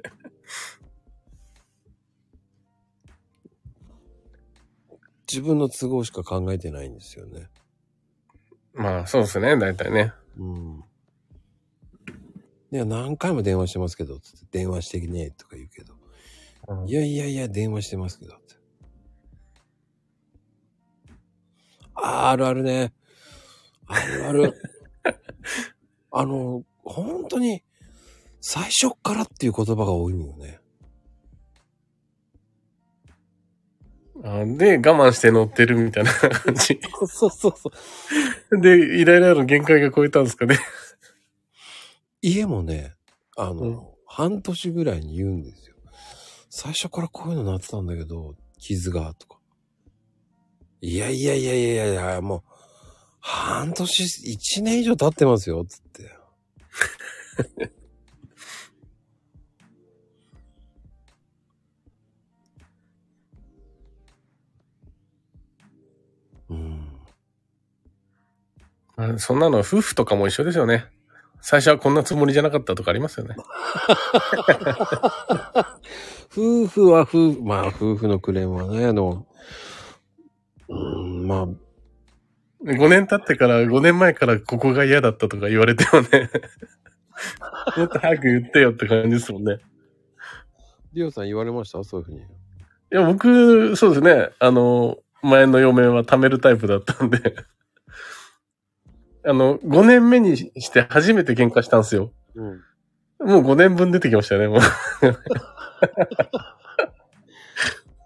[5.30, 7.50] 自分の都合しか考えてないんですよね。
[8.72, 10.14] まあ、そうですね、大体ね。
[10.38, 10.84] うん。
[12.72, 15.94] いや、何回も電話してますけど、つって電話してねえとか言うけど。
[16.86, 18.56] いやいやいや、電話してますけど、って。
[21.94, 22.92] あーあるあるね。
[23.86, 24.54] あるある。
[26.10, 27.62] あの、本当に、
[28.40, 30.60] 最初っからっていう言葉が多いのよね。
[34.24, 36.80] あで、我慢して乗ってるみたいな感じ。
[37.06, 37.70] そうそうそ
[38.50, 38.60] う。
[38.60, 40.58] で、イライラの限界が超えたんですかね。
[42.28, 42.94] 家もね、
[43.36, 45.74] あの、うん半年ぐらいに言うんですよ。
[46.48, 49.40] 最初からこういうのなってたんだけど、傷が、とか。
[50.80, 52.42] いやいやいやいやいやいや、もう、
[53.18, 56.16] 半年、一年以上経ってますよ、つって。
[66.48, 66.88] うん。
[68.96, 70.95] あそんなの夫婦とかも一緒ですよね。
[71.48, 73.36] 最初はこんなつもりじゃなかったとかありますよね。
[76.36, 79.28] 夫婦は夫婦、まあ夫婦のクレームはね、あの、
[80.68, 81.46] うん、まあ、
[82.64, 86.30] 5年経ってから、5年前からここが嫌だったとか言われてもね。
[87.78, 89.60] もっと早く言ってよって感じですもんね。
[90.94, 91.84] リオさん言われました？
[91.84, 92.18] そういうふうに。
[92.22, 92.22] い
[92.90, 94.30] や、僕、そうですね。
[94.40, 97.18] あの、前の嫁は貯めるタイプだったんで。
[99.26, 102.12] あの、5年目にして初めて喧嘩したんですよ。
[102.36, 102.62] うん。
[103.20, 104.60] もう5年分出てきましたね、もう。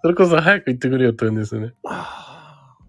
[0.02, 1.74] それこそ早く言ってくれよって言うんですよね。
[1.84, 2.78] あ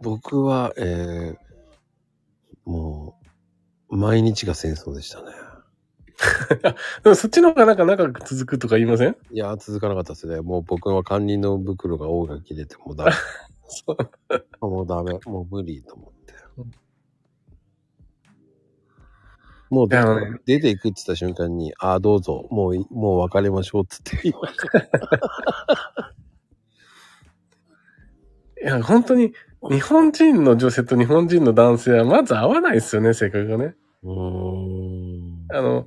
[0.00, 1.36] ー僕は、えー、
[2.70, 3.18] も
[3.90, 5.32] う、毎日が戦争でしたね。
[7.02, 9.16] でもそっちの方がなんか長く続くとか言いません？
[9.32, 10.40] いやー、続かなかったですね。
[10.40, 13.12] もう僕は管理の袋が王が切れて、もうダメ。
[14.60, 15.18] もうダメ。
[15.26, 16.17] もう無理と思って。
[19.70, 19.98] もう出
[20.46, 26.14] 出ていくって言った瞬間に、ああ、どうぞ、もうい、もう別れましょうって言って言いました。
[28.62, 29.32] いや、本当に、
[29.70, 33.74] 日本人の女性と日本人の男性はまず合わないですよね、性格がね。
[34.02, 35.46] うーん。
[35.52, 35.86] あの、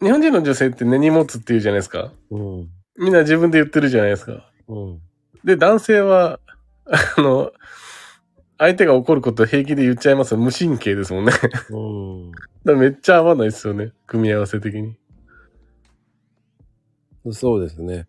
[0.00, 2.12] 日本人の女性って根に持つって言うじゃないですか。
[2.30, 2.68] うん。
[2.98, 4.50] みんな自分で言ってるじゃないですか。
[4.68, 5.00] うん。
[5.44, 6.40] で、男性は、
[6.86, 7.52] あの、
[8.58, 11.32] 相手が怒ること平気で言っちゃいます無神経ですもんね。
[12.64, 13.92] だめっちゃ合わないですよね。
[14.06, 14.96] 組み合わせ的に。
[17.30, 18.06] そうですね。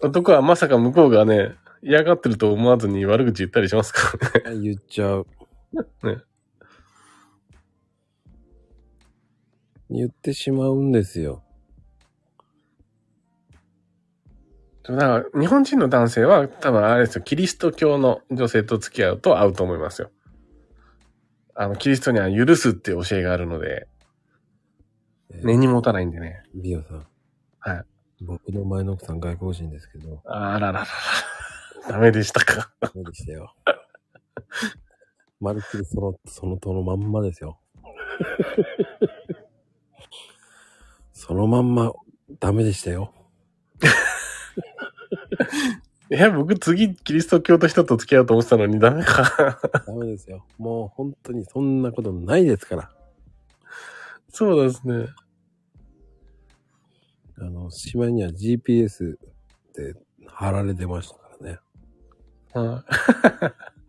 [0.00, 4.60] 男はまさか向こうがね、嫌がってると思わずに悪口言ったりしますからね。
[4.60, 5.26] 言っちゃう。
[6.04, 6.18] ね
[9.90, 11.43] 言ってしまうんですよ。
[14.84, 20.10] だから、日本人の男性は多分あれですよ、キリスト教の女性と付き合うと合うと思いますよ。
[21.54, 23.88] あの、キリストには許すっていう教えがあるので、
[25.30, 26.42] えー根に持たないんでね。
[26.54, 27.06] ビオさん。
[27.58, 27.84] はい。
[28.20, 30.86] 僕の前の奥さん外国人ですけど、あらららら。
[31.88, 32.70] ダメでしたか。
[32.80, 33.54] ダメでしたよ。
[35.40, 37.58] まるっきりその、そのとのまんまですよ。
[41.12, 41.92] そのまんま、
[42.38, 43.12] ダメでしたよ。
[46.10, 49.58] いや、僕次キリスト教と人と付き合うと思ってたのにダメか。
[49.86, 50.44] ダメですよ。
[50.58, 52.90] もう本当にそんなことないですから。
[54.28, 55.08] そうですね。
[57.38, 59.18] あの、島には GPS っ
[59.72, 59.94] て
[60.26, 61.58] 貼られてましたからね。
[62.52, 63.84] はい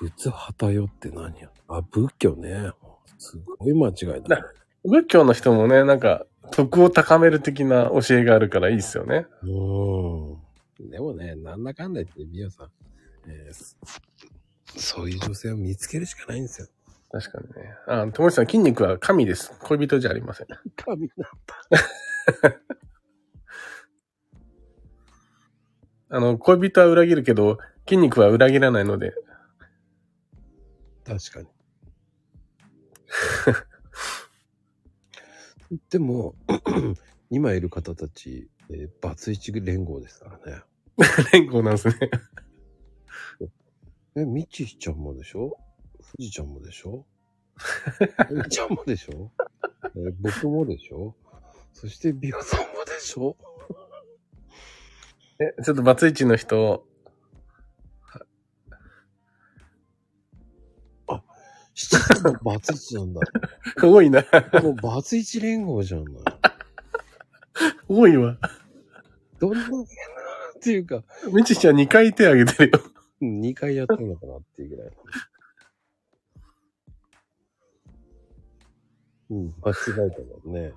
[0.00, 2.72] 仏旗よって何やあ、仏教ね。
[3.18, 4.42] すごい間違いだ。
[4.82, 9.26] 仏教の人もね、なんか、徳を高める的な教えがあるからいいっすよね。
[9.42, 10.90] うーん。
[10.90, 12.70] でもね、なんだかんだ言って、みやさん、
[13.28, 13.76] えーそ
[14.76, 16.68] そういう女性を見つけるしかないんですよ。
[17.10, 17.74] 確かにね。
[17.88, 19.52] あ、ともちさん、筋肉は神です。
[19.60, 20.46] 恋人じゃありません。
[20.76, 21.28] 神な。
[26.12, 29.12] あの、恋人は裏切るけど、筋肉は裏切らないので、
[31.04, 31.48] 確かに。
[35.90, 36.34] でも、
[37.30, 40.62] 今いる方たち、えーバツイチ連合ですからね。
[41.32, 41.94] 連合なんですね。
[44.16, 45.56] え、みちひちゃんもでしょ？
[46.16, 47.06] 富士ちゃんもでしょ？
[48.30, 49.30] みちゃんもでしょ、
[49.94, 51.14] えー僕もでしょ？
[51.72, 53.36] そしてビオさんもでしょ？
[55.38, 56.84] え、ちょっとバツイチの人、
[61.88, 63.20] 七人もバツイチなんだ。
[63.82, 64.22] 多いな。
[64.62, 66.20] もうバツイチ連合じゃんの。
[67.88, 68.36] 多いわ。
[69.38, 69.66] どんなっ
[70.60, 71.02] ていうか、
[71.32, 72.80] みちちゃん2回手挙げてるよ。
[73.22, 74.92] 2回やったのかなっていうぐらい。
[79.30, 79.74] うん、間違
[80.08, 80.72] えたもんね。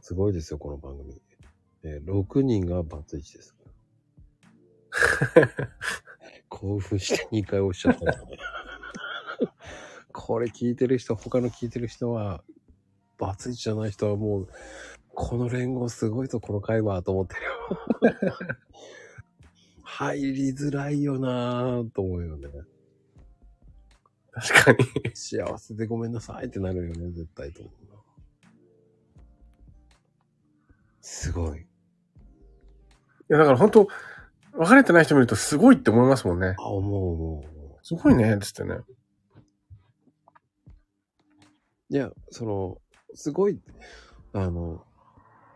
[0.00, 1.22] すごいですよ、この番組。
[1.84, 3.59] えー6人がバツイチです。
[6.48, 8.38] 興奮して2回押しちゃったね。
[10.12, 12.42] これ聞いてる人、他の聞いてる人は、
[13.18, 14.48] バツイチじゃない人はもう、
[15.14, 17.50] この連合すごいぞ、この会話、と思ってるよ。
[19.82, 22.48] 入りづらいよなぁ、と思うよね。
[24.32, 24.78] 確かに。
[25.14, 28.00] 幸せでごめんなさいってなるよね、絶対と思うな。
[31.00, 31.60] すごい。
[31.60, 31.62] い
[33.28, 33.88] や、だから本当
[34.54, 36.54] 別れてない人見るとすごいって思いますもんね。
[36.58, 37.78] あ、思う思う。
[37.82, 38.76] すごいね、つってね。
[41.90, 42.78] いや、その、
[43.14, 43.60] すごい、
[44.32, 44.84] あの、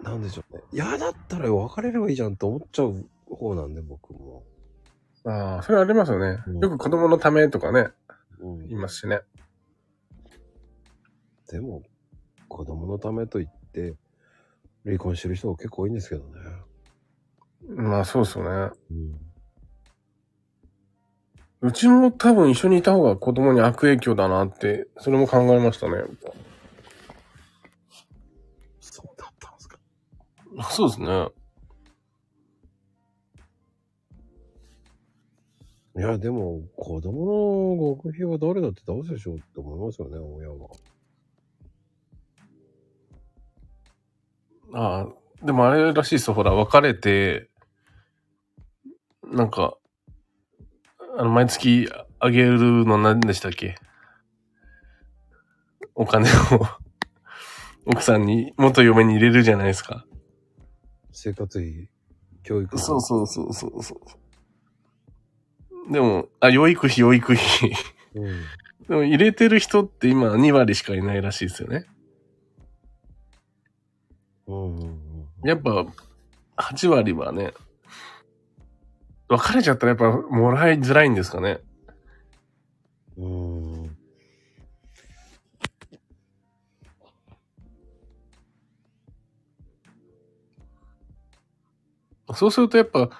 [0.02, 0.62] なんでしょうね。
[0.72, 4.44] 嫌だったら別れればいいじゃんって思っちゃう方なんで、僕も。
[5.24, 6.58] ああ、それありますよねうん。
[6.58, 7.88] よく子供のためとかね、
[8.40, 9.20] うん言いますしね。
[11.48, 11.82] でも、
[12.48, 13.94] 子供のためと言って、
[14.84, 16.40] 離婚してる人が結構多いんですけどね。
[17.68, 18.72] まあそうですよね。
[18.90, 19.20] うん。
[21.62, 26.04] うちも多分一緒にいた方が子供に悪影響だなって、それも考えましたね。
[28.80, 29.78] そうだったんですか。
[30.70, 31.28] そうですね。
[35.96, 40.68] いや、でも、子供の極秘は誰だって倒すでしょうって思いますよね、親は。
[44.74, 46.34] ああ、でもあれらしいですよ。
[46.34, 47.48] ほら、別れて、
[49.34, 49.76] なんか、
[51.18, 51.88] あの、毎月
[52.20, 53.74] あげるの何でしたっけ？
[55.96, 56.32] お金を
[57.86, 60.06] 奥さんに、元嫁に入れるじゃないですか。
[61.12, 61.88] 生活費、
[62.44, 62.78] 教育費。
[62.78, 64.00] そうそうそうそうそ
[65.88, 65.92] う。
[65.92, 67.72] でも、あ、養育費、養育費。
[68.14, 68.42] うん。
[68.88, 71.86] でも入れてる人って今2割しかいないらしいですよね。
[74.46, 75.48] うんうんうん。
[75.48, 75.86] やっぱ、
[76.56, 77.52] 8割はね、
[79.28, 81.60] 別れちゃったらやっぱもらいづらいんですかね。
[83.16, 83.96] うーん。
[92.34, 93.10] そうするとやっぱ、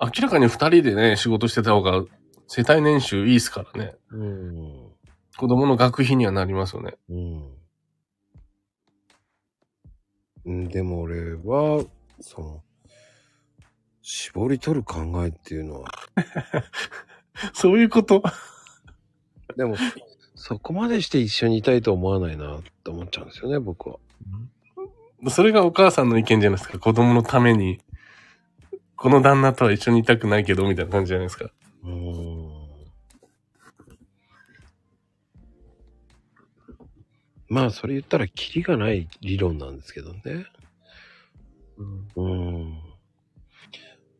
[0.00, 2.02] 明らかに二人でね、仕事してた方が、
[2.48, 3.94] 世帯年収いいですからね。
[4.10, 4.92] うん。
[5.36, 6.94] 子供の学費にはなりますよね。
[7.10, 7.56] うん。
[10.46, 11.84] うん、でも俺は、
[12.20, 12.62] その、
[14.08, 15.90] 絞り取る考えっていうのは、
[17.52, 18.22] そういうこと？
[19.58, 19.74] でも、
[20.36, 23.98] そこまでして一緒にいたいと思わないなって思っちゃうんですよね、僕は。
[25.28, 26.78] それがお母さんの意見じゃないですか。
[26.78, 27.80] 子供のために、
[28.94, 31.50] この旦那とは一緒にいたくないけど、みたいな感じじゃないですか。
[31.82, 32.66] うーん。
[37.48, 40.46] まあ、それ言ったら、キリがない理論なんですけどね。
[42.14, 42.85] うん。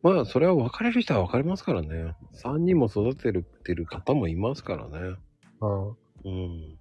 [0.07, 2.15] まあ、それは別れる人は別れますからね。
[2.41, 5.17] 3人も育てるってる方もいますからね。
[5.59, 5.69] ああ
[6.23, 6.77] うん。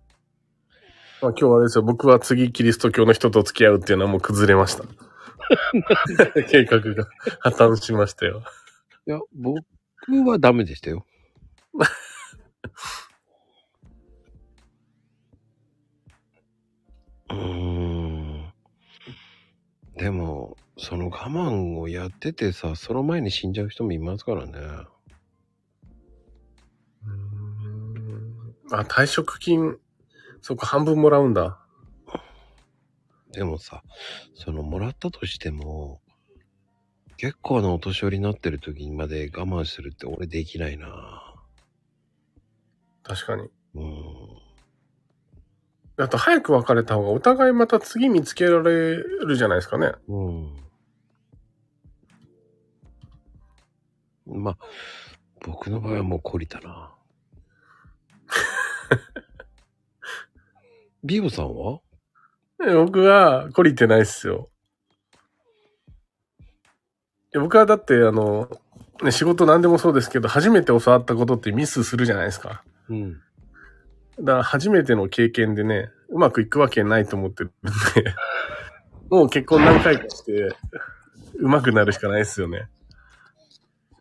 [1.20, 1.82] まあ、今日はあれですよ。
[1.82, 4.84] 僕は次キリスト教の人と付き合うっていうのはもう崩れました。
[6.48, 7.08] 計画が
[7.40, 8.44] 破綻しましたよ。
[9.08, 9.64] いや、僕
[10.24, 11.04] はダメでしたよ。
[17.30, 18.52] うーん。
[19.96, 24.52] でも、その我慢をやっててさ、その前に死んじゃう人もいますからね。
[28.72, 29.78] あ、退職金、
[30.42, 31.60] そっか、半分もらうんだ。
[33.32, 33.82] でもさ、
[34.34, 36.00] そのもらったとしても、
[37.16, 41.34] 結構なお年寄りになってる時にまで我慢するって俺できないな
[43.02, 43.48] 確かに。
[43.74, 44.46] うん。
[45.98, 49.92] あと、早く別れた方がお互いまた次見つけられるじゃないですかね。
[50.08, 50.65] うん。
[54.26, 54.58] まあ、
[55.44, 56.92] 僕の場合はもう懲りたな。
[61.04, 61.80] ビオさんは？
[62.64, 64.50] え僕は懲りてないっすよ。
[67.34, 68.48] いや僕はだって、あの、
[69.02, 72.64] ね、仕事何でもそうですけど、初めて教わったことってミスするじゃないですか。
[72.88, 73.20] うん。
[74.18, 78.14] だから初めての経験でね、うまくいくわけないと思ってるんで、
[79.10, 80.56] もう結婚何回かして、
[81.38, 82.68] うまくなるしかないですよね。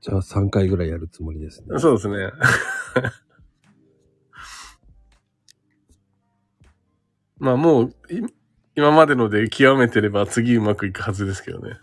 [0.05, 1.79] じゃあ3回ぐらいやるつもりですね。
[1.79, 2.29] そうですね。
[7.39, 8.21] まあもう、い
[8.75, 11.79] 今までので極めてれば次うまくいくはずですけどね。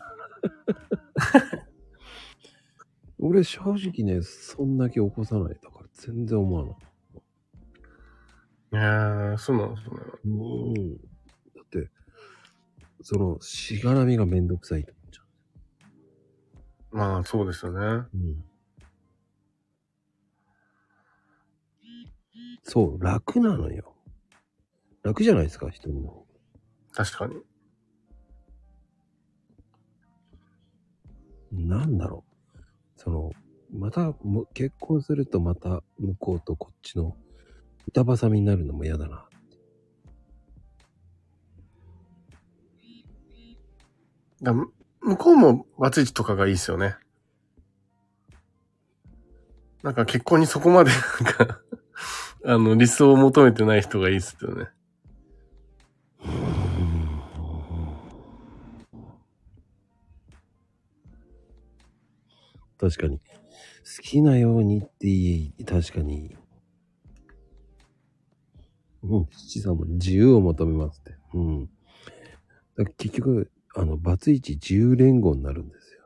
[3.19, 6.77] 俺正直ね、そんだけ起こさないだから全然思わない。
[8.73, 9.97] いやー、そうなんですね。
[10.27, 10.95] うん。
[10.97, 11.01] だ
[11.61, 11.91] って、
[13.01, 14.87] その、しがらみがめんどくさい
[16.93, 17.81] まあそうですよね。
[17.81, 18.11] う。
[18.15, 18.45] うん。
[22.63, 23.95] そう、楽なのよ。
[25.03, 26.25] 楽じゃないですか、一人の。
[26.93, 27.37] 確かに。
[31.53, 33.01] なんだろう。
[33.01, 33.31] その、
[33.73, 37.17] また、も結婚するとまた向こうとこっちの
[37.89, 39.27] 板挟みになるのも嫌だな。
[44.43, 44.53] だ
[45.03, 46.97] 向こうもバツイチとかがいいですよね。
[49.83, 51.61] なんか結婚にそこまでなんか、
[52.45, 54.69] あの、理想を求めてない人がいいですよね。
[62.79, 63.19] 確かに。
[63.19, 66.37] 好きなようにっていい、確かに。
[69.05, 71.17] うん、七さんも自由を求めますって。
[71.35, 71.71] うん。
[72.77, 76.01] だ結局、あの、バツイチ自由連合になるんですよ。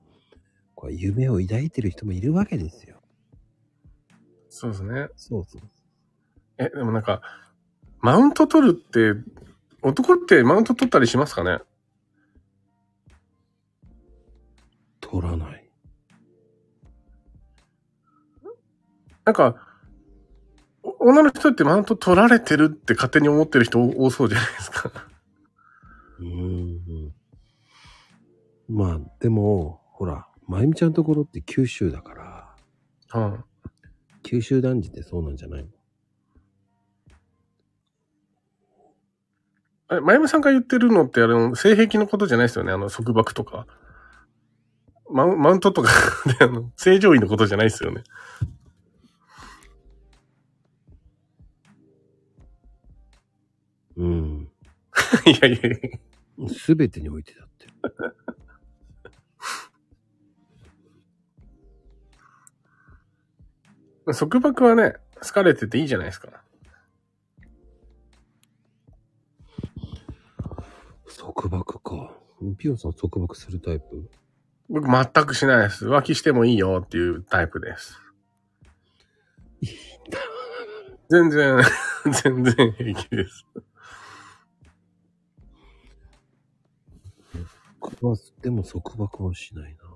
[0.74, 3.00] これ夢を抱いてる人もいるわけですよ。
[4.48, 5.08] そうですね。
[5.16, 5.62] そうそう。
[6.58, 7.22] え、でもなんか、
[8.00, 9.14] マウント取るって、
[9.82, 11.58] 男ってマウント取ったりしますかね？
[15.00, 15.70] 取らない。
[19.24, 19.63] なんか、お
[21.00, 24.90] 女の人ってマウント取られてるって勝手に思ってる人多そうじゃないですか。
[26.18, 27.12] うーん。
[28.68, 32.54] まあ、でも、ほら、まゆみちゃんのところって九州だから、
[33.14, 33.44] うん。
[34.22, 35.68] 九州男児ってそうなんじゃないの？
[39.98, 42.72] え、まゆみさんが言ってるのってあの、性癖のことじゃないですよね？
[42.72, 43.66] あの、束縛とか。
[45.10, 45.90] マウマウントとか
[46.38, 48.02] で、あの、正常位のことじゃないですよね？
[53.96, 54.50] うん。
[55.26, 55.80] いやいやい
[56.38, 56.48] や。
[56.48, 57.66] すべてにおいてだって。
[64.18, 66.42] 束縛はね、好かれてていいじゃないですか。
[71.16, 72.14] 束縛か。
[72.58, 74.10] ピオさん束縛するタイプ？
[74.68, 75.86] 僕全くしないです。
[75.88, 77.98] 浮気してもいいよっていうタイプです。
[81.10, 81.62] 全然、
[82.22, 83.46] 全然平気です。
[88.04, 89.94] は、でも束縛はしないな。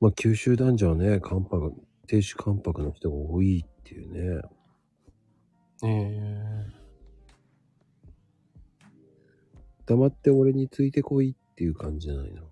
[0.00, 1.72] まあ、九州男女はね、関白、
[2.06, 4.42] 亭主関白の人が多いっていうね。
[5.86, 6.84] え
[9.86, 12.42] 黙って俺についてこいっていう感じじゃないの。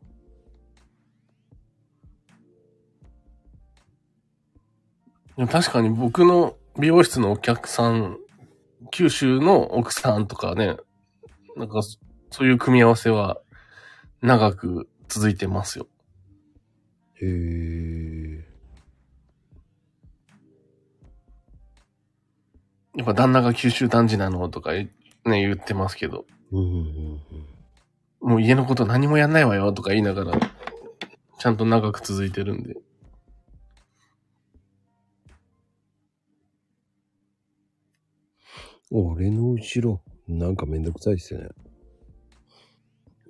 [5.38, 8.18] ー、確かに僕の美容室のお客さん、
[8.92, 10.76] 九州の奥さんとかね、
[11.56, 11.98] なんかそ
[12.30, 13.40] そういう組み合わせは
[14.20, 15.86] 長く続いてますよ。
[17.20, 18.46] へえ。
[22.96, 24.90] やっぱ旦那が九州男児なのとかね、
[25.24, 26.26] 言ってますけど、
[28.20, 30.38] もう家のこと何もやんないわよとか言いながら、
[31.38, 32.76] ちゃんと長く続いてるんで。
[38.94, 41.48] 俺の後ろ、なんかめんどくさいっすね。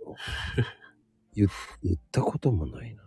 [1.35, 1.47] 言
[1.85, 3.03] 言ったこともないな。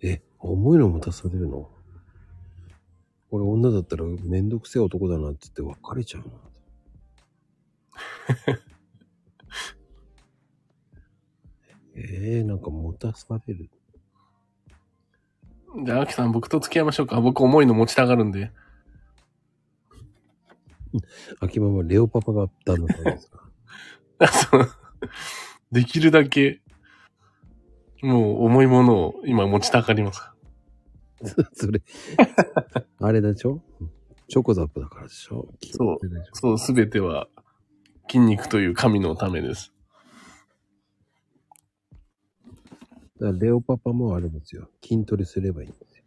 [0.00, 1.68] え、重いの持たされるの？
[3.30, 6.28] 俺女だったらめんどくせえ男だなって言って別れちゃうな。
[11.96, 13.68] えー、なんか持たされる。
[15.84, 17.20] じゃあ、アキさん僕と付き合いましょうか。
[17.20, 18.52] 僕重いの持ちたがるんで。
[21.40, 23.48] 秋ママ、レオパパが旦那さんですか
[24.50, 24.68] そう
[25.70, 26.60] できるだけ、
[28.02, 30.22] もう重いものを今持ちたがります。
[31.52, 31.82] それ、
[33.00, 33.60] あれでしょ？
[34.28, 35.48] チョコザップだからでしょ？
[35.72, 35.98] そう
[36.32, 37.28] そう、すべては
[38.08, 39.72] 筋肉という神のためです。
[43.20, 44.70] だからレオパパもあれですよ。
[44.82, 46.04] 筋トレすればいいんですよ。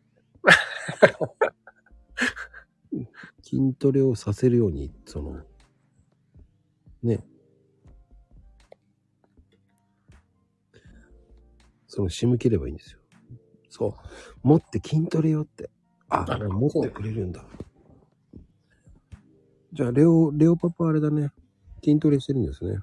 [3.51, 5.41] 筋トレをさせるように、その、
[7.03, 7.21] ね。
[11.85, 12.99] その仕向ければいいんですよ。
[13.67, 13.93] そう。
[14.41, 15.69] 持って筋トレよって。
[16.07, 17.43] あ、なるほど持ってくれるんだ。
[19.73, 21.33] じゃあ、レオ、レオパパあれだね。
[21.83, 22.77] 筋トレしてるんですね。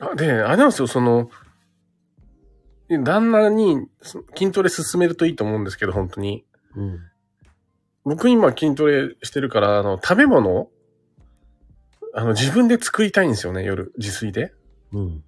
[0.00, 1.30] あで、あれなんですよ、その、
[2.88, 6.44] 旦那にそ筋トレ進めるといいと思うんですけど、本当に。
[6.76, 6.98] うん。
[8.04, 10.68] 僕今筋トレしてるから、あの、食べ物
[12.14, 14.52] あの、自分で作りたいんですよね、夜、自炊で。
[14.92, 15.24] うん。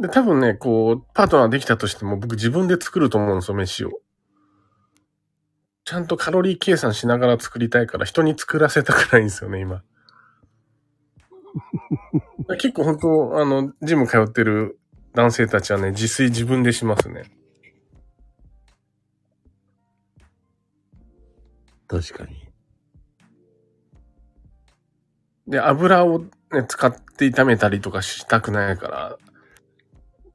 [0.00, 4.00] で、多分ね、こう、パートナーできたとしても、僕自分で作ると思うんですよ、飯を。
[5.84, 9.82] ちゃんとカロリー計算しながら作りたいから、人に作らせたくないんですよね、今。
[12.58, 14.78] 結構本当、あの、ジム通ってる
[15.14, 17.22] 男性たちはね、自炊自分でしますね。
[21.88, 22.48] 確かに。
[25.48, 26.28] で、油をね、
[26.68, 29.18] 使って炒めたりとかしたくないから、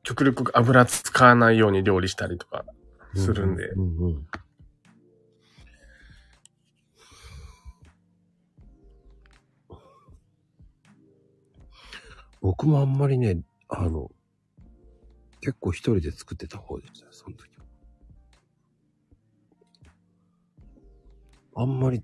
[0.01, 2.65] 極力油使わないように料理したりとか
[3.15, 3.69] するんで。
[3.69, 4.27] うんうん。
[12.41, 14.11] 僕もあんまりね、あの、
[15.39, 17.52] 結構一人で作ってた方でしたよ、その時
[21.55, 22.03] あんまり、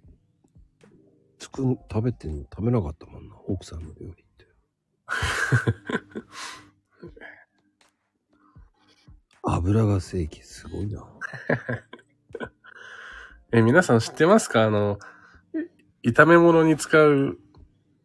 [1.39, 4.47] 作ん、食べてん、食べなかったもんな、奥さんの料理って。
[9.43, 11.03] 油が正規、すごいな。
[13.51, 14.63] え、皆さん知ってますか？
[14.63, 14.99] あの、
[16.03, 17.39] い炒め物に使う、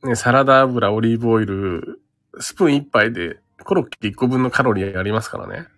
[0.03, 2.01] ね、サラダ油、オリーブオイル、
[2.39, 5.69] スプーン一杯でコロッケ一個分のカロリーありますからね。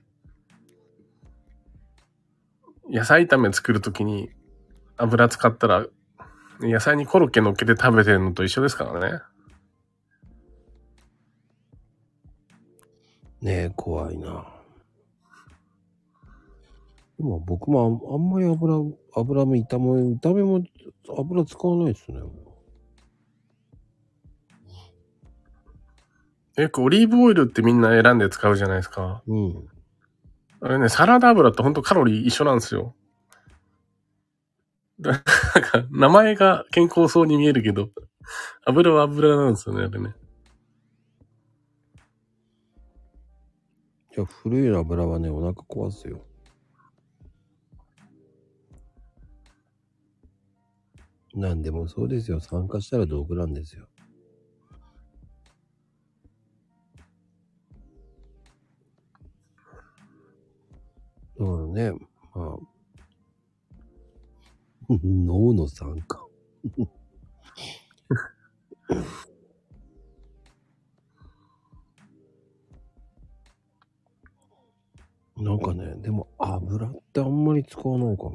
[2.88, 4.30] 野菜炒め作るときに
[4.96, 5.86] 油使ったら、
[6.60, 9.20] 野菜にコロッケ乗っけて食べてるのと一緒ですからね。
[13.42, 14.46] ねえ、怖いな。
[17.18, 18.74] でも僕もあんあんまり油、
[19.14, 20.62] 油も炒め、炒めも
[21.18, 22.20] 油使わないですね。
[26.56, 29.22] よくオリーブオイルってみんな選んで使うじゃないですか。
[29.26, 29.68] うん。
[30.60, 32.94] あれね、サラダ油ってほんとカロリー一緒なんですよ。
[34.98, 35.22] なんか、
[35.90, 37.90] 名前が健康そうに見えるけど、
[38.64, 40.14] 油は油なんですよね、あれね。
[44.14, 46.24] じゃあ古い油はね、お腹壊すよ。
[51.34, 52.40] なんでもそうですよ。
[52.40, 53.86] 酸化したら毒なんですよ。
[61.38, 61.92] だからね、
[62.34, 62.75] まあ、
[65.02, 66.24] 脳の酸化。
[75.36, 78.30] なんかね、でも油ってあんまり使わないかな。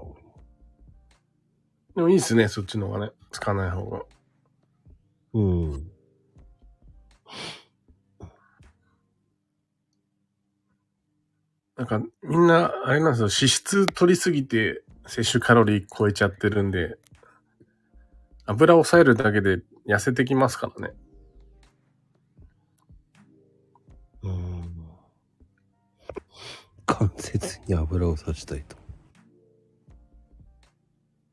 [1.95, 3.11] でもいいっすね、そっちの方がね。
[3.31, 4.05] 使わない方が。
[5.33, 5.91] うん。
[11.75, 16.97] なんか、みんな、あれなんですよ、脂質取りすぎて、摂取カロリー超えちゃってるんで、
[18.45, 20.93] 油を抑えるだけで痩せてきますからね。
[24.23, 24.87] うん。
[26.85, 28.77] 関節に油をさしたいと。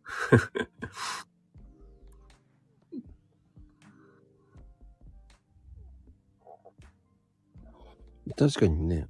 [8.37, 9.09] 確かにね。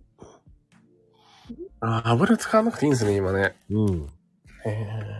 [1.81, 3.57] あ、油使わなくていいんですね、今ね。
[3.71, 4.18] うん。
[4.69, 5.19] へえ。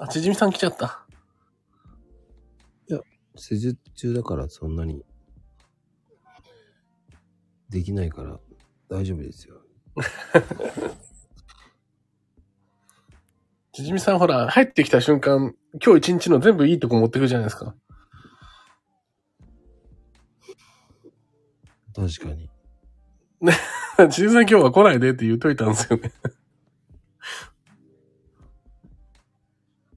[0.00, 1.08] あ、ちじみさん来ちゃった。
[3.38, 5.04] 施術中だからそんなに
[7.70, 8.40] できないから
[8.88, 9.62] 大丈夫ですよ。
[13.72, 15.54] ちじみさんほら、入ってきた瞬間、
[15.84, 17.76] 今日一日の全部いいとこ持ってくるじゃないですか。
[21.94, 22.50] 確かに。
[24.10, 26.12] ちじみさん今日は来ないでって言っといたんですよね。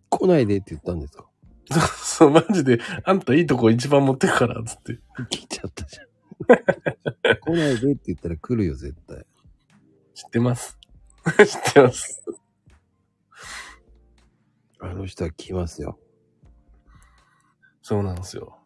[0.10, 1.26] 来ないでって言ったんですか？
[1.72, 5.00] そ うそう、マジで、あんたいいとこ一番持ってくから、つって。
[5.30, 6.08] 来ちゃったじゃん。
[7.40, 9.26] 来ないでって言ったら来るよ、絶対。
[10.14, 10.78] 知ってます。
[11.48, 12.24] 知ってます。
[14.80, 16.00] あの人は来ますよ。
[17.82, 18.61] そうなんですよ。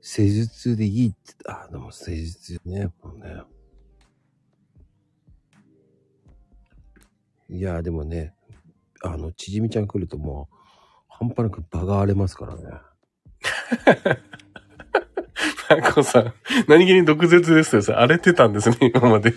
[0.00, 1.16] 施術でいいって、
[1.46, 3.42] あ、でも施術ね、もうね。
[7.48, 8.34] いや、でもね、
[9.02, 10.56] あの、ちじみちゃん来るともう、
[11.08, 12.62] 半端なく場が荒れますからね。
[15.70, 16.34] マコさん、
[16.68, 17.82] 何気に毒舌ですよ。
[17.96, 19.32] 荒れてたんですね、今まで。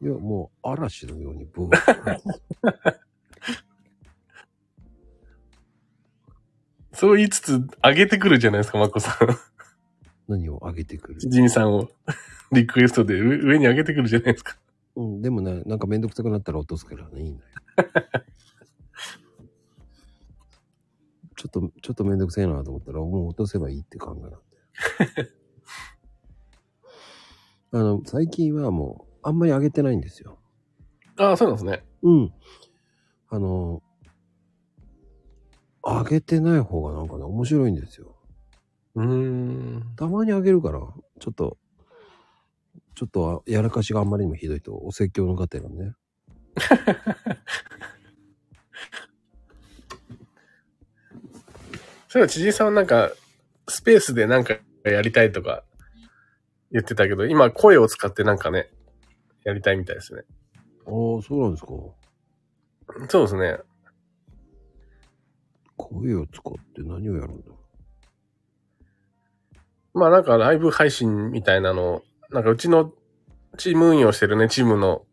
[0.00, 1.70] いや、もう嵐のようにブー。
[7.06, 9.16] そう言いつつ、上げてくるじゃないですか、マコさん。
[10.26, 11.20] 何を上げてくる？
[11.20, 11.30] ち。
[11.30, 11.88] じみさんを。
[12.50, 14.56] リクエストで上上に上げてくるじゃないですか。
[14.96, 17.50] うん、でもね、なんかめんどくさくなったら落とすからね、いいんだよ。
[21.36, 24.42] ちょっと、ちょっとめんどくさいなと思ったら、もう落とせばいいって考えなんだよ。
[27.70, 30.40] あの、最近はもう、あんまり上げてないんですよ。
[31.18, 31.84] ああ、そうなんですね。
[32.02, 32.32] うん。
[33.28, 33.82] あの、
[35.86, 38.16] 上げてない方がなんかね、面白いんですよ。
[38.96, 39.84] うーん。
[39.96, 41.58] たまに上げるから、ちょっと、
[42.96, 45.94] ちょっとやらかしがあんまりにもひどいと、お説教の過程がね。
[52.08, 53.12] そういえば、ちじみさんはなんか、
[53.68, 55.62] スペースでなんかやりたいとか
[56.72, 58.70] 言ってたけど、今声を使ってなんかね、
[59.44, 60.22] やりたいみたいですね。
[60.86, 61.68] ああ、そうなんですか。
[63.08, 63.58] そうですね。
[65.88, 67.44] 声を使って何をやるんだ？
[69.94, 72.92] まあなんかライブ配信みたいなの、なんかうちの
[73.56, 75.06] チーム運用してるね、チームの、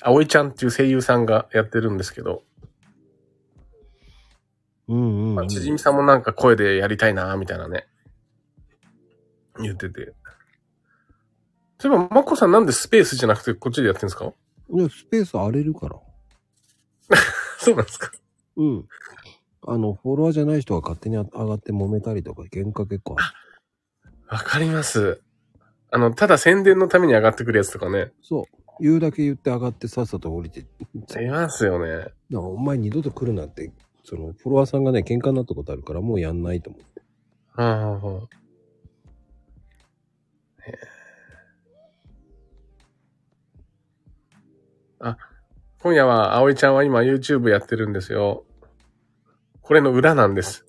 [0.00, 2.42] 葵ちゃんっていう声優さんがやってるんですけど、
[4.88, 5.34] うんうん、うん。
[5.34, 7.86] まあ、ちじみさんもなんか声でやりたいな、みたいなね。
[9.60, 10.12] 言ってて。
[11.78, 14.32] そういえば、まこさんなんでスペースじゃなくてこっちでやってんですか？
[14.70, 15.96] いや、スペース荒れるから。
[17.58, 18.10] そうなんですか？
[18.56, 18.88] うん。
[19.66, 23.26] あの、フォロワーじゃない人が勝手に上がって揉めたりとか、喧嘩結構ある。
[24.28, 25.22] わかります。
[25.90, 28.12] あの、ただ宣伝のために上がってくるやつとかね。
[28.22, 28.44] そう。
[28.80, 30.60] 言うだけ言って上がってさっさと降りて。
[30.60, 30.66] い
[31.28, 32.08] ますよね。
[32.32, 33.72] お前二度と来るなって、
[34.02, 37.02] その、フォロワーさんがね、喧嘩になったことあるから、もうやんないと思って。
[37.52, 38.28] はあ、はあはあ、
[40.68, 40.78] へえ
[45.00, 45.18] あ、
[45.80, 48.44] 今夜は葵ちゃんは今 YouTube やってるんですよ。
[49.64, 50.66] これの裏なんです。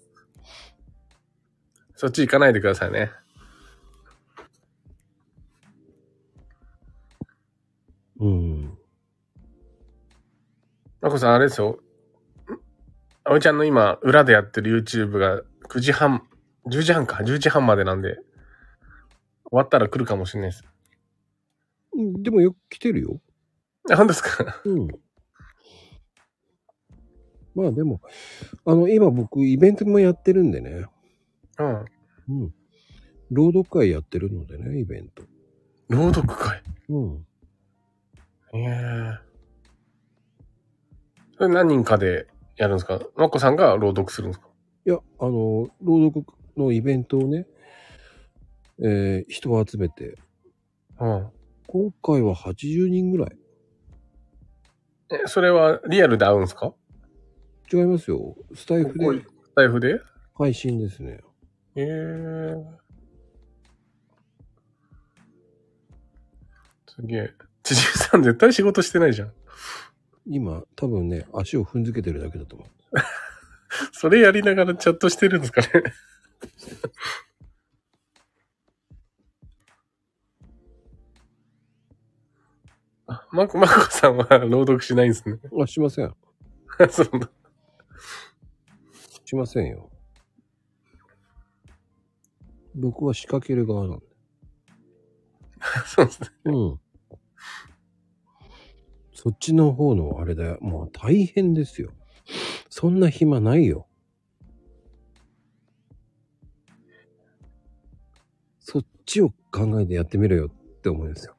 [1.96, 3.12] そっち行かないでくださいね。
[8.22, 8.78] うん。
[11.02, 11.72] まこさんあれですよ。
[11.72, 11.78] ん
[13.26, 16.24] 葵ちゃんの今裏でやってる YouTube が9時半、
[16.72, 20.64] 10時半か、10時半までなんで、終わったら来るかもしれないです。
[21.94, 23.20] うんでもよく来てるよ。
[23.92, 24.62] あ、本当ですか？
[24.64, 24.88] うん。
[27.56, 28.02] まあでも、
[28.66, 30.86] あの、今僕、イベントもやってるんでね。
[31.58, 31.86] うん。
[32.30, 32.54] うん。
[33.32, 35.24] 朗読会やってるのでね、イベント。
[35.90, 36.62] 朗読会？
[36.90, 37.26] うん。
[38.54, 39.20] ええ
[41.38, 42.28] それ何人かで
[42.58, 43.00] やるんですか？
[43.16, 44.48] まこさんが朗読するんですか？
[44.86, 46.26] いや、あの、朗読
[46.58, 47.46] のイベントをね、
[48.80, 50.18] えー人を集めて、
[51.00, 51.30] うん。
[51.68, 53.38] 今回は80人ぐらい。
[55.12, 56.74] え、それはリアルで会うんですか？
[57.72, 58.36] 違いますよ。
[58.54, 60.00] スタイフでスタイフで？
[60.36, 61.22] 配信ですね。
[61.76, 62.56] ええ
[66.88, 67.34] すげえ。
[67.64, 69.34] ちじみさん絶対仕事してないじゃん。
[70.28, 72.68] 今、多分ね、足を踏んづけてるだけだと思う。
[73.92, 75.68] それやりながらチャットしてるんですかね？
[83.08, 85.38] あ、まこ、まこさんは朗読しないんですね。
[85.62, 86.14] あ、しません。
[86.90, 87.30] そうだ。
[89.26, 89.90] しませんよ。
[92.76, 94.06] 僕は仕掛ける側なんで。
[95.88, 96.30] そうですね。
[96.46, 96.80] うん。
[99.14, 100.58] そっちの方のあれだよ。
[100.62, 101.92] もう大変ですよ。
[102.70, 103.88] そんな暇ないよ。
[108.60, 111.36] そっちを考えてやってみろよって思うんですよ。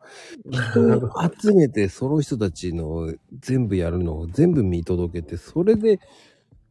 [0.51, 1.11] 人を
[1.41, 6.01] 集めてその人たちの全部やるのを全部見届けて、それで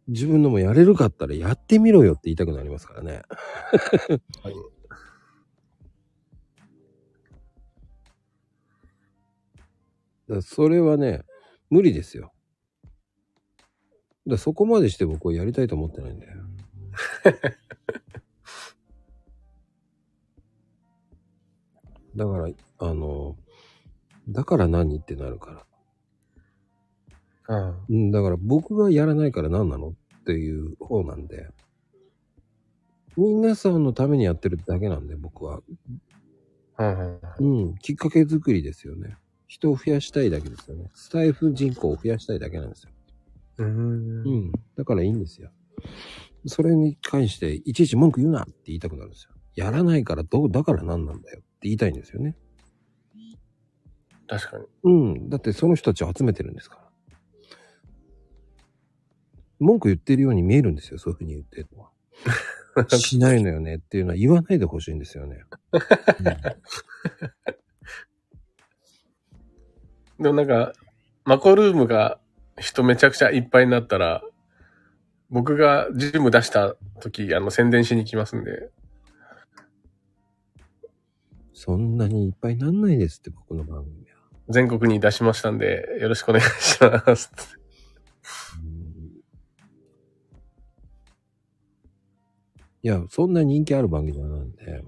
[0.07, 3.23] 自分のもやれるかったらやってみろよって言いたくなりますからね。
[4.44, 4.56] はい。
[10.30, 11.23] だそれはね、
[11.69, 12.34] 無理ですよ。
[14.27, 16.34] だそこまでして僕はやりたいと思ってないんだよ。
[22.15, 22.48] だから、
[22.80, 23.36] あの、
[24.30, 25.65] だから何ってなるから。
[27.47, 27.76] うん。
[27.89, 31.49] うん、だから僕がやらないから何なのっていう方なんで。
[33.17, 35.61] 皆さんのためにやってるだけなんで、僕は。
[36.77, 37.19] うん。
[37.39, 39.15] うん、きっかけ作りですよね。
[39.47, 40.89] 人を増やしたいだけですよね。
[40.93, 42.89] スタイフ人口を増やしたいだけなんですよ。
[43.59, 43.67] うん。
[43.67, 44.51] うん。
[44.76, 45.49] だからいいんですよ。
[46.45, 49.31] それに関して、いちいち文句言うなって言いたくなるんですよ。
[49.55, 52.35] やらないからどう、だから何なんだよって言いたいんですよね。
[54.27, 54.65] 確かに。
[54.84, 55.30] うん。
[55.30, 56.84] だってその人たちを集めてるんですから。
[59.60, 60.99] 文句言ってるように見えるんですよ。
[60.99, 61.90] そういうふうに言ってるのは。
[62.99, 65.44] しないのよねっていうのは言わないでほしいんですよね。
[70.19, 70.73] でもなんか、
[71.23, 72.19] マコルームが
[72.60, 74.23] 人めちゃくちゃいっぱいになったら、
[75.30, 78.69] 僕がジム出した時、あの、宣伝しに来ますんで。
[81.53, 84.18] そんなにいっぱいなんないですって、僕の番組は。
[84.49, 87.32] 全国に出しましたんで、よろしくお願いします。
[92.85, 94.83] いや、そんな人気ある番組じゃないんで。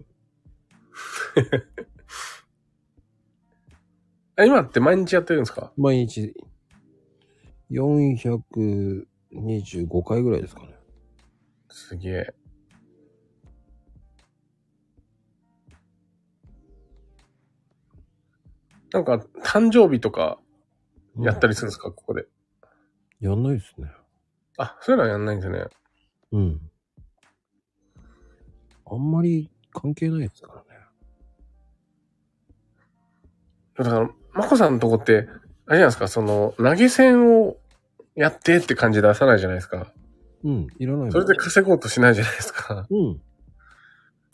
[4.35, 5.73] あ今って毎日やってるんですか？
[5.75, 6.35] 毎日、
[7.71, 10.75] 425回ぐらいですかね。
[11.69, 12.35] すげえ。
[18.93, 20.39] なんか、誕生日とか
[21.19, 22.27] やったりするんですか、ここで。
[23.19, 23.91] やんないですね。
[24.59, 25.65] あ、そういうのはやんないんですね。
[26.31, 26.71] うん。
[28.89, 30.68] あんまり関係ないですからね。
[33.77, 37.57] だから、まこさんのとこって、あれじゃないですか、その、投げ銭を
[38.15, 39.93] やってって感じ出さないじゃないですか。
[40.43, 42.88] うん、いらないそれで稼ごうとしないじゃないですか。
[42.89, 43.22] うん。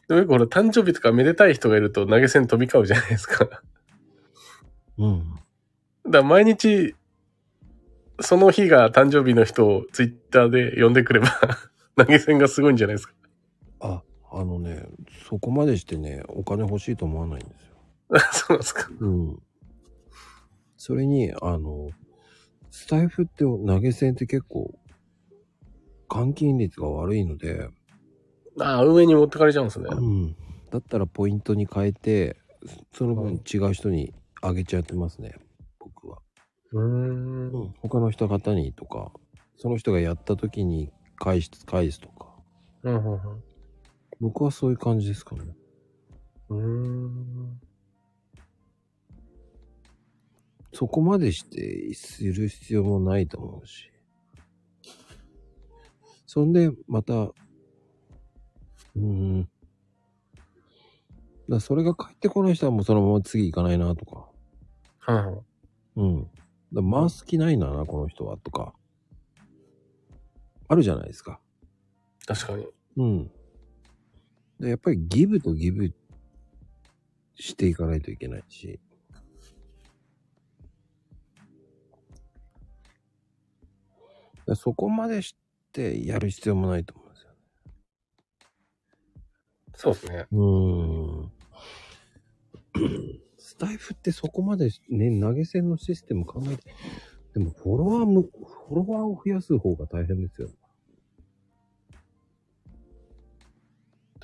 [0.08, 3.46] でもよくほら、誕生日とかめでたい人がいると投げ銭飛び交うじゃないですか。
[3.46, 3.64] だか
[4.98, 5.40] うん。
[6.10, 6.96] ら毎日、
[8.20, 11.28] その日が誕生日の人をツイッターで呼んでくれば、
[11.98, 13.14] 投げ銭がすごいんじゃないですか。
[13.80, 14.04] あ、
[14.34, 14.86] あのね、
[15.30, 17.76] そこまでしてね、お金欲しいと思わないんですよ。
[18.34, 18.90] そうですか。
[19.00, 19.44] うん。
[20.78, 21.90] それに、あの、
[22.72, 24.74] スタイフって投げ銭って結構、
[26.10, 27.70] 換金率が悪いので、
[28.60, 29.88] ああ、上に持ってかれちゃうんですね。
[29.92, 30.36] うん。
[30.72, 32.38] だったらポイントに変えて、
[32.94, 35.36] その分違う人にあげちゃってますね、
[35.80, 36.20] 僕は。
[36.72, 37.52] うーん。
[37.52, 37.74] うん。
[37.82, 39.12] 他の人方にとか、
[39.58, 42.28] その人がやった時に返し、返すとか。
[42.84, 43.44] うん、うん、
[44.24, 45.42] 僕はそういう感じですかね。
[46.48, 47.60] うーん。
[50.72, 53.92] そこまでしてする必要もないと思うし。
[56.26, 59.50] そんで、また、うーん。
[61.50, 64.30] だそれが返ってこない人はもうそのまま次行かないなとか。
[65.98, 66.06] うん。
[66.16, 66.28] うん。
[66.72, 68.74] だ回す気ないんだな、この人は、とか。
[70.70, 71.42] あるじゃないですか。
[72.26, 72.66] 確かに。
[72.96, 73.32] うん。
[74.64, 75.94] でやっぱりギブとギブ
[77.36, 78.80] していかないといけないし。
[84.56, 85.36] そこまでし
[85.72, 87.32] てやる必要もないと思うんですよ。
[89.76, 90.28] そうですね。
[90.32, 91.32] うーん。
[93.38, 96.76] スタイフってそこまでね、投げ銭のシステム考えて、
[97.34, 100.50] でもフォロワーも、フォロワーを増やす方が大変ですよ。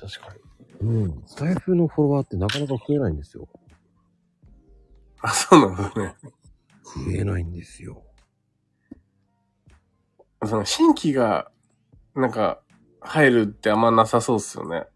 [0.00, 0.34] 確か
[0.80, 0.88] に。
[0.88, 1.22] うん。
[1.26, 3.48] スタイフのフォロワーってなかなか増えないんですよ。
[5.20, 6.14] あ、そうなんですね。
[7.06, 8.02] 増えないんですよ。
[10.46, 11.50] その新規が、
[12.14, 12.62] なんか、
[13.02, 14.86] 入るってあんまなさそうっすよね。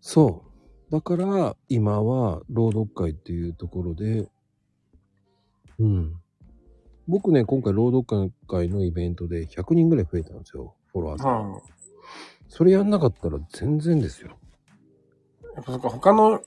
[0.00, 0.44] そ
[0.88, 0.92] う。
[0.92, 4.28] だから、今は、朗読会っていうところで、
[5.78, 6.14] うん。
[7.08, 10.74] 僕ね、今回朗読会のイベントで100人ぐらい増えたんですよ。
[10.92, 11.52] フォロワーさん。
[11.52, 11.60] うん。
[12.48, 14.38] それやんなかったら全然ですよ。
[15.54, 16.42] やっぱそっか、他の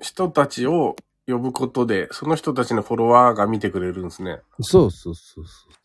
[0.00, 0.96] 人たちを
[1.26, 4.40] 呼ぶことで、その人たちのフォロワーが見てくれるんですね。
[4.60, 5.82] そうそうそうそう。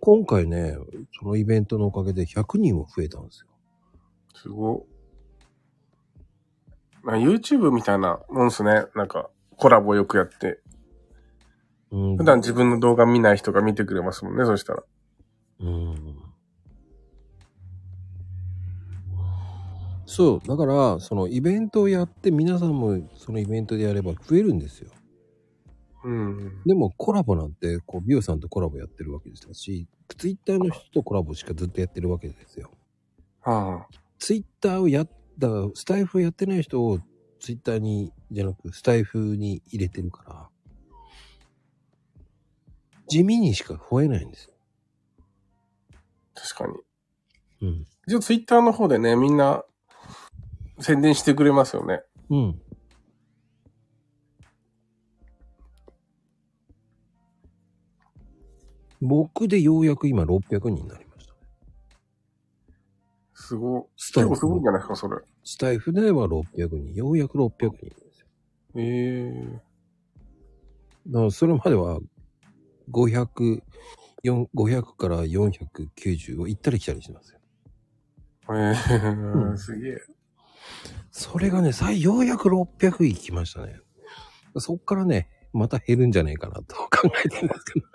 [0.00, 0.76] 今回ね、
[1.18, 3.46] そのイベントのおかげで100人も増えたんですよ。
[4.34, 4.82] すごい。
[7.02, 8.84] まあ YouTube みたいなもんですね。
[8.94, 10.60] なんか、コラボよくやって。
[11.90, 14.82] うん、普段自分の動画見ない人が見てくれますもんね、そしたら。
[15.60, 16.23] うん。
[20.06, 20.48] そう。
[20.48, 24.90] だから、そのイベントをやって皆さんもそのイベントでやれば増えるんですよ。
[26.04, 26.62] うん。
[26.64, 32.70] でもコラボなんて、こう、ビオさんとコラボやってるわけですし、ツイッターの人とコラボしかずっとやってるわけですよ。
[33.40, 33.86] は
[34.18, 35.06] ツイッターをやっ
[35.40, 36.98] た、スタイフをやってない人を
[37.40, 40.48] ツイッターに、じゃなく、スタイフに入れてるから、
[43.08, 44.54] 地味にしか増えないんですよ。
[45.94, 46.66] あ、確か
[47.60, 47.68] に。
[47.68, 47.86] うん。
[48.06, 49.64] 一応 Twitter の方でね、みんな
[50.84, 52.02] 宣伝してくれますよね。
[52.28, 52.60] うん。
[59.00, 61.34] 僕でようやく今600人になりました。
[63.32, 63.82] すごい。
[63.96, 65.16] スタイフ結構すごいんじゃないですか、それ。
[65.42, 66.94] スタイフでは600人。
[66.94, 68.26] ようやく600人ですよ。
[68.76, 69.62] ええ
[71.06, 71.98] だからそれまでは
[72.90, 73.62] 500、
[74.22, 77.38] 4 500から490を行ったり来たりしてますよ。
[78.50, 80.14] ええうんすげえ。
[81.10, 83.80] それがね、さようやく600行きましたね。
[84.56, 87.86] そっからね、また減るんじゃないかなと 考えてるんですけど。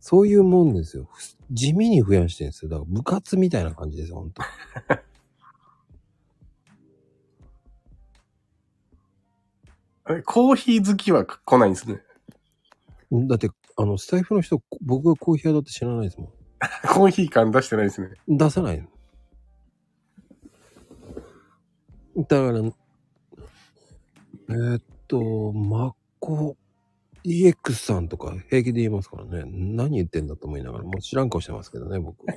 [0.00, 1.08] そういうもんですよ。
[1.50, 2.70] 地味に増やしてるんですよ。
[2.70, 4.42] だから部活みたいな感じですよ、ほんと。
[10.10, 12.02] えコーヒー好きは来ないんですね。
[13.12, 16.32] だって、あの、スタイフの人、僕がコーヒー屋だって知らないですも
[16.88, 18.08] コーヒー感出してないですね。
[18.26, 18.36] ん。
[18.36, 18.88] 出さない
[22.26, 22.58] だから、
[24.50, 26.56] えーっと、マッコ
[27.24, 29.44] EX さんとか平気で言いますからね。
[29.46, 32.26] 何言ってんだと思いながら、もう知らん顔してますけどね、僕。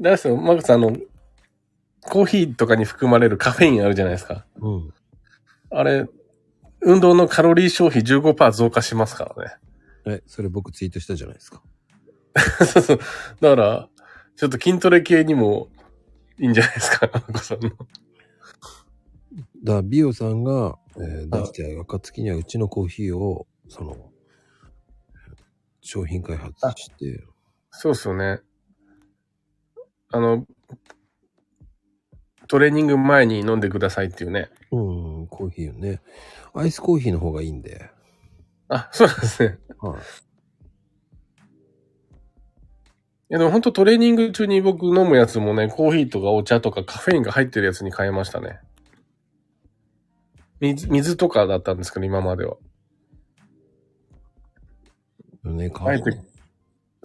[0.00, 0.96] だすよ、マグさん、あの、
[2.00, 4.46] コーヒーとかに含まれるカフェインあるじゃないですか。
[4.60, 4.94] うん。
[5.70, 6.08] あれ、
[6.80, 9.56] 運動のカロリー消費15%増加しますからね。
[10.06, 11.62] え、それ僕ツイートしたじゃないですか。
[12.66, 12.98] そうそう。
[13.40, 13.88] だから、
[14.36, 15.68] ちょっと筋トレ系にも
[16.38, 17.70] いいんじゃないですか、あこさんの。
[17.70, 17.82] だか
[19.64, 24.10] ら、ビオさんが、えー出してる暁にはうちのコーヒーを、その、
[25.80, 27.24] 商品開発して、
[27.70, 28.40] そうっすよね。
[30.10, 30.46] あの、
[32.48, 34.50] トレーニング前に飲んでくださいっていうね。
[34.70, 36.02] うん、コーヒーをね。
[36.54, 37.90] アイスコーヒーの方がいいんで。
[38.68, 39.58] あ、そうなんですね。
[39.78, 40.02] はい。
[43.32, 48.60] やでも本当トレーニング中に僕飲むやつもね、コーヒーとかお茶とかカフェインが入ってるやつに変えましたね。
[50.60, 52.58] 水、水とかだったんですけど、今までは。
[55.44, 56.20] ね、かあえて、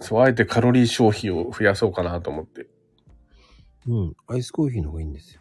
[0.00, 2.68] そう、あえてカロリー消費を増やそうかなと思って。
[3.86, 5.40] うん、アイスコーヒーの方がいいんですよ。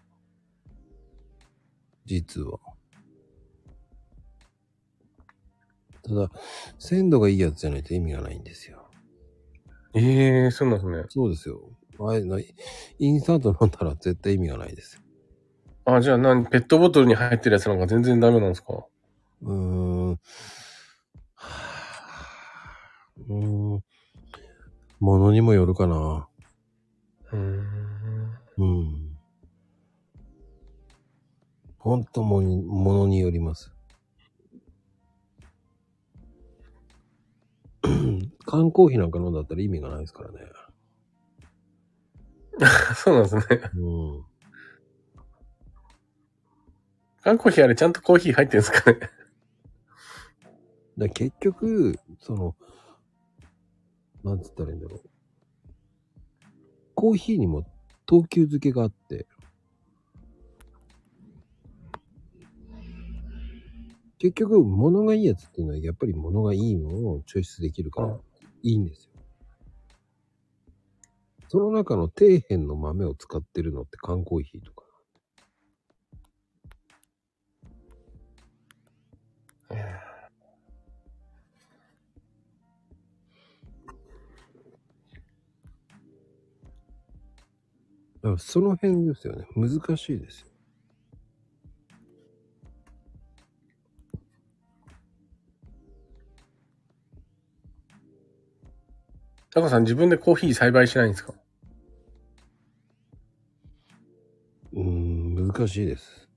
[2.06, 2.60] 実は。
[6.02, 6.32] ただ、
[6.80, 8.77] 鮮度がいいやつじゃないと意味がないんですよ。
[10.00, 11.04] ええー、そうなんですね。
[11.10, 11.60] そうですよ。
[12.00, 12.38] あれな
[13.00, 15.02] インスタント飲んだら絶対意味がないですよ。
[15.86, 18.86] あ、じゃあ何ペットボトルに入ってるやつなんか全然ダメなんですか？
[19.42, 20.10] うーん。
[20.12, 23.84] はぁうーん。
[25.00, 26.28] ものにもよるかな。
[27.32, 28.38] うーん。
[28.58, 29.18] うん。
[31.78, 33.72] ほんともに、ものによります。
[38.46, 40.40] 缶コーヒーなんか飲んだったら意味がないですからね。
[42.96, 43.44] そうなんですね。
[43.76, 43.90] う
[44.22, 44.26] ん。
[47.22, 49.00] 缶コーヒーあれちゃんとコーヒー入ってるんですかね
[50.98, 52.56] だ結局、その、
[54.24, 55.10] なんつったらいいんだろう。
[56.96, 57.64] コーヒーにも
[58.06, 59.28] 等級付けがあって、
[64.20, 68.22] 結局、物がいいやつっていうのは、やっぱり物がいいのを抽出できるからうん、
[68.64, 69.12] いいんですよ。
[71.50, 74.88] その中の底辺の豆を使ってるのって缶コーヒーとか。
[88.38, 89.48] その辺ですよね。
[89.56, 90.47] 難しいですよ。
[99.58, 101.34] タコさん自分でコーヒー栽培しないんですか？
[104.72, 106.30] うーん、難しいです。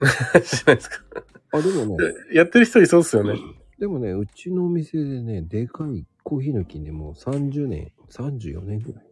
[0.44, 1.04] しないですか？
[1.52, 3.38] あ、でもね、 やってる人いそうっすよね。
[3.78, 9.04] でもね、うちのお店でね、でかいコーヒーの木でもう30年、34年ぐらい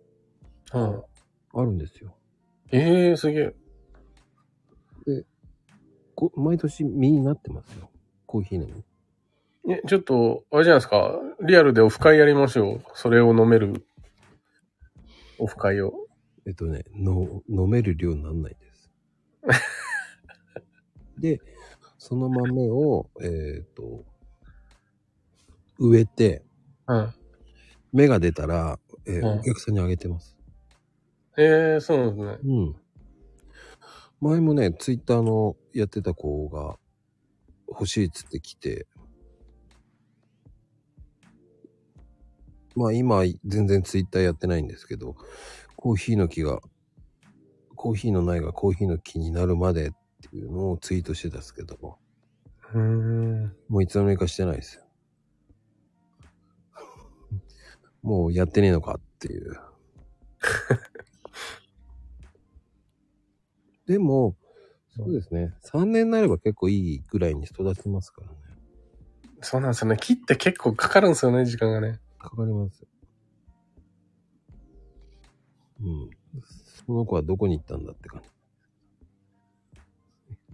[0.73, 1.03] うん。
[1.61, 2.17] あるんですよ。
[2.73, 3.55] ええー、すげえ。
[6.15, 7.91] こ毎年実になってますよ。
[8.25, 8.83] コーヒーの実。
[9.69, 11.19] え、ちょっと、あれじゃないですか。
[11.41, 12.83] リアルでオフ会やりましょう。
[12.95, 13.87] それを飲める。
[15.39, 15.93] オフ会を。
[16.47, 18.91] えっとね、の飲める量になんないです。
[21.19, 21.41] で、
[21.99, 24.05] その豆を、えっ、と、
[25.79, 26.45] 植えて、
[26.87, 27.15] うん。
[27.93, 30.37] 芽が出たら、えーうんお客さんにあげてます。
[31.37, 32.55] ええー、そうなんですね。
[32.55, 32.77] うん。
[34.21, 36.79] 前もね、ツイッターのやってた子が
[37.69, 38.87] 欲しいっつって来て、
[42.77, 45.16] まあ今全然ツイッターやってないんですけど、
[45.77, 46.61] コーヒーの木が、
[47.74, 49.93] コーヒーの苗がコーヒーの木になるまでっ
[50.31, 51.98] ていうのをツイートしてたんですけども、
[52.74, 53.57] うーん。
[53.69, 54.82] もういつの間にかしてないですよ。
[58.03, 59.59] もうやってねえのかっていう。
[63.86, 64.36] でも、
[64.94, 65.55] そうですね。
[65.65, 68.35] 3年になれば結構いいぐらいに育ちますからね。
[69.40, 69.97] そうなんですよね。
[69.98, 72.01] 切って結構かかるんですよね、時間がね。
[72.27, 72.89] かかりますよ。
[75.82, 76.11] うん。
[76.85, 78.28] その子はどこに行ったんだって感じ。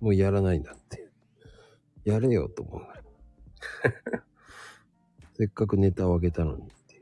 [0.01, 1.09] もうやらないんだって。
[2.05, 3.03] やれよと思うぐら。
[5.35, 6.99] せっかくネタをあげたのにってい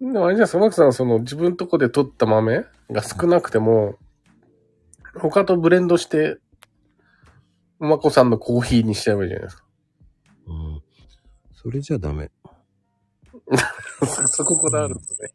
[0.00, 0.12] う。
[0.12, 3.98] でもあれじゃあ、そのさん、その自分とこで取った豆が少なくても、
[5.14, 6.38] 他とブレンドして、
[7.80, 9.65] おまこさんのコーヒーにしちゃえばいいじゃないですか。
[11.66, 11.70] うん。
[11.70, 12.30] それじゃダメ。
[14.00, 15.28] そ そここだわるんですね。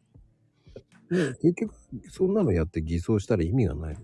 [1.10, 1.74] ね結局、
[2.08, 3.96] そんなのやって偽装したら意味がない。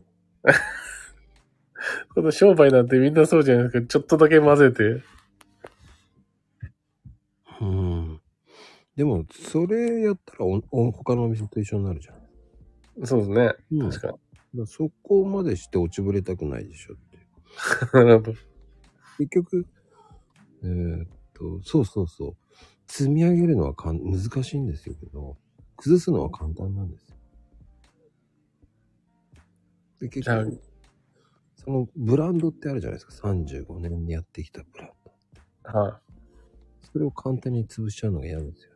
[2.15, 3.87] この商売なんてみんなそうじゃないですか。
[3.87, 5.03] ちょっとだけ混ぜて。
[7.61, 8.21] うん。
[8.97, 13.07] でも、それやったらおお他のお店と一緒になるじゃん。
[13.07, 13.55] そうですね。
[13.71, 14.19] うん確か
[14.55, 14.67] に。
[14.67, 17.19] そこまでして落ちぶれたくないでしょって。
[17.97, 18.35] なるほど。
[19.19, 19.67] 結局、
[20.63, 22.36] えーっと、そうそうそう。
[22.86, 25.36] 積み上げるのはかん難しいんですよけど、
[25.77, 27.16] 崩すのは簡単なんですよ。
[30.01, 30.60] で、結局、
[31.56, 33.28] そのブランドってあるじゃないですか。
[33.28, 34.90] 35年にやってきたブラン
[35.65, 35.78] ド。
[35.81, 36.01] は
[36.93, 38.73] それを簡単に潰しちゃうのが嫌なんですよ。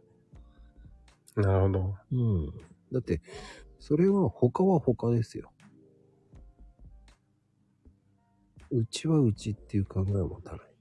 [1.38, 1.40] い。
[1.40, 1.94] なるほど。
[2.12, 2.46] うん。
[2.92, 3.22] だって、
[3.78, 5.50] それは他は他ですよ。
[8.70, 10.71] うちはうちっていう考えを持たない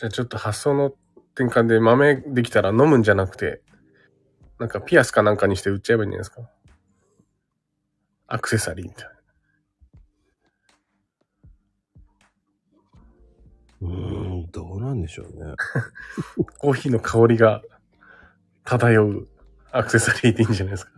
[0.00, 0.94] じゃあちょっと発想の
[1.34, 3.60] 転換で豆できたら飲むんじゃなくて、
[4.58, 6.40] なんかピアスかなんかにして売っちゃえばいいんじゃないですか？
[8.26, 9.10] アクセサリーみたいな。
[13.82, 15.54] うーん、どうなんでしょうね。
[16.56, 17.60] コーヒーの香りが
[18.64, 19.28] 漂う
[19.70, 20.92] アクセサリーでいいんじゃないですか？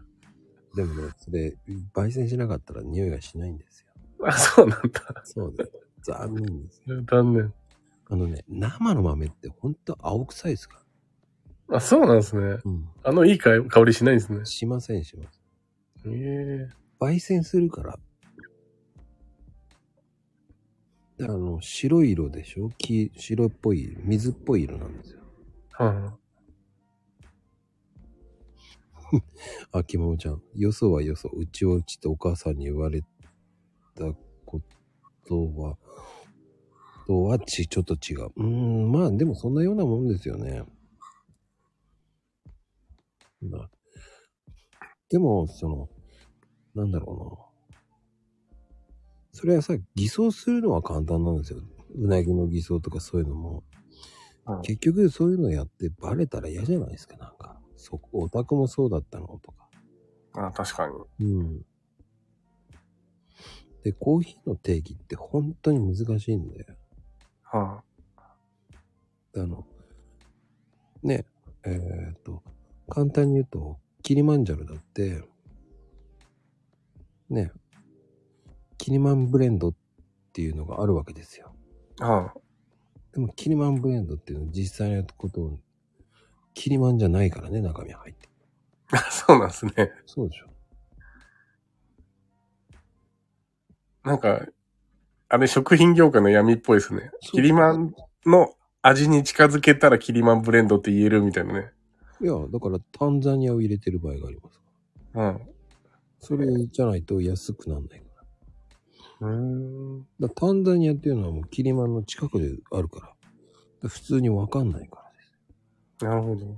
[0.76, 1.56] でもね、それ、
[1.92, 3.88] 焙煎しなかったら匂いがしないんですよ。
[4.28, 5.22] あ、そうなんだ。
[5.24, 5.64] そうね。
[6.02, 7.02] 残念ですよ。
[7.02, 7.52] 残念。
[8.12, 10.84] あのね、生の豆ってほんと青臭いですか？
[11.68, 11.78] ら。
[11.78, 12.58] あ、そうなんですね。
[12.62, 12.88] うん。
[13.02, 14.44] あのいい香りしないんですね。
[14.44, 15.24] しませんしま
[16.02, 16.12] せん。
[16.14, 17.98] ええ焙煎するから。
[21.16, 22.70] であの、白い色でしょ？
[22.76, 25.20] 黄白っぽい、水っぽい色なんですよ。
[25.72, 26.18] は
[29.72, 30.42] あ、きももちゃん。
[30.54, 33.02] よそはよそ、うちはうちってお母さんに言われ
[33.94, 34.12] た
[34.44, 34.60] こ
[35.26, 35.78] とは、
[37.12, 38.30] とはち、ちょっと違う。
[38.36, 40.62] うーん、まあでもそんなようなもんですよね。
[43.42, 43.70] まあ、
[45.10, 45.88] でも、その、
[46.74, 47.78] なんだろうな。
[49.32, 51.60] それはさ、偽装するのは簡単なんですよ。
[51.96, 53.62] うなぎの偽装とかそういうのも。
[54.46, 57.60] うん結局そういうのやってバレたら嫌じゃないですか、なんか。
[57.76, 59.68] そこ、オタクもそうだったのとか。
[60.34, 60.46] あ。
[60.46, 60.88] あ、確か
[61.20, 61.26] に。
[61.26, 61.62] うん。
[63.84, 66.66] で、コーヒーの定義って本当に難しいんで、
[67.52, 67.82] は
[69.36, 69.66] あの、
[71.02, 71.26] ね、
[71.64, 72.42] えっ、と、
[72.88, 75.22] 簡単に言うと、キリマンジャロだって、
[77.28, 77.52] ね、
[78.78, 79.74] キリマンブレンドっ
[80.32, 81.52] ていうのがあるわけですよ。
[82.00, 82.10] あ。
[82.10, 82.34] は
[83.12, 85.58] でも、キリマンブレンドっていうのは実際のことを、
[86.54, 88.28] キリマンじゃないからね、中身入って。
[88.92, 88.98] あ。
[89.12, 89.72] そうなんですね。
[90.06, 90.46] そうでしょ。
[94.04, 94.46] なんか、
[95.32, 97.10] あれ食品業界の闇っぽいですね。
[97.22, 97.94] キリマン
[98.26, 98.52] の
[98.82, 101.70] 味に近づけたらキリマンブレンドって言えるみたいなね。
[102.20, 104.60] いや、だからタンザニアを入れてる場合があります。
[105.14, 105.40] うん。
[106.20, 108.04] それじゃないと安くなんないか
[109.20, 109.28] ら。
[109.30, 110.06] うーん。
[110.20, 113.06] だタンザニアっていうのはもうキリマンの近くであるから。
[113.06, 113.16] だか
[113.84, 115.18] ら普通にわかんないからで
[115.98, 116.04] す。
[116.04, 116.56] なるほど。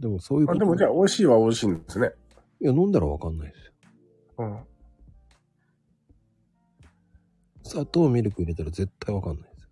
[0.00, 2.12] でもそういうことあでもじゃあ美味しいは美味しいんですね。
[2.58, 3.61] いや、飲んだらわかんないですよ。
[4.42, 4.58] うん。
[7.62, 9.68] 砂糖、ミルク入れたら絶対わかんないですよ。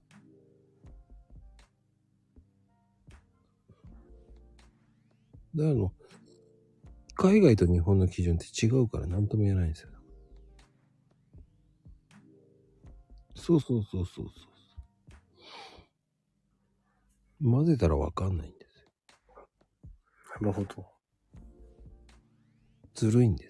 [5.56, 5.92] だからあの、
[7.14, 9.90] 海外と日本の基準って違うから何とも言えないんですよ。
[13.34, 14.30] そうそうそうそうそ
[17.42, 17.50] う。
[17.50, 18.90] 混ぜたらわかんないんですよ。
[20.40, 20.86] なるほど。
[22.94, 23.49] ずるいんで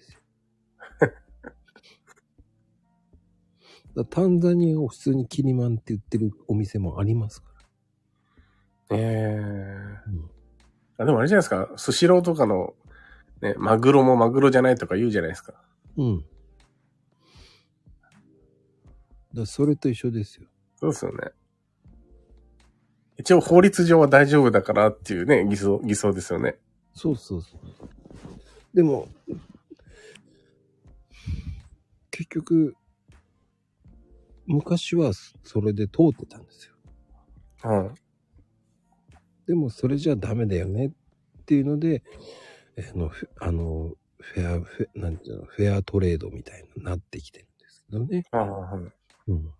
[4.09, 7.49] タンザニアを普通にキリマンって言ってるお店もありますか
[8.89, 8.97] ら。
[8.97, 10.31] ええうん
[11.01, 11.69] あ、でもあれじゃないですか。
[11.77, 12.75] スシローとかの、
[13.41, 15.53] ね、マグロもマグロじゃないとか言うじゃないですか。
[15.97, 16.17] うん。
[16.19, 16.29] だか
[19.33, 20.47] らそれと一緒ですよ。
[20.75, 21.31] そうですよね。
[23.17, 26.57] 一応法律上は大丈夫だからっていうね、偽装、偽装ですよね。
[26.93, 27.59] そうそうそう。
[28.75, 29.07] でも、
[32.11, 32.75] 結局、
[34.51, 35.11] 昔は
[35.43, 36.73] それで通ってたんですよ。
[37.63, 37.95] うん。
[39.47, 42.03] でもそれじゃダメだよねっていうので、
[42.93, 48.23] あの、フあのフェア、フェなんていうの、フェアトレードみたいになってきてるんですけどね。
[48.31, 48.91] ああ、はい。
[49.27, 49.51] うん。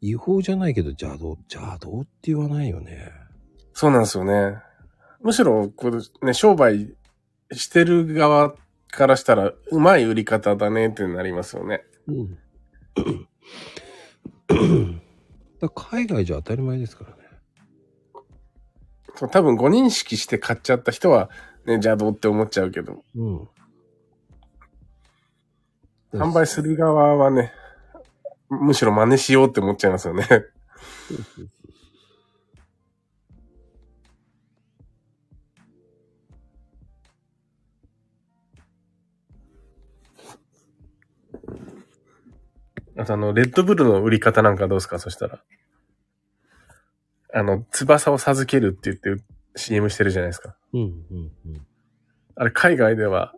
[0.00, 3.10] 違法じゃないけど邪道、邪道って言わないよね。
[3.72, 4.58] そうなんですよね。
[5.20, 6.94] むしろ、こうね、商売
[7.52, 8.54] してる側
[8.96, 11.84] からしたら、うまい売り方だねってなりますよね。
[12.08, 12.38] うん。
[15.60, 17.16] だ海外じゃ当たり前ですからね。
[19.14, 21.30] そう多分誤認識して買っちゃった人は、
[21.64, 23.48] ね、邪道って思っちゃうけど、うん。
[26.12, 27.52] 販売する側はね、
[28.48, 30.24] むしろ真似しようって思っちゃいますよね。
[30.24, 31.48] そうそう
[42.98, 44.98] あとあの、レッドブルの売り方なんかどうですか？
[44.98, 45.42] そしたら。
[47.34, 49.22] あの、翼を授けるって言って
[49.54, 50.56] CM してるじゃないですか。
[50.72, 50.90] うん、うん、
[51.46, 51.66] うん。
[52.34, 53.34] あれ、海外では、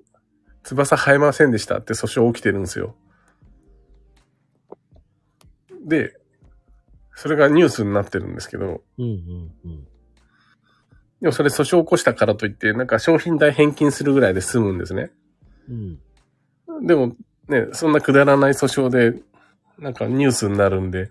[0.62, 2.94] 翼生えませんでしたって訴訟起きてるんですよ。
[5.84, 6.14] で、
[7.14, 9.84] それがニュースになってるんですけど、うん、うん、うん。
[11.20, 15.10] でもそれ訴訟を起こしたからといって、なんか商品代返金するぐらいで済むんですね。
[15.68, 16.86] うん。
[16.86, 17.16] でも
[17.48, 19.20] ね、そんなくだらない訴訟で、
[19.78, 21.10] なんかニュースになるんで、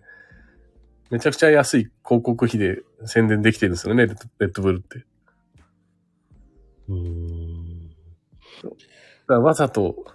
[1.10, 5.06] めちゃくちゃ安い広告費で宣伝できてるんですよね、レッドレッドブルって。
[6.90, 7.90] うーん。
[9.28, 10.06] だわざと、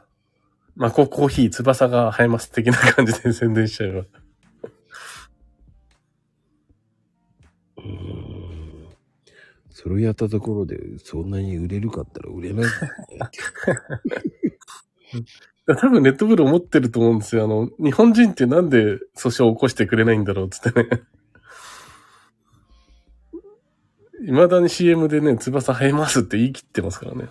[0.77, 4.01] マココーヒー翼が生えます的な感じで 宣伝しちゃえば。
[7.79, 8.23] うーん
[9.71, 12.71] それをやったところで、そんなに売れるかったら売れない。
[15.67, 17.45] 多分レッドブル思ってると思うんですよ。
[17.45, 20.89] あの、日本人ってなんで訴訟を起こしてくれないんだろうっつってね。
[24.27, 27.29] 未だに CM でね、翼生えますって言い切ってますからね。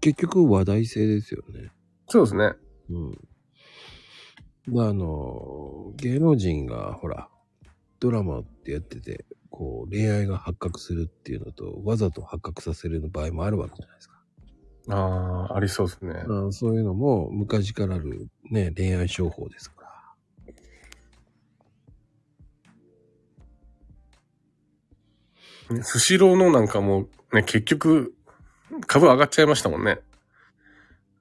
[0.00, 1.72] 結局話題性ですよね。
[2.08, 2.52] そうですね。
[2.90, 3.28] うん。
[4.66, 7.28] まあ、あの、芸能人が、ほら、
[7.98, 14.16] ドラマってやってて、こう、恋愛が発覚するっていうのと、わざと発覚させるの場合もあるわけじゃないですか。
[14.88, 16.14] ああ、ありそうですね。
[16.14, 19.82] あそういうのも昔からあるね、恋愛商法ですか
[25.70, 25.76] ら。
[25.76, 28.14] ねスシローのなんかもね、結局、
[28.86, 29.98] 株上がっちゃいましたもんね。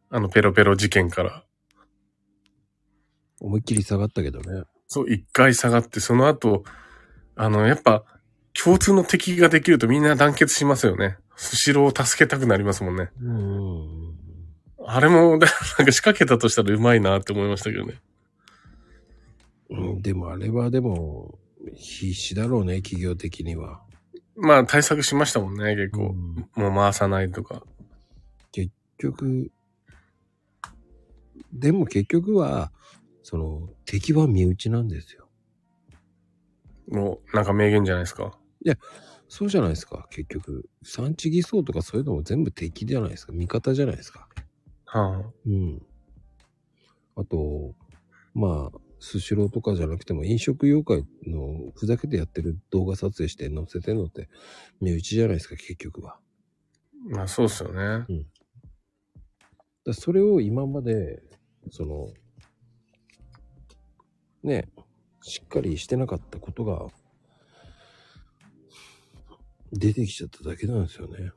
[0.10, 1.44] あのペロペロ事件から。
[3.42, 4.64] 思いっきり下がったけどね。
[4.88, 6.64] そう、一回下がって、その後、
[7.36, 8.06] あの、やっぱ、
[8.62, 11.18] 共通の敵ができるとみんな団結しますよね。
[11.36, 13.10] スシローを助けたくなりますもんね。
[13.22, 14.16] うん。
[14.88, 15.48] あれも、 なんか
[15.92, 17.96] 仕掛けたとしたらうまいなって思いましたけどね。
[19.70, 21.38] うん、でもあれはでも、
[21.76, 23.82] 必死だろうね、企業的には。
[24.38, 26.10] まあ対策しましたもんね、結構。
[26.10, 27.64] うんもう回さないとか。
[28.52, 29.52] 結局、
[31.52, 32.72] でも結局は、
[33.24, 35.28] その、敵は身内なんですよ。
[36.88, 38.38] もう、なんか名言じゃないですか。
[39.28, 40.70] そうじゃないですか、結局。
[40.84, 43.34] 産地偽装とかそういうのも全部敵じゃないですか。
[43.34, 44.28] 味方じゃないですか。
[44.86, 45.82] はあ、うん。
[47.16, 47.76] あと、
[48.34, 54.30] まあ、スシローとかじゃなくても飲食業界のふざけてやってる動画撮影して載せてるのって
[54.82, 56.20] 身内じゃないですか、結局は。
[57.08, 57.80] まあそうっすよね。
[57.80, 58.08] だか
[59.86, 61.22] らそれを今まで、
[61.72, 62.08] その、
[64.44, 64.70] ね、
[65.22, 66.88] しっかりしてなかったことが、
[69.76, 71.32] 出てきちゃっただけなんですよね。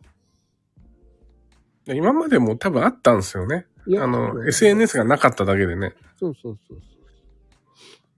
[1.86, 3.66] 今までも多分あったんですよね。
[3.86, 5.94] いあの、SNS がなかっただけでね。
[6.18, 6.98] そうそうそうそう。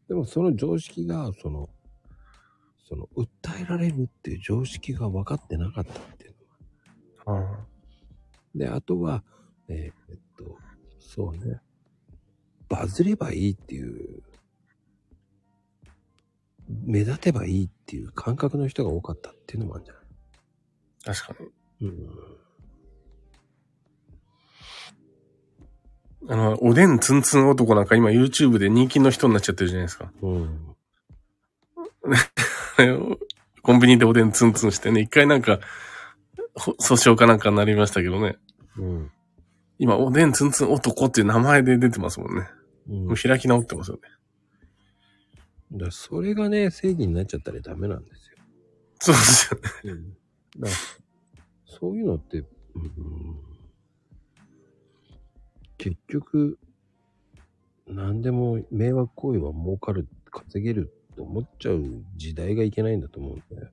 [0.09, 1.71] でもその常識が、その、
[2.89, 6.35] その、訴えられるっていう常識が分かってなかったっていう
[7.27, 7.41] のは。
[7.43, 7.67] はあ、
[8.55, 9.23] で、あとは、
[9.69, 10.59] えーえっと、
[10.99, 11.61] そうね。
[12.69, 14.23] バズればいいっていう、
[16.69, 20.00] 目立てばいいっていう感覚の人が多かったっていうのもあるんじゃない
[21.05, 21.37] 確か
[21.81, 21.89] に。
[21.89, 22.31] うん。
[26.29, 30.13] あの、おでんツンツン男なんか今 YouTube で人気の人になっちゃってるじゃないですか。
[30.23, 30.77] うん。
[33.63, 35.61] コンビニでおでんツンツンしてね、一回なんか、
[36.55, 38.37] ほ訴訟かなんかになりましたけどね。
[38.77, 39.11] うん。
[39.79, 42.49] 今、おでんツンツン男っていう名前で出てますもんね。
[42.89, 43.07] うん。
[43.07, 44.03] もう開き直ってますよね。
[45.73, 48.37] だそれがね、正義になっちゃったらダメなんですよ。
[49.01, 49.71] そうですよね。
[49.85, 50.20] うん。
[50.61, 50.69] だ
[51.65, 52.47] そういうのって、うん、
[55.79, 56.59] 結局、
[57.87, 63.71] 何でも迷惑行為は儲かる、稼げると思っちゃう時代がいけないんだと思うんだよ。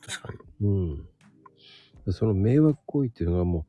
[0.00, 0.68] 確かに。
[0.68, 1.08] うん。
[2.06, 3.66] でその迷惑行為っていうのがも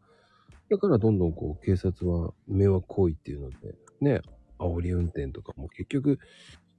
[0.70, 4.22] う、だからどんどんこう警察は迷惑行為っていうので、ね、
[4.60, 6.20] 煽り運転とかも結局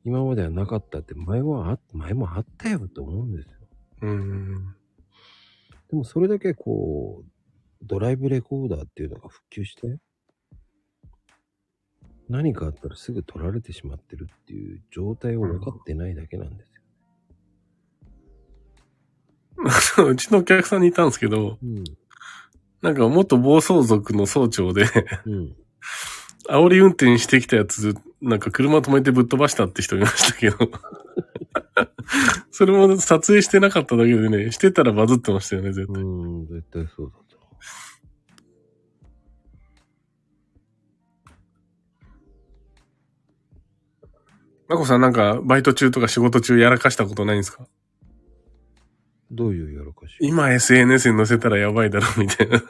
[0.05, 3.52] 今まではなかったって前はあ、前もあったよと思うんですよ。
[4.02, 4.77] うーん。
[5.91, 7.27] でもそれだけこう、
[7.83, 9.99] ドライブレコーダーっていうのが普及して、
[12.29, 16.73] 何かあったらすぐ取られてしまってるっていう状態を分かってないだけなんです
[20.01, 20.07] よ。
[20.09, 21.85] うちのお客さんにいたんですけど、うん。
[22.83, 24.87] なんか元暴走族の総長で、
[25.25, 25.57] うん。
[26.49, 30.57] 煽り運転してきたやつ、なんか車止めてぶっ飛ばしたって人いましたけど。
[32.57, 36.03] それも撮影してなかっただけでね、してたらバズってましたよね、絶対。
[36.03, 37.24] うん、絶対そうだと。
[44.69, 47.69] まこさんなんか、バイト中とか仕事中やらかしたことないんですか？
[49.31, 50.16] どういうやらかし？
[50.20, 52.62] 今 SNS に載せたらやばいだろ、みたいな。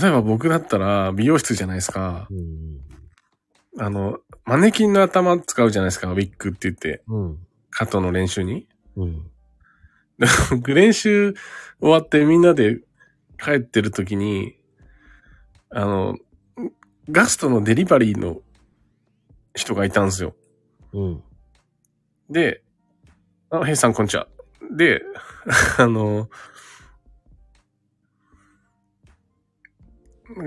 [0.00, 2.32] 例えば僕だったら、美容室じゃないですかあ。。
[2.32, 2.80] うん。
[3.78, 7.38] あの、マネキンの頭使うじゃないですか、ウィッグって言って、うん。
[7.70, 8.66] カットの練習に。
[8.96, 9.30] うん。
[10.18, 11.34] で僕練習
[11.80, 12.80] 終わってみんなで
[13.38, 14.56] 帰ってる時に、
[15.70, 16.16] あの、
[17.10, 18.40] ガストのデリバリーの
[19.54, 20.34] 人がいたんですよ。
[20.92, 21.22] うん。
[22.30, 22.62] で、
[23.50, 24.26] あ、ヘイさんこんにちは。
[24.74, 25.02] で、
[25.78, 26.28] あの、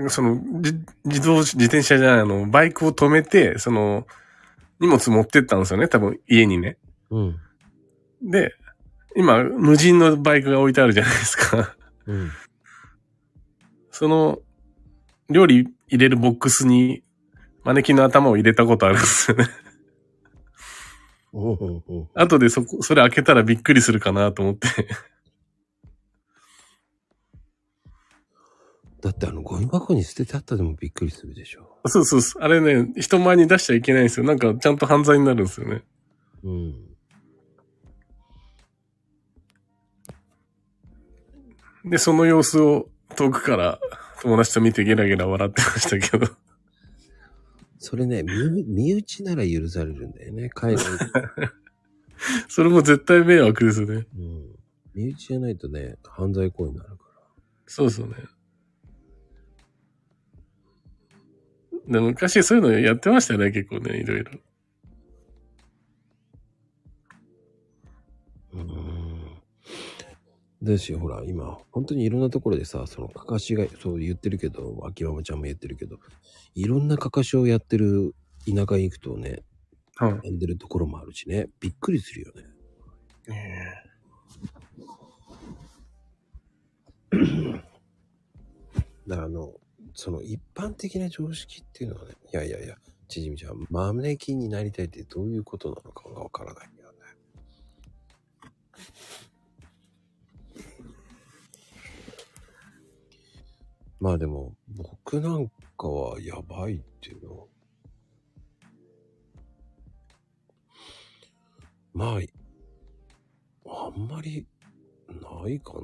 [0.08, 0.74] その、じ
[1.04, 4.06] 自動、自転車じゃない、あの、バイクを止めて、その、
[4.78, 6.76] 荷物持ってったんですよね、多分家にね。
[7.10, 7.36] うん。
[8.22, 8.54] で、
[9.16, 11.74] 今、無人のバイクが置いてあるじゃないですか。
[12.06, 12.30] うん。
[13.90, 14.38] その、
[15.28, 17.02] 料理入れるボックスに、
[17.64, 19.46] マネキンの頭を入れたことあるんですよね。
[21.32, 24.68] おうおう後でそこ、それ開けたらびっくりするかなと思って。
[29.00, 31.78] だってあの、ゴミ箱に捨ててあったでもびっくりするでしょ。
[31.86, 32.42] そうそうそう。
[32.42, 34.26] あれね、人前に出しちゃいけないんですよ。
[34.26, 35.82] なんかちゃんと犯罪になるんですよね。
[36.44, 36.90] うん。
[41.84, 43.78] で、その様子を遠くから
[44.20, 46.30] 友達と見てゲラゲラ笑ってましたけど。
[47.78, 50.50] それね、身身内なら許されるんだよね。
[50.50, 50.84] 海外。
[52.48, 54.06] それも絶対迷惑ですよね。
[54.14, 54.60] うん。
[54.94, 57.04] 身内じゃないとね、犯罪行為になるか
[57.66, 58.14] そうそうね。
[61.98, 64.30] 昔そういうのやってましたよね、結構ね、いろいろ。
[68.54, 68.62] ら。
[68.62, 69.20] うん。
[70.62, 75.98] だし、ほら、今、本当にいろんなところでさ、その、かかしが、そう言ってるけど、秋ママちゃんも言ってるけど、
[76.54, 78.14] いろんなかかしをやってる
[78.46, 79.42] 田舎に行くとね、
[79.96, 80.26] はい。
[80.28, 82.44] やんでるところもあるしね、びっくりするよね。
[89.06, 89.59] だからあの、
[89.94, 92.76] その一般的な常識っていうのはね、いやいやいや、
[93.08, 96.98] ちじみちゃん、マネキンになりたいってどういうことなのかがわからないんだよね。
[104.00, 107.48] まあでも、僕なんかはやばいっていうの。
[111.92, 112.18] ま
[113.66, 114.46] あ、あんまり
[115.08, 115.80] ないかな。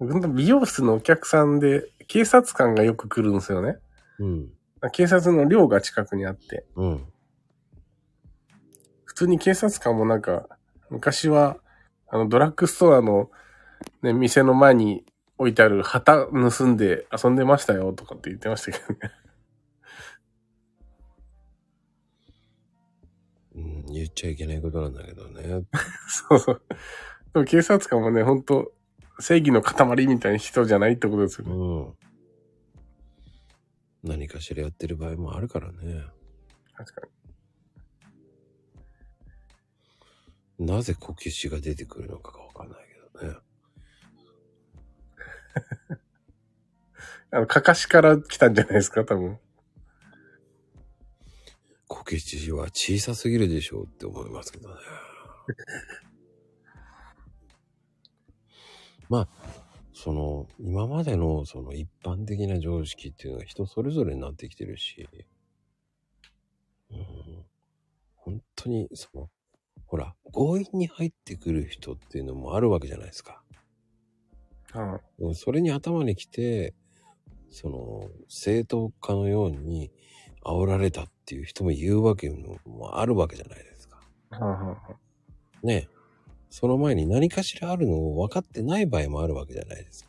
[0.00, 3.78] 美容室のお客さんで、警察官がよく来るんですよね。
[4.20, 4.48] うん。
[4.92, 6.64] 警察の寮が近くにあって。
[6.76, 7.04] うん。
[9.04, 10.48] 普通に警察官もなんか、
[10.88, 11.58] 昔は、
[12.06, 13.30] あの、ドラッグストアの、
[14.02, 15.04] ね、店の前に
[15.36, 19.12] 置いてある旗盗んで遊んでましたよとかって言ってましたけどね。
[23.56, 25.64] うん、言っちゃいけないことなんだけどね。
[26.28, 26.62] そうそう。
[27.34, 28.72] でも警察官もね、本当
[29.20, 31.54] 正義の塊みたいな人じゃないってことですよね。
[31.54, 31.94] うん。
[34.08, 36.04] 何かしらやってる場合もあるからね。
[36.74, 37.02] 確か
[40.58, 40.66] に。
[40.66, 43.38] なぜこけしが出てくるのかがわかんないけどね。
[47.30, 49.38] あの、かかしから来たんじゃないですか、多分。
[51.86, 54.74] こけしは小さすぎるでしょうって思いますけどね。
[59.08, 59.28] まあ、
[59.92, 65.08] その、今までのその一般的な常識っていうのは人それぞれになってきてるし、
[66.90, 66.98] うん、
[68.14, 69.28] 本当に、その、
[69.86, 73.42] ほら、強引に入ってくる人っていうのもあるわけじゃないですか。
[74.74, 75.00] うん。
[75.28, 76.74] うんそれに頭に来て、
[77.50, 79.90] その、正当化のように
[80.44, 84.00] 煽られたっていう人も言うわけもあるわけじゃないですか。
[84.32, 84.76] うんうん
[85.62, 85.88] ね。
[86.50, 90.08] その前に何かしらあるのを分かってない場合もあるわけじゃないですか。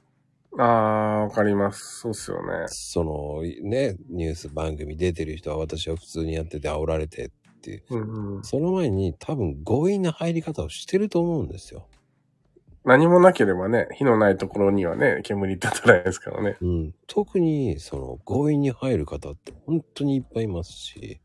[0.58, 2.00] ああ、わかります。
[2.00, 2.66] そうっすよね。
[2.68, 7.30] その、ね、ニュース番組出てる人は私は普通にやってて煽られてっ
[7.62, 7.84] ていう。
[7.90, 8.44] うんうん。
[8.44, 11.88] その前に多分強引な入り方をしてると思うんですよ。
[12.86, 16.58] 何もなければね、火のないところにはね、煙立たないですからね。
[16.62, 16.96] うん。
[17.08, 21.22] 特に、その、強引に入る方って本当にいっぱいいますし、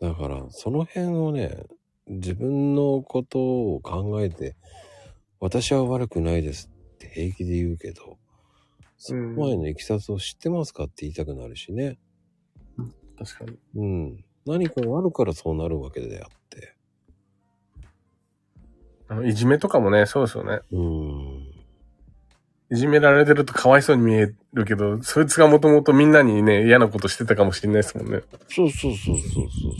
[0.00, 1.64] だから、その辺をね、
[2.06, 3.38] 自分のこと
[3.74, 4.56] を考えて、
[5.38, 8.18] 私は悪くないですって平気で言うけど、
[8.96, 11.98] その前のいきさつを知ってますかって言いたくなるしね。
[13.18, 13.58] 確かに。
[13.76, 14.24] うん。
[14.46, 16.74] 何かがあるからそうなるわけであって。
[19.08, 20.60] あの、いじめとかもね、そうですよね。
[20.72, 21.39] うん。
[22.72, 28.22] いじめられてるとかわいそうに見えるけど、そいつがもともとみんなにね、嫌なことしてたかもしれないですもんね。
[28.48, 29.72] そうそうそうそうそう。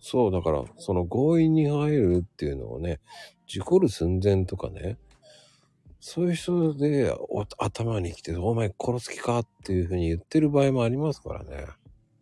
[0.00, 2.98] そう、だから、その強引に入るっていうのをね、
[3.46, 4.98] 事故る寸前とかね、
[6.00, 11.66] そういう人でお頭に来て、お前殺す気かっていうふうに言ってる場合もありますからね。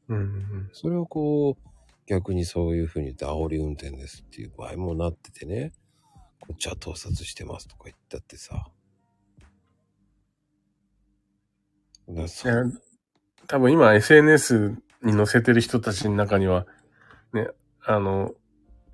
[0.09, 1.69] うんうんそれをこう、
[2.07, 5.73] 逆にそういうふうに言って煽り運転ですっていう場合もなっててね、
[6.41, 8.67] こっちは盗撮してますとか言ったってさ。
[12.09, 12.65] だそいや
[13.47, 16.67] 多分今 SNS に載せてる人たちの中には、
[17.33, 17.49] ね、
[17.85, 18.35] あの、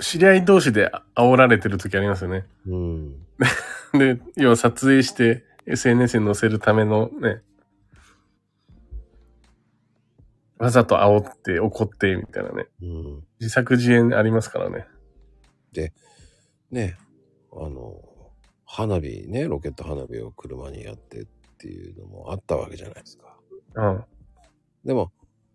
[0.01, 2.47] 知り合い同士で煽られてる時ありますよね。
[2.67, 3.27] うん。
[3.95, 7.43] で、要は撮影して SNS に載せるためのね、
[10.59, 12.67] わざと煽って怒ってみたいなね。
[12.83, 13.25] うん。
[13.41, 14.87] 自作自演ありますからね。
[16.75, 16.97] ね、
[17.57, 18.01] あの、
[18.65, 21.27] 花火ね、ロケット花火を車にやってっ
[21.59, 23.37] ていうのもあったわけじゃないですか。
[23.77, 24.05] うん。
[24.85, 25.13] でも、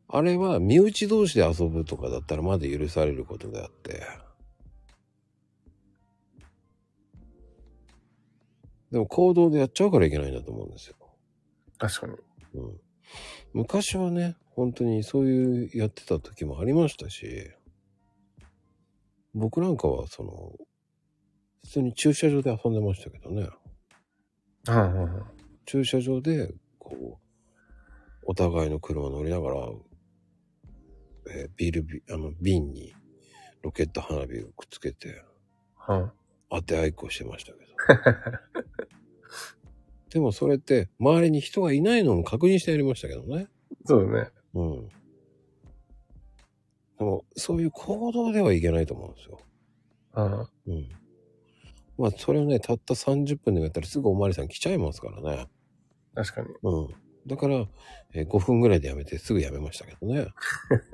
[0.07, 4.03] あれは身内同士で遊ぶとかだったらまだ許されることであって。
[8.91, 10.95] でも行動でやっちゃうからいけないんだと思うんですよ。
[11.77, 12.13] 確かに。
[12.55, 12.79] うん。
[13.53, 17.51] 昔はね、本当にそういうやってた時もありましたし、
[19.33, 20.53] 僕なんかはその、
[21.63, 23.49] 普通に駐車場で遊んでましたけどね。
[24.67, 25.23] うんうんうん。
[25.65, 27.29] 駐車場で、こう、
[28.23, 29.55] お互いの車乗りながら、
[31.31, 32.93] えービールビ、あの、瓶に
[33.61, 35.23] ロケット花火をくっつけて、
[35.87, 36.11] うん。
[36.49, 37.65] 当て合いっこしてましたけど。
[40.09, 43.47] でもそれって、周りに人がいないのも確認してやりましたけどね。
[43.85, 44.31] そうだね。
[44.55, 44.87] うん。
[46.97, 49.39] でも、そういう行動ではいけないと思うんですよ。
[50.15, 50.39] うん。
[50.73, 50.98] うん。
[51.99, 55.47] まあ、それをね、たった30分でもやったらすぐおまわりさん来ちゃいますからね。
[56.15, 56.47] 確かに。
[56.63, 56.87] うん。
[57.27, 57.67] だから、
[58.13, 60.27] えー5分ぐらいでやめてすぐやめましたけどね。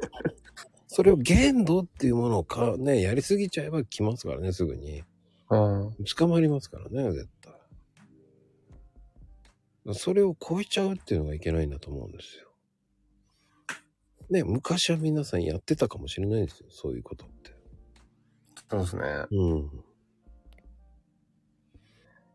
[0.87, 5.03] それを限度っていうものをか、ね、やりすぎちゃえば来ますからね、すぐに。
[5.51, 5.95] うん。
[6.17, 7.53] 捕まりますからね、絶対。
[9.93, 12.49] それを超えちゃうっていうのがいけないんだと思うんですよ。
[14.31, 17.55] ね、昔は皆さんやってたかもしれないですよ、そういうことって。
[18.71, 19.03] そうですね。
[19.29, 19.85] うん。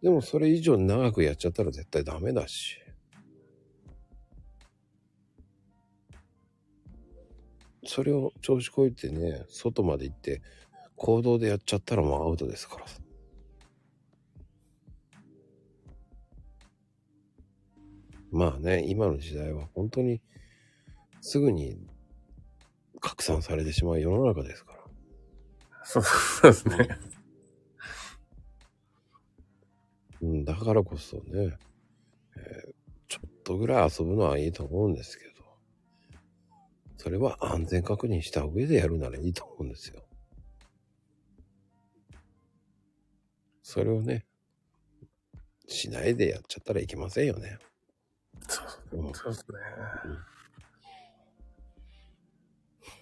[0.02, 2.78] でもそれ以上長くやっちゃったら絶対ダメだし。
[7.84, 10.42] それを調子こいてね、外まで行って
[10.96, 12.84] 行動でやっちゃったらもうアウトですから。
[18.30, 20.20] まあね、今の時代は本当に
[21.20, 21.78] すぐに
[23.00, 24.78] 拡散されてしまう世の中ですから。
[25.82, 26.88] そうそうですね。
[30.22, 31.56] うん、だからこそね、
[32.36, 32.80] えー
[33.10, 35.32] ちょっとぐらい遊ぶのはいいと思うんですけど、
[36.96, 40.00] それは安全確認した上でやるならいいと思うんですよ。
[43.64, 44.26] それをね、
[45.66, 47.58] しないでやっちゃったらいけませんよね。
[48.48, 49.58] そうですね。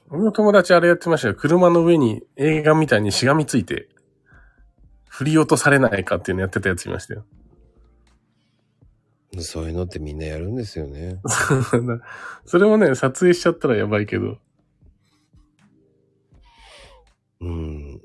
[0.08, 1.34] 俺の友達あれやってましたよ。
[1.34, 3.90] 車の上に映画みたいにしがみついて、
[5.18, 7.24] 振り落とされないかっていうのやってたやついましたよ。
[9.40, 11.20] そういうのってみんなやるんですよね。
[12.46, 14.38] それもね、撮影しちゃったらやばいけど。
[17.40, 18.00] うん。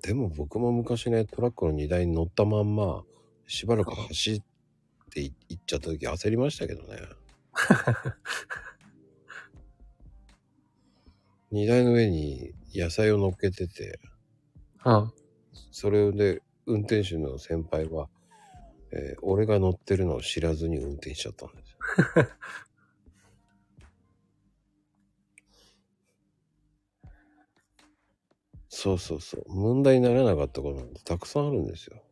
[0.00, 3.04] でも僕も昔ね、トラックの荷台に乗ったまんま、
[3.46, 4.42] しばらく走っ
[5.10, 7.00] てい行っちゃった時焦りましたけどね。
[11.52, 14.00] 荷台の上に野菜を乗っけてて、
[14.86, 15.12] うん。
[15.70, 18.08] それで運転手の先輩は、
[18.92, 21.78] えー俺が乗ってるのを知らずに運転しちゃったんですよ。
[28.68, 29.44] そうそうそう。
[29.48, 32.02] 問題にならなかったことなんてたくさんあるんですよ。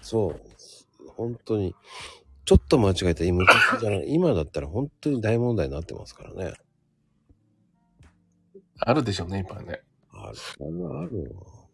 [0.00, 1.08] そう。
[1.08, 1.74] 本当に。
[2.44, 4.12] ちょっと間違えたら昔じゃない。
[4.12, 6.54] 今だったら本当に大問題になってますからね。
[8.78, 9.80] あるでしょうね、今ね。
[10.10, 11.68] あるあるあるよ。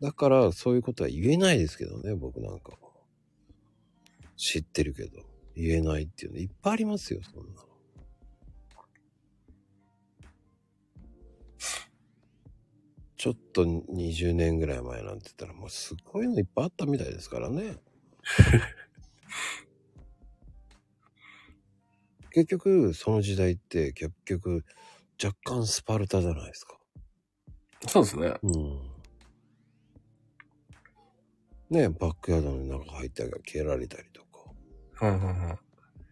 [0.00, 2.78] だから、そういうことは言えないですけどね、僕なんかは。
[4.36, 5.22] 知ってるけど。
[5.54, 7.71] 言えないっていうのいっぱいありますよ、そんなの。
[13.22, 17.76] ちょっと20年ぐらい前なんて言ったらもうすごいのいっぱいあったみたいですからね。
[22.32, 24.64] 結局、その時代って結局
[25.22, 26.80] 若干スパルタじゃないですか。
[27.86, 28.34] そうですね。
[28.42, 28.80] うん。
[31.70, 34.52] ねバックヤードの中入って蹴られたりとか。
[35.02, 35.58] うんうん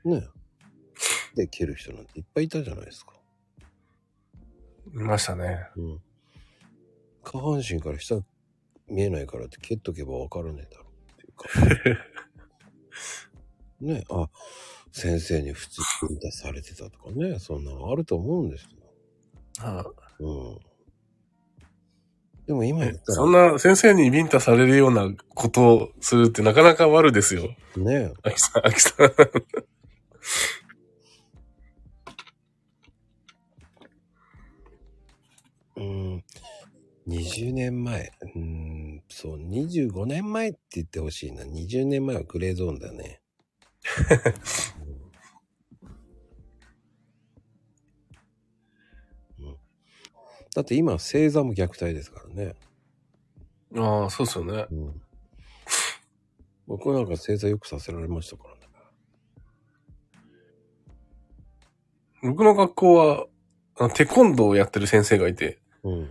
[0.04, 0.12] うん。
[0.20, 0.28] ね
[1.34, 3.20] で、蹴る人なんていっぱいいたじゃないですか。
[4.94, 5.72] いましたね。
[5.74, 6.09] うん。
[7.22, 8.20] 下半身から下
[8.88, 11.48] 見えないからって蹴っとけばわからねえだろっていうか。
[13.80, 14.28] ねあ、
[14.92, 15.80] 先生に普通
[16.10, 18.70] に出されてたとかね、そんなのあると思うんですよ。
[19.58, 19.86] は
[20.18, 20.58] うん。
[22.46, 27.54] でも今言ったそんな先生にビンタされるようなことをするってなかなか悪ですよ。
[27.76, 29.04] らね、秋さん、秋さん。
[29.04, 29.12] うん、
[37.10, 41.42] 20年前、うん、そう、25年前って言ってほしいな。
[41.42, 43.20] 20年前はグレーゾーンだね。
[49.40, 49.56] うんうん
[50.54, 52.56] だって今、星座も虐待ですからね。
[53.76, 54.66] ああ、そうですよね。
[54.70, 55.00] うん、
[56.66, 58.60] 僕なんか星座よくさせられましたからね。
[62.22, 63.26] 僕の学校は、
[63.78, 66.08] あのテコンドーをやってる先生がいて、うん。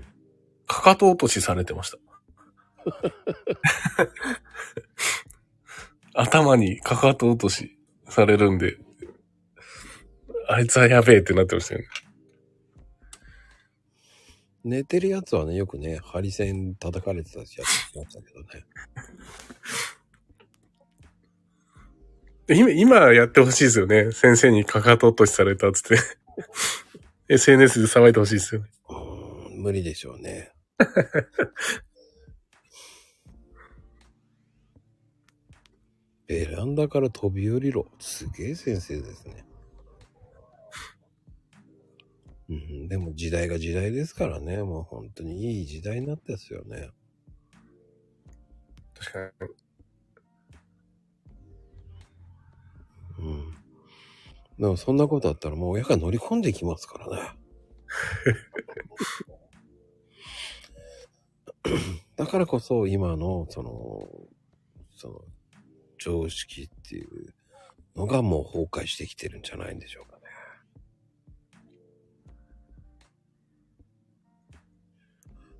[0.69, 1.97] かかと落としされてました。
[6.13, 7.75] 頭にかかと落とし
[8.07, 8.77] されるんで、
[10.47, 11.87] あいつはやべえってなってましたよね。
[14.63, 17.57] 寝てるやつはね、よくね、ハリセン叩かれてたやつ
[17.95, 18.47] ましたけどね。
[22.45, 24.11] で今、今やってほしいですよね。
[24.11, 25.97] 先生にかかと落としされたっつって。
[27.33, 28.69] SNS で騒いでほしいですよね。
[29.55, 30.53] 無理でしょうね。
[36.27, 37.87] ベランダから飛び降りろ。
[37.99, 39.45] すげえ先生ですね。
[42.49, 44.63] うん、でも時代が時代ですからね。
[44.63, 46.91] もう本当にいい時代になったですよね。
[48.93, 49.53] 確かに。
[53.19, 53.53] うん。
[54.59, 57.31] でもそんなことあったらもう親が乗り込んできますからね。
[62.15, 64.07] だからこそ今のその、
[64.95, 65.21] その、
[65.97, 67.33] 常識っていう
[67.95, 70.23] のがもう崩壊してきてるんじゃないんでしょうかね。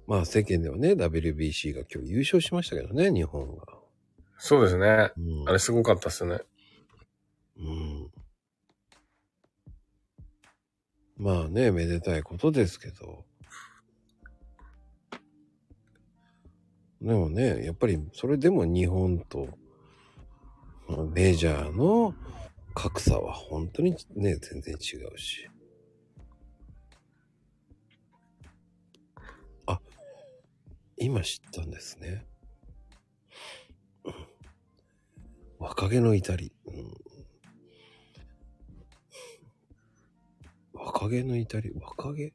[0.08, 3.66] まあ世間ではね、WBC が今日優勝しましたけどね、日本が。
[4.38, 5.12] そうですね。
[5.18, 6.40] うんあれすごかったっすよね。
[7.58, 8.12] うん。
[11.18, 13.26] まあね、めでたいことですけど。
[17.02, 19.48] でもね、やっぱりそれでも日本と
[21.14, 22.14] メジャーの
[22.74, 25.50] 格差は本当にね、全然違うし。
[29.66, 29.80] あ、
[30.98, 32.26] 今知ったんですね。
[35.58, 36.52] 若気の至り。
[36.66, 36.94] うん
[40.74, 41.72] 若気の至り？
[41.80, 42.34] 若気？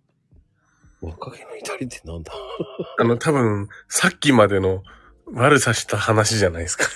[1.04, 2.32] 若気の至りってなんだ？
[2.98, 4.82] あの、多分、さっきまでの
[5.26, 6.84] 悪さした話じゃないですか。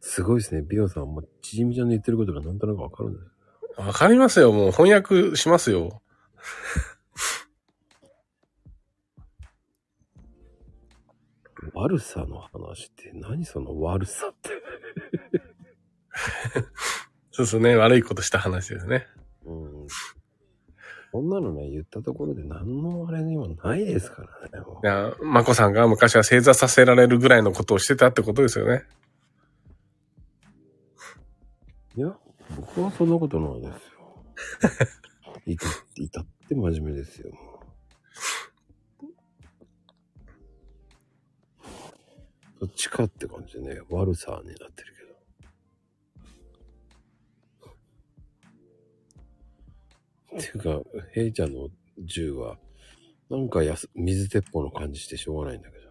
[0.00, 0.62] すごいですね。
[0.62, 3.26] ビオさんもちじみちゃんの言ってることがなんとなくわかるんだよ。
[3.76, 4.52] わかりますよ。
[4.52, 6.02] もう翻訳しますよ。
[11.74, 14.59] 悪さの話って何その悪さって。
[17.46, 17.76] そうですね。
[17.76, 19.06] 悪いことした話ですね。
[19.46, 19.86] うん。
[21.12, 24.64] そんなのね、言ったところで何のあれにもないですからね。
[24.64, 28.84] もいや、まこさんが昔は正座させられるぐらいのことをしてたってことですよね。
[31.96, 32.14] ういや、
[32.56, 34.92] 僕はそんなことないですよ。
[35.46, 37.30] いた、いたって真面目ですよ。
[42.60, 44.99] どっちかって感じでね、悪さになってる
[50.36, 50.82] っていうか、
[51.12, 52.58] ヘイちゃんの銃は、
[53.28, 55.90] なんかやす水鉄砲の感じしてしょうがないんだけど。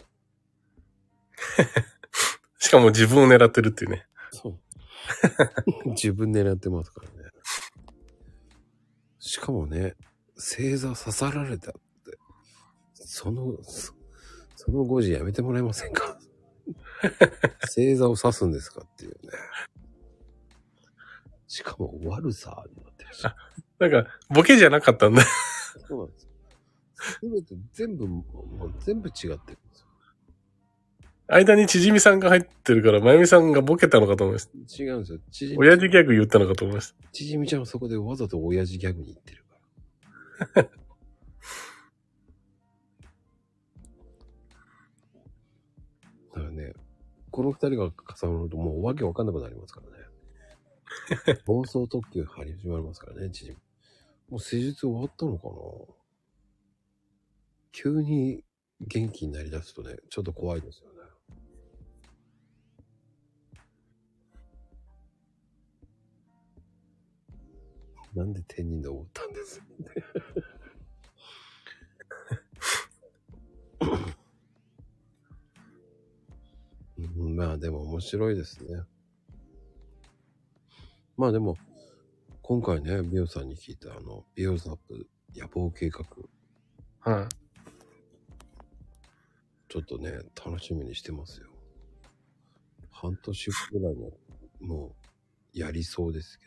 [2.59, 4.05] しかも自分を狙ってるっていうね。
[4.31, 4.59] そう。
[5.91, 7.29] 自分狙ってますからね。
[9.19, 9.95] しかもね、
[10.35, 11.79] 星座刺さられたって、
[12.93, 13.93] その、そ
[14.55, 16.19] その誤字やめてもらえませんか？
[17.61, 19.17] 星座を指すんですかっていうね。
[21.47, 23.23] しかも悪さになってるし。
[23.79, 25.23] なんか、ボケじゃなかったんだ。
[25.87, 26.29] そうなんですよ。
[26.95, 28.25] すべて全部、も
[28.65, 29.39] う全部違ってるんで
[29.73, 29.87] すよ。
[31.27, 34.83] 間にちじみさんが入ってるから、まゆみさんがボケたのかと思いました。
[34.83, 35.19] 違うんですよ。
[35.31, 36.95] ちじみ親父ギャグ言ったのかと思いました。
[37.11, 39.55] ちじみちゃんはそこでわざと親父ギャグに行ってるか
[40.55, 40.63] ら。
[46.33, 46.73] だからね、
[47.31, 47.93] この二人が重
[48.37, 51.39] なるともうわけわかんなくなりますからね。
[51.45, 53.57] 暴走特急始まりますからね、ちじみ。
[54.29, 55.53] もう施術終わったのかな？
[57.71, 58.43] 急に
[58.81, 60.95] 元気になりだすとね、ちょっと怖いですよね。
[68.15, 69.61] なんで天人で思ったんです？
[76.97, 78.81] うんまあでも面白いですね。
[81.17, 81.57] まあでも、
[82.49, 86.03] 今回ね、美容さんに聞いたあの、美容ザップ野望計画、
[87.01, 87.29] はい。
[89.67, 90.13] ちょっとね、
[90.43, 91.47] 楽しみにしてますよ。
[92.89, 94.09] 半年ぐらいの、
[94.61, 94.95] も
[95.53, 96.45] う、やりそうですけ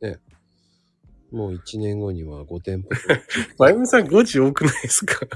[0.00, 0.08] ど。
[0.08, 0.20] ね。
[1.30, 2.88] もう1年後には5店舗。
[3.58, 5.26] まゆみさん5時多くないですか？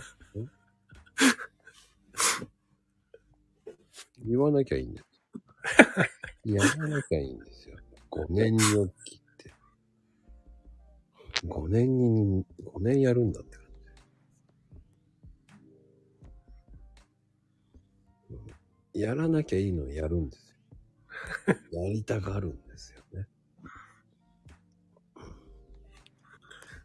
[4.29, 5.07] 言わなきゃいいんだよ。
[6.45, 7.79] やらなきゃいいんですよ。
[8.11, 9.55] 5年によきって。
[11.47, 13.67] 5年に、5年やるんだって感
[18.31, 18.35] じ。
[18.35, 20.51] うんやらなきゃいいのをやるんです
[21.73, 21.83] よ。
[21.85, 23.29] やりたがるんですよね。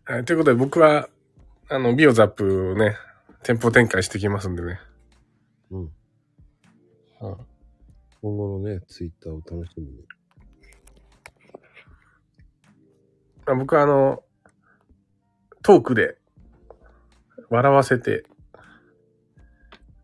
[0.05, 0.25] はい。
[0.25, 1.09] ということで僕は、
[1.69, 2.95] あの、ビオザップをね、
[3.41, 4.79] 店舗展開してきますんでね。
[5.71, 5.93] うん。
[7.23, 7.37] うん
[8.21, 9.91] 今後のね、ツイッターを楽しみに。
[13.45, 14.23] まあ僕はあの、
[15.61, 16.17] トークで
[17.49, 18.23] 笑わせて、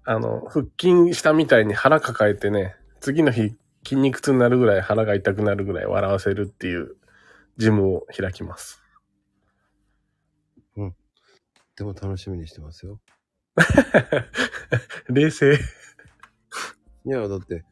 [0.03, 3.55] あの、腹筋したみたいに腹抱えてね、次の日
[3.85, 6.97] 筋肉痛になるぐらい腹が痛くなるぐらい笑わせるっていう
[7.55, 8.83] ジムを開きます。
[11.77, 12.99] でも楽しみにしてますよ。
[15.07, 15.57] 冷静。
[17.05, 17.63] いや、だって、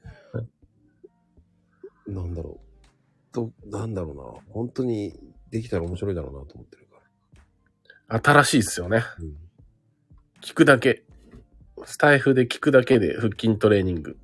[2.08, 3.34] なんだろう。
[3.34, 4.54] と、なんだろうな。
[4.54, 6.98] 本当にできたら面白いだろうなと思ってるか
[8.08, 8.20] ら。
[8.24, 9.04] 新しいっすよね。
[9.20, 9.36] うん。
[10.42, 11.04] 聞くだけ。
[11.86, 14.18] スタイフで聞くだけで腹筋トレーニング。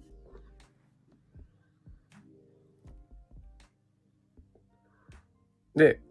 [5.76, 6.02] で、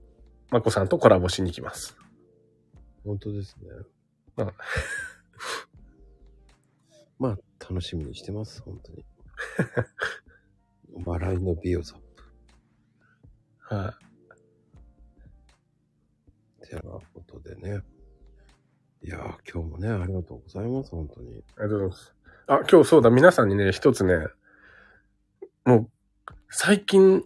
[0.50, 1.96] まこさんとコラボしに行きます。
[3.04, 3.68] 本当ですね。
[4.36, 4.52] うん
[7.18, 7.38] まあ、
[7.72, 9.02] 楽しみにしてます、本当に。
[11.06, 13.74] 笑いの美容さん。
[13.74, 13.94] は
[16.60, 17.80] い、てなことでね。
[19.02, 19.20] いやー、
[19.50, 21.42] 今日もね、ありがとうございます、本当に。
[21.56, 22.14] ありがとうございます。
[22.46, 24.26] あ、今日そうだ、皆さんにね、一つね、
[25.64, 25.90] もう、
[26.50, 27.24] 最近、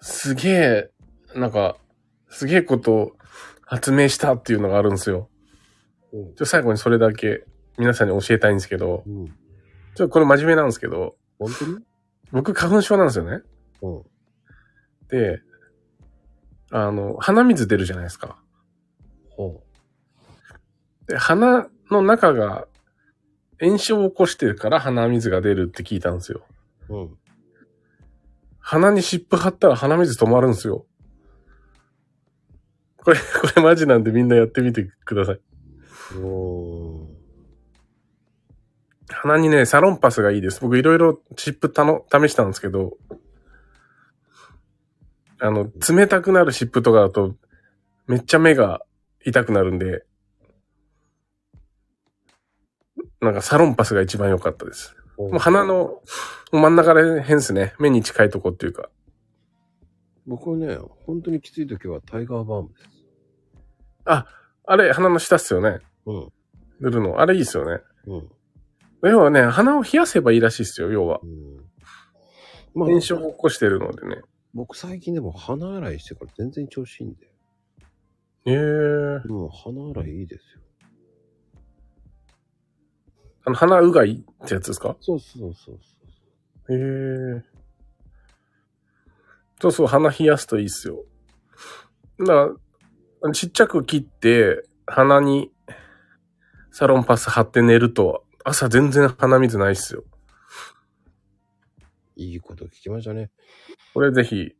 [0.00, 0.90] すげえ、
[1.34, 1.76] なんか、
[2.28, 3.12] すげえことを
[3.62, 5.28] 発明したっていうのがあるんですよ。
[6.12, 6.46] うん。
[6.46, 7.44] 最後にそれだけ
[7.78, 9.26] 皆さんに教えたいんですけど、うん。
[9.26, 9.34] ちょっ
[9.94, 11.78] とこれ真面目なんですけど、本当に？
[12.30, 13.42] 僕花粉症なんですよね。
[13.82, 14.02] うん。
[15.08, 15.40] で、
[16.70, 18.38] あの、鼻水出るじゃないですか。
[19.30, 19.62] ほ
[21.06, 22.66] で、鼻の中が
[23.60, 26.46] 炎症を起こしてるから鼻水が出るって聞いたんですよ。
[26.88, 26.96] う。
[26.96, 27.18] うん。
[28.58, 30.86] 鼻に湿布貼ったら鼻水止まるんですよ。
[32.96, 33.22] これ、こ
[33.56, 35.40] れマジなんでみんなやってみてください。
[36.16, 36.51] おー。
[39.12, 40.60] 鼻にね、サロンパスがいいです。
[40.60, 42.96] 僕いろいろ湿布たの試したんですけど、
[45.40, 47.34] あの、冷たくなる湿布とかだと、
[48.06, 48.82] めっちゃ目が
[49.24, 50.04] 痛くなるんで、
[53.20, 54.96] なんかサロンパスが一番良かったです。
[55.16, 56.02] もう鼻の
[56.50, 57.74] 真ん中ら辺ですね。
[57.78, 58.90] 目に近いとこっていうか。
[60.26, 60.76] 僕はね、
[61.06, 62.88] 本当にきつい時はタイガーバームです。
[64.04, 64.26] あ
[64.76, 65.80] れ、鼻の下っすよね。
[66.06, 66.32] うん。
[66.80, 67.20] 塗るの。
[67.20, 67.80] あれいいっすよね。
[68.06, 68.28] うん。
[69.02, 71.20] 要はね、鼻を冷やせばいいらしいっすよ、要は。
[71.22, 71.56] うん。
[72.74, 74.22] まあ、炎症を起こしてるのでね。
[74.54, 77.26] 僕最近でも鼻洗いしてから全然調子いいんで。
[78.44, 79.28] へえー。
[79.28, 80.60] もう鼻洗いいいですよ。
[83.44, 84.96] あの、鼻うがいってやつですか？
[85.00, 86.74] そうそうそうそう。
[86.74, 87.42] へえー。
[89.60, 91.04] そうそう、鼻冷やすといいっすよ。
[92.20, 92.54] だか
[93.22, 95.50] ら、ちっちゃく切って、鼻に
[96.70, 100.04] サロンパス貼って寝ると、朝全然鼻水ないっすよ。
[102.16, 103.30] いいこと聞きましたね。
[103.94, 104.52] これぜひ、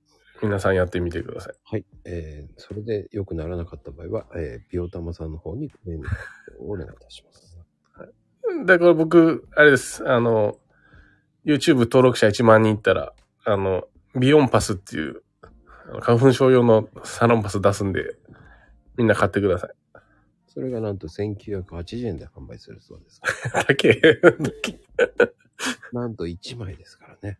[0.42, 1.54] 皆さんやってみてください。
[1.64, 1.84] はい。
[2.04, 6.08] えー、それで良くならなかった場合は、えー、ビオタマさんの方にトレーニング
[6.70, 7.42] をお願いいたします。
[8.66, 10.08] だから僕、あれです。
[10.08, 10.58] あの、
[11.44, 13.12] YouTube 登録者1万人いったら、
[13.44, 13.84] あの、
[14.18, 15.22] ビヨンパスっていう、
[16.00, 18.16] 花粉症用のサロンパス出すんで、
[18.96, 19.70] みんな買ってください。
[20.52, 23.22] それがなんと1980円で販売するそうです。
[23.54, 23.98] だけ、
[25.94, 27.38] なんと1枚ですからね。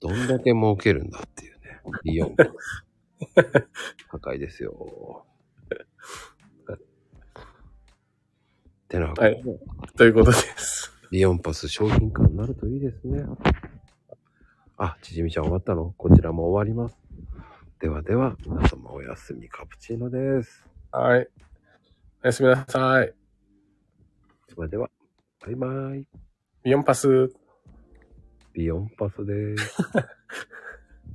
[0.00, 1.80] どんだけ儲けるんだっていうね。
[2.02, 2.34] ビヨン。
[4.10, 5.24] 高いですよ。
[8.88, 9.40] てなはい
[9.96, 10.92] ということです。
[11.12, 13.24] ビヨンパス商品化になるといいですね。
[14.76, 15.94] あ、ちじみちゃん終わったの？
[15.96, 16.98] こちらも終わります。
[17.78, 20.71] ではでは、皆様おやすみカプチーノです。
[20.94, 21.26] はい。
[22.22, 23.14] おやすみなさい。
[24.54, 24.90] それでは、
[25.40, 26.06] バイバイ。
[26.62, 27.32] ビヨンパス。
[28.52, 29.74] ビヨンパスです。